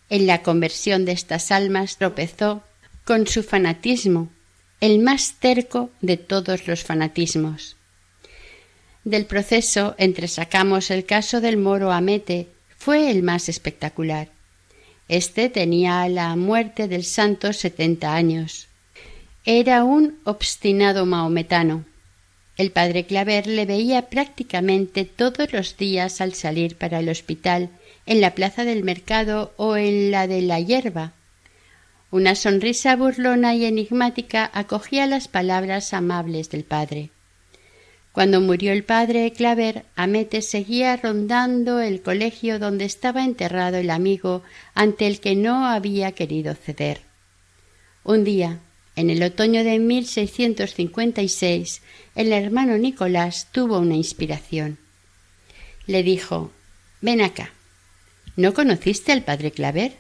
En 0.10 0.28
la 0.28 0.42
conversión 0.42 1.06
de 1.06 1.14
estas 1.14 1.54
almas 1.54 1.96
tropezó 1.96 2.64
con 3.06 3.28
su 3.28 3.44
fanatismo, 3.44 4.28
el 4.82 5.00
más 5.00 5.36
terco 5.40 5.90
de 6.02 6.18
todos 6.18 6.68
los 6.68 6.84
fanatismos. 6.84 7.78
Del 9.06 9.26
proceso 9.26 9.96
entresacamos 9.98 10.92
el 10.92 11.06
caso 11.06 11.40
del 11.40 11.56
moro 11.56 11.94
Amete, 11.94 12.50
fue 12.78 13.10
el 13.10 13.24
más 13.24 13.48
espectacular. 13.48 14.28
Este 15.08 15.48
tenía 15.48 16.02
a 16.02 16.10
la 16.10 16.36
muerte 16.36 16.90
del 16.90 17.06
santo 17.06 17.54
setenta 17.54 18.16
años. 18.16 18.68
Era 19.46 19.86
un 19.86 20.20
obstinado 20.26 21.06
maometano. 21.06 21.86
El 22.58 22.72
padre 22.72 23.06
Claver 23.06 23.48
le 23.48 23.66
veía 23.66 24.10
prácticamente 24.10 25.06
todos 25.06 25.54
los 25.54 25.78
días 25.78 26.22
al 26.22 26.34
salir 26.34 26.78
para 26.78 27.00
el 27.00 27.10
hospital, 27.10 27.70
en 28.06 28.22
la 28.22 28.36
plaza 28.36 28.66
del 28.66 28.84
mercado 28.84 29.54
o 29.58 29.78
en 29.78 30.12
la 30.12 30.28
de 30.28 30.42
la 30.42 30.60
hierba. 30.60 31.14
Una 32.12 32.36
sonrisa 32.36 32.96
burlona 32.96 33.56
y 33.56 33.66
enigmática 33.66 34.52
acogía 34.54 35.08
las 35.08 35.28
palabras 35.28 35.94
amables 35.94 36.50
del 36.50 36.66
padre. 36.66 37.10
Cuando 38.12 38.42
murió 38.42 38.74
el 38.74 38.84
padre 38.84 39.32
Claver, 39.32 39.86
Amete 39.96 40.42
seguía 40.42 40.98
rondando 40.98 41.80
el 41.80 42.02
colegio 42.02 42.60
donde 42.60 42.84
estaba 42.84 43.24
enterrado 43.24 43.78
el 43.78 43.90
amigo 43.90 44.44
ante 44.74 45.08
el 45.08 45.22
que 45.22 45.36
no 45.36 45.66
había 45.66 46.12
querido 46.12 46.54
ceder. 46.54 47.00
Un 48.04 48.26
día, 48.26 48.60
en 48.96 49.10
el 49.10 49.24
otoño 49.24 49.64
de 49.64 49.80
1656, 49.80 51.82
el 52.16 52.34
hermano 52.34 52.78
Nicolás 52.78 53.48
tuvo 53.52 53.80
una 53.80 53.96
inspiración. 53.96 54.78
Le 55.88 56.04
dijo 56.04 56.52
Ven 57.02 57.22
acá. 57.22 57.52
¿No 58.36 58.54
conociste 58.54 59.12
al 59.12 59.24
padre 59.24 59.52
Claver? 59.52 59.98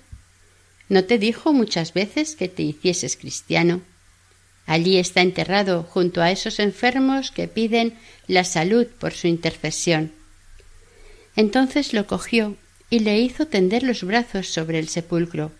¿No 0.89 1.05
te 1.05 1.17
dijo 1.17 1.53
muchas 1.53 1.93
veces 1.93 2.35
que 2.35 2.49
te 2.49 2.63
hicieses 2.63 3.17
cristiano? 3.17 3.81
Allí 4.65 4.97
está 4.97 5.21
enterrado 5.21 5.83
junto 5.83 6.21
a 6.21 6.31
esos 6.31 6.59
enfermos 6.59 7.31
que 7.31 7.47
piden 7.47 7.97
la 8.27 8.43
salud 8.43 8.87
por 8.99 9.13
su 9.13 9.27
intercesión. 9.27 10.13
Entonces 11.35 11.93
lo 11.93 12.07
cogió 12.07 12.57
y 12.89 12.99
le 12.99 13.19
hizo 13.19 13.47
tender 13.47 13.83
los 13.83 14.03
brazos 14.03 14.47
sobre 14.47 14.79
el 14.79 14.89
sepulcro. 14.89 15.51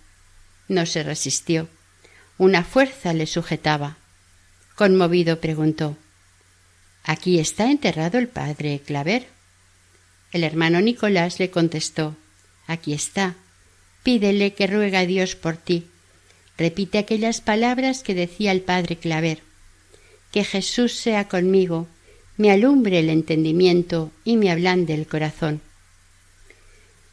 No 0.67 0.85
se 0.85 1.03
resistió. 1.03 1.67
Una 2.41 2.63
fuerza 2.63 3.13
le 3.13 3.27
sujetaba. 3.27 3.97
Conmovido 4.73 5.39
preguntó 5.39 5.95
Aquí 7.03 7.37
está 7.37 7.69
enterrado 7.69 8.17
el 8.17 8.29
padre 8.29 8.81
Claver. 8.83 9.27
El 10.31 10.43
hermano 10.43 10.81
Nicolás 10.81 11.37
le 11.37 11.51
contestó 11.51 12.15
Aquí 12.65 12.93
está. 12.93 13.35
Pídele 14.01 14.55
que 14.55 14.65
ruega 14.65 15.01
a 15.01 15.05
Dios 15.05 15.35
por 15.35 15.55
ti. 15.55 15.85
Repite 16.57 16.97
aquellas 16.97 17.41
palabras 17.41 18.01
que 18.01 18.15
decía 18.15 18.51
el 18.51 18.61
padre 18.61 18.95
Claver. 18.95 19.43
Que 20.31 20.43
Jesús 20.43 20.95
sea 20.95 21.27
conmigo, 21.27 21.87
me 22.37 22.49
alumbre 22.49 22.97
el 22.97 23.11
entendimiento 23.11 24.11
y 24.23 24.37
me 24.37 24.49
ablande 24.49 24.95
el 24.95 25.05
corazón. 25.05 25.61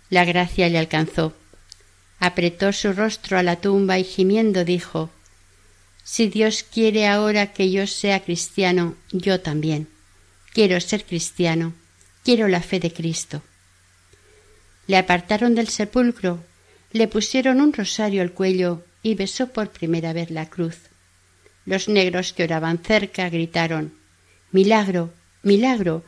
La 0.09 0.25
gracia 0.25 0.71
le 0.71 0.79
alcanzó. 0.79 1.35
Apretó 2.19 2.73
su 2.73 2.95
rostro 2.95 3.37
a 3.37 3.43
la 3.43 3.57
tumba 3.57 3.99
y 3.99 4.05
gimiendo 4.05 4.65
dijo 4.65 5.11
si 6.11 6.29
Dios 6.29 6.63
quiere 6.63 7.07
ahora 7.07 7.53
que 7.53 7.71
yo 7.71 7.87
sea 7.87 8.25
cristiano, 8.25 8.97
yo 9.13 9.41
también. 9.41 9.89
Quiero 10.55 10.81
ser 10.81 11.05
cristiano, 11.05 11.75
quiero 12.25 12.49
la 12.49 12.63
fe 12.63 12.81
de 12.81 12.91
Cristo. 12.91 13.43
Le 14.87 14.97
apartaron 14.97 15.55
del 15.55 15.69
sepulcro, 15.69 16.43
le 16.93 17.09
pusieron 17.09 17.61
un 17.61 17.75
rosario 17.75 18.23
al 18.23 18.33
cuello 18.33 18.87
y 19.03 19.17
besó 19.17 19.49
por 19.49 19.69
primera 19.69 20.15
vez 20.15 20.31
la 20.31 20.47
cruz. 20.49 20.79
Los 21.67 21.91
negros 21.91 22.33
que 22.33 22.45
oraban 22.45 22.79
cerca 22.79 23.29
gritaron 23.29 23.93
Milagro, 24.51 25.13
milagro, 25.43 26.05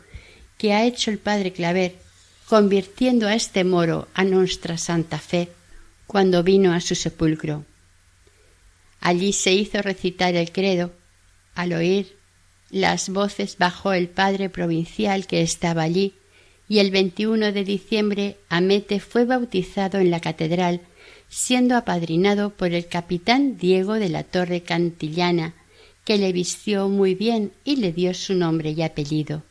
que 0.56 0.72
ha 0.72 0.86
hecho 0.86 1.10
el 1.10 1.18
padre 1.18 1.52
Claver, 1.52 1.96
convirtiendo 2.46 3.28
a 3.28 3.34
este 3.34 3.64
moro 3.64 4.08
a 4.14 4.24
nuestra 4.24 4.78
santa 4.78 5.18
fe, 5.18 5.50
cuando 6.06 6.42
vino 6.42 6.72
a 6.72 6.80
su 6.80 6.94
sepulcro. 6.94 7.66
Allí 9.10 9.32
se 9.32 9.52
hizo 9.52 9.82
recitar 9.82 10.36
el 10.36 10.52
credo. 10.52 10.92
Al 11.56 11.72
oír 11.72 12.16
las 12.70 13.08
voces 13.08 13.56
bajó 13.58 13.92
el 13.92 14.08
padre 14.08 14.48
provincial 14.50 15.26
que 15.26 15.42
estaba 15.42 15.82
allí, 15.82 16.14
y 16.68 16.78
el 16.78 16.92
21 16.92 17.50
de 17.50 17.64
diciembre 17.64 18.36
Amete 18.48 19.00
fue 19.00 19.24
bautizado 19.24 19.98
en 19.98 20.12
la 20.12 20.20
catedral 20.20 20.82
siendo 21.28 21.76
apadrinado 21.76 22.50
por 22.50 22.72
el 22.72 22.86
capitán 22.86 23.58
Diego 23.58 23.94
de 23.94 24.10
la 24.10 24.22
Torre 24.22 24.60
Cantillana, 24.60 25.54
que 26.04 26.16
le 26.16 26.32
vistió 26.32 26.88
muy 26.88 27.16
bien 27.16 27.50
y 27.64 27.76
le 27.82 27.92
dio 27.92 28.14
su 28.14 28.34
nombre 28.34 28.70
y 28.70 28.82
apellido. 28.82 29.42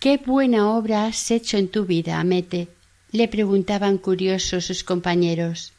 ¿Qué 0.00 0.18
buena 0.18 0.76
obra 0.76 1.06
has 1.06 1.30
hecho 1.30 1.56
en 1.56 1.68
tu 1.68 1.86
vida, 1.86 2.20
Amete? 2.20 2.68
le 3.10 3.26
preguntaban 3.26 3.96
curiosos 3.96 4.66
sus 4.66 4.84
compañeros. 4.84 5.72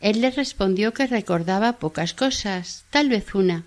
Él 0.00 0.20
les 0.20 0.36
respondió 0.36 0.92
que 0.92 1.06
recordaba 1.06 1.74
pocas 1.74 2.14
cosas, 2.14 2.84
tal 2.90 3.08
vez 3.08 3.34
una. 3.34 3.64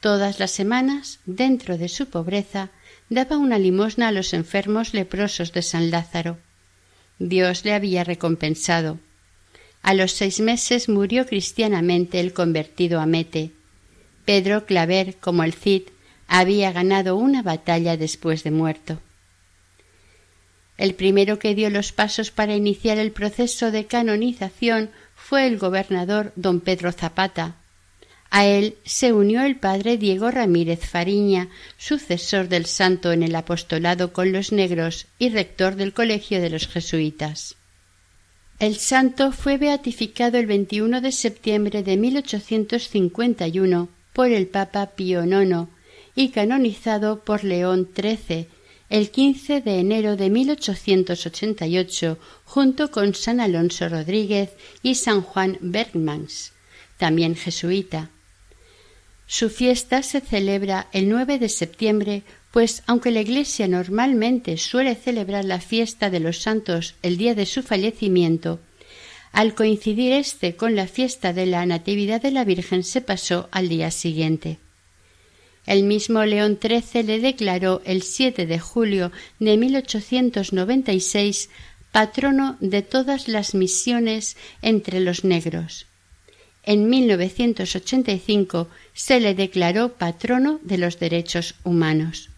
Todas 0.00 0.38
las 0.38 0.50
semanas, 0.50 1.20
dentro 1.26 1.76
de 1.76 1.88
su 1.88 2.06
pobreza, 2.06 2.70
daba 3.10 3.36
una 3.36 3.58
limosna 3.58 4.08
a 4.08 4.12
los 4.12 4.32
enfermos 4.32 4.94
leprosos 4.94 5.52
de 5.52 5.62
San 5.62 5.90
Lázaro. 5.90 6.38
Dios 7.18 7.64
le 7.64 7.74
había 7.74 8.04
recompensado. 8.04 8.98
A 9.82 9.94
los 9.94 10.12
seis 10.12 10.40
meses 10.40 10.88
murió 10.88 11.26
cristianamente 11.26 12.20
el 12.20 12.32
convertido 12.32 13.00
Amete. 13.00 13.50
Pedro 14.24 14.64
Claver, 14.64 15.16
como 15.16 15.42
el 15.42 15.52
Cid, 15.52 15.82
había 16.28 16.72
ganado 16.72 17.16
una 17.16 17.42
batalla 17.42 17.96
después 17.96 18.44
de 18.44 18.50
muerto. 18.50 19.00
El 20.78 20.94
primero 20.94 21.38
que 21.38 21.54
dio 21.54 21.68
los 21.68 21.92
pasos 21.92 22.30
para 22.30 22.54
iniciar 22.54 22.96
el 22.98 23.12
proceso 23.12 23.70
de 23.70 23.84
canonización 23.84 24.90
fue 25.30 25.46
el 25.46 25.58
gobernador 25.58 26.32
don 26.34 26.58
Pedro 26.58 26.90
Zapata. 26.90 27.54
A 28.30 28.46
él 28.46 28.74
se 28.84 29.12
unió 29.12 29.42
el 29.42 29.54
padre 29.54 29.96
Diego 29.96 30.28
Ramírez 30.32 30.80
Fariña, 30.80 31.50
sucesor 31.78 32.48
del 32.48 32.66
santo 32.66 33.12
en 33.12 33.22
el 33.22 33.36
apostolado 33.36 34.12
con 34.12 34.32
los 34.32 34.50
negros 34.50 35.06
y 35.20 35.28
rector 35.28 35.76
del 35.76 35.92
colegio 35.92 36.40
de 36.40 36.50
los 36.50 36.66
jesuitas. 36.66 37.54
El 38.58 38.74
santo 38.74 39.30
fue 39.30 39.56
beatificado 39.56 40.36
el 40.36 40.46
21 40.46 41.00
de 41.00 41.12
septiembre 41.12 41.84
de 41.84 41.96
1851 41.96 43.88
por 44.12 44.32
el 44.32 44.48
Papa 44.48 44.86
Pío 44.96 45.22
IX 45.24 45.68
y 46.16 46.30
canonizado 46.30 47.20
por 47.20 47.44
León 47.44 47.88
XIII 47.94 48.48
el 48.90 49.10
15 49.10 49.60
de 49.60 49.78
enero 49.78 50.16
de 50.16 50.28
1888 50.28 52.18
junto 52.44 52.90
con 52.90 53.14
San 53.14 53.40
Alonso 53.40 53.88
Rodríguez 53.88 54.50
y 54.82 54.96
San 54.96 55.22
Juan 55.22 55.58
Bergmans, 55.60 56.52
también 56.98 57.36
jesuita. 57.36 58.10
Su 59.26 59.48
fiesta 59.48 60.02
se 60.02 60.20
celebra 60.20 60.88
el 60.92 61.08
9 61.08 61.38
de 61.38 61.48
septiembre 61.48 62.24
pues 62.50 62.82
aunque 62.86 63.12
la 63.12 63.20
Iglesia 63.20 63.68
normalmente 63.68 64.56
suele 64.56 64.96
celebrar 64.96 65.44
la 65.44 65.60
fiesta 65.60 66.10
de 66.10 66.20
los 66.20 66.38
santos 66.38 66.96
el 67.02 67.16
día 67.16 67.36
de 67.36 67.46
su 67.46 67.62
fallecimiento, 67.62 68.58
al 69.32 69.54
coincidir 69.54 70.12
éste 70.12 70.56
con 70.56 70.74
la 70.74 70.88
fiesta 70.88 71.32
de 71.32 71.46
la 71.46 71.64
Natividad 71.64 72.20
de 72.20 72.32
la 72.32 72.44
Virgen 72.44 72.82
se 72.82 73.00
pasó 73.00 73.48
al 73.52 73.68
día 73.68 73.92
siguiente. 73.92 74.58
El 75.70 75.84
mismo 75.84 76.24
León 76.24 76.58
XIII 76.60 77.04
le 77.04 77.20
declaró 77.20 77.80
el 77.84 78.02
7 78.02 78.44
de 78.44 78.58
julio 78.58 79.12
de 79.38 79.56
1896 79.56 81.48
patrono 81.92 82.56
de 82.58 82.82
todas 82.82 83.28
las 83.28 83.54
misiones 83.54 84.36
entre 84.62 84.98
los 84.98 85.22
negros. 85.22 85.86
En 86.64 86.90
1985 86.90 88.66
se 88.94 89.20
le 89.20 89.36
declaró 89.36 89.92
patrono 89.92 90.58
de 90.64 90.78
los 90.78 90.98
derechos 90.98 91.54
humanos. 91.62 92.30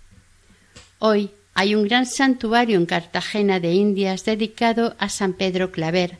Hoy 0.98 1.30
hay 1.54 1.74
un 1.74 1.84
gran 1.84 2.04
santuario 2.04 2.76
en 2.76 2.84
Cartagena 2.84 3.60
de 3.60 3.72
Indias 3.72 4.26
dedicado 4.26 4.94
a 4.98 5.08
San 5.08 5.32
Pedro 5.32 5.72
Claver. 5.72 6.18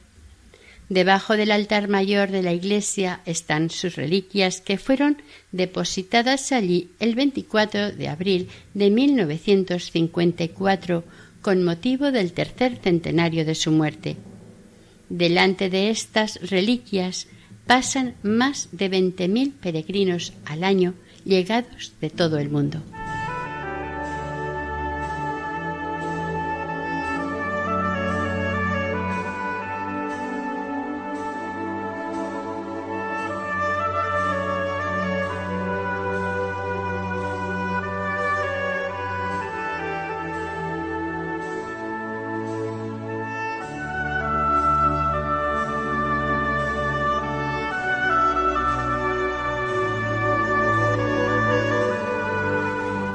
Debajo 0.93 1.37
del 1.39 1.53
altar 1.53 1.89
mayor 1.89 2.31
de 2.31 2.43
la 2.43 2.53
iglesia 2.53 3.23
están 3.25 3.71
sus 3.71 3.97
reliquias 3.97 4.61
que 4.61 4.77
fueron 4.77 5.23
depositadas 5.51 6.53
allí 6.53 6.91
el 7.01 7.15
24 7.15 7.93
de 7.93 8.09
abril 8.09 8.51
de 8.75 8.91
1954 8.91 11.03
con 11.41 11.65
motivo 11.65 12.13
del 12.13 12.35
tercer 12.35 12.77
centenario 12.77 13.47
de 13.47 13.55
su 13.55 13.71
muerte. 13.71 14.19
Delante 15.09 15.71
de 15.71 15.89
estas 15.89 16.39
reliquias 16.51 17.27
pasan 17.67 18.15
más 18.23 18.69
de 18.73 18.91
veinte 18.91 19.29
mil 19.29 19.53
peregrinos 19.53 20.35
al 20.45 20.63
año 20.63 20.93
llegados 21.25 21.95
de 22.03 22.11
todo 22.11 22.37
el 22.37 22.51
mundo. 22.51 22.83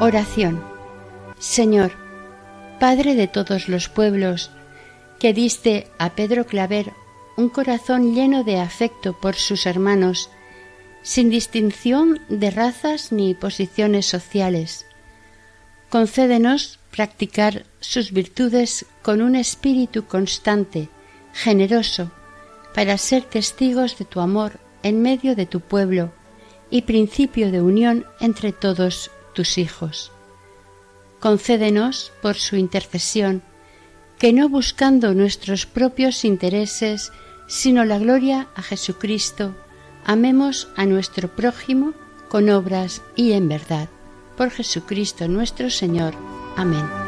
Oración. 0.08 0.64
Señor, 1.38 1.92
Padre 2.80 3.14
de 3.14 3.28
todos 3.28 3.68
los 3.68 3.90
pueblos, 3.90 4.52
que 5.20 5.34
diste 5.34 5.88
a 6.00 6.16
Pedro 6.16 6.46
Claver 6.46 6.94
un 7.36 7.50
corazón 7.50 8.16
lleno 8.16 8.46
de 8.46 8.58
afecto 8.58 9.20
por 9.20 9.36
sus 9.36 9.66
hermanos, 9.66 10.30
sin 11.02 11.30
distinción 11.30 12.22
de 12.30 12.52
razas 12.52 13.12
ni 13.12 13.34
posiciones 13.34 14.06
sociales. 14.06 14.86
Concédenos 15.90 16.80
practicar 16.90 17.66
sus 17.82 18.14
virtudes 18.14 18.86
con 19.02 19.22
un 19.22 19.36
espíritu 19.36 20.06
constante, 20.06 20.88
generoso, 21.34 22.12
para 22.74 22.98
ser 22.98 23.24
testigos 23.24 23.98
de 23.98 24.06
tu 24.06 24.22
amor 24.22 24.58
en 24.84 25.02
medio 25.02 25.36
de 25.36 25.46
tu 25.46 25.60
pueblo 25.60 26.14
y 26.70 26.84
principio 26.84 27.52
de 27.52 27.62
unión 27.62 28.06
entre 28.22 28.54
todos 28.54 29.12
tus 29.38 29.60
hijos. 29.60 30.12
Concédenos, 31.20 32.12
por 32.24 32.38
su 32.38 32.56
intercesión, 32.56 33.44
que 34.18 34.34
no 34.34 34.50
buscando 34.50 35.14
nuestros 35.14 35.68
propios 35.68 36.26
intereses, 36.26 37.12
sino 37.46 37.86
la 37.86 38.00
gloria 38.00 38.48
a 38.56 38.64
Jesucristo, 38.64 39.56
amemos 40.04 40.70
a 40.76 40.88
nuestro 40.88 41.36
prójimo 41.36 41.94
con 42.30 42.50
obras 42.50 43.04
y 43.16 43.34
en 43.34 43.48
verdad. 43.48 43.90
Por 44.36 44.50
Jesucristo 44.50 45.28
nuestro 45.28 45.70
Señor. 45.70 46.16
Amén. 46.56 47.07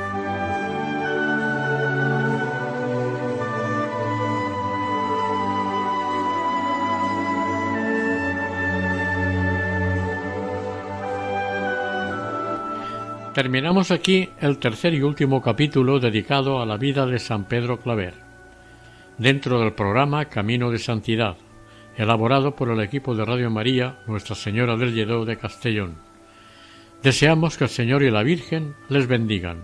Terminamos 13.40 13.90
aquí 13.90 14.28
el 14.42 14.58
tercer 14.58 14.94
y 14.94 15.02
último 15.02 15.42
capítulo 15.42 16.02
dedicado 16.02 16.62
a 16.62 16.66
la 16.66 16.76
vida 16.76 17.06
de 17.06 17.20
San 17.20 17.46
Pedro 17.46 17.80
Claver, 17.80 18.14
dentro 19.18 19.62
del 19.62 19.72
programa 19.72 20.26
Camino 20.26 20.72
de 20.72 20.78
Santidad, 20.78 21.38
elaborado 21.96 22.54
por 22.58 22.70
el 22.70 22.82
equipo 22.82 23.16
de 23.16 23.24
Radio 23.24 23.50
María 23.50 24.00
Nuestra 24.08 24.36
Señora 24.36 24.76
del 24.76 24.94
Lledó 24.94 25.24
de 25.24 25.38
Castellón. 25.38 25.96
Deseamos 27.02 27.58
que 27.58 27.64
el 27.64 27.70
Señor 27.70 28.04
y 28.04 28.12
la 28.12 28.24
Virgen 28.24 28.76
les 28.90 29.08
bendigan. 29.08 29.64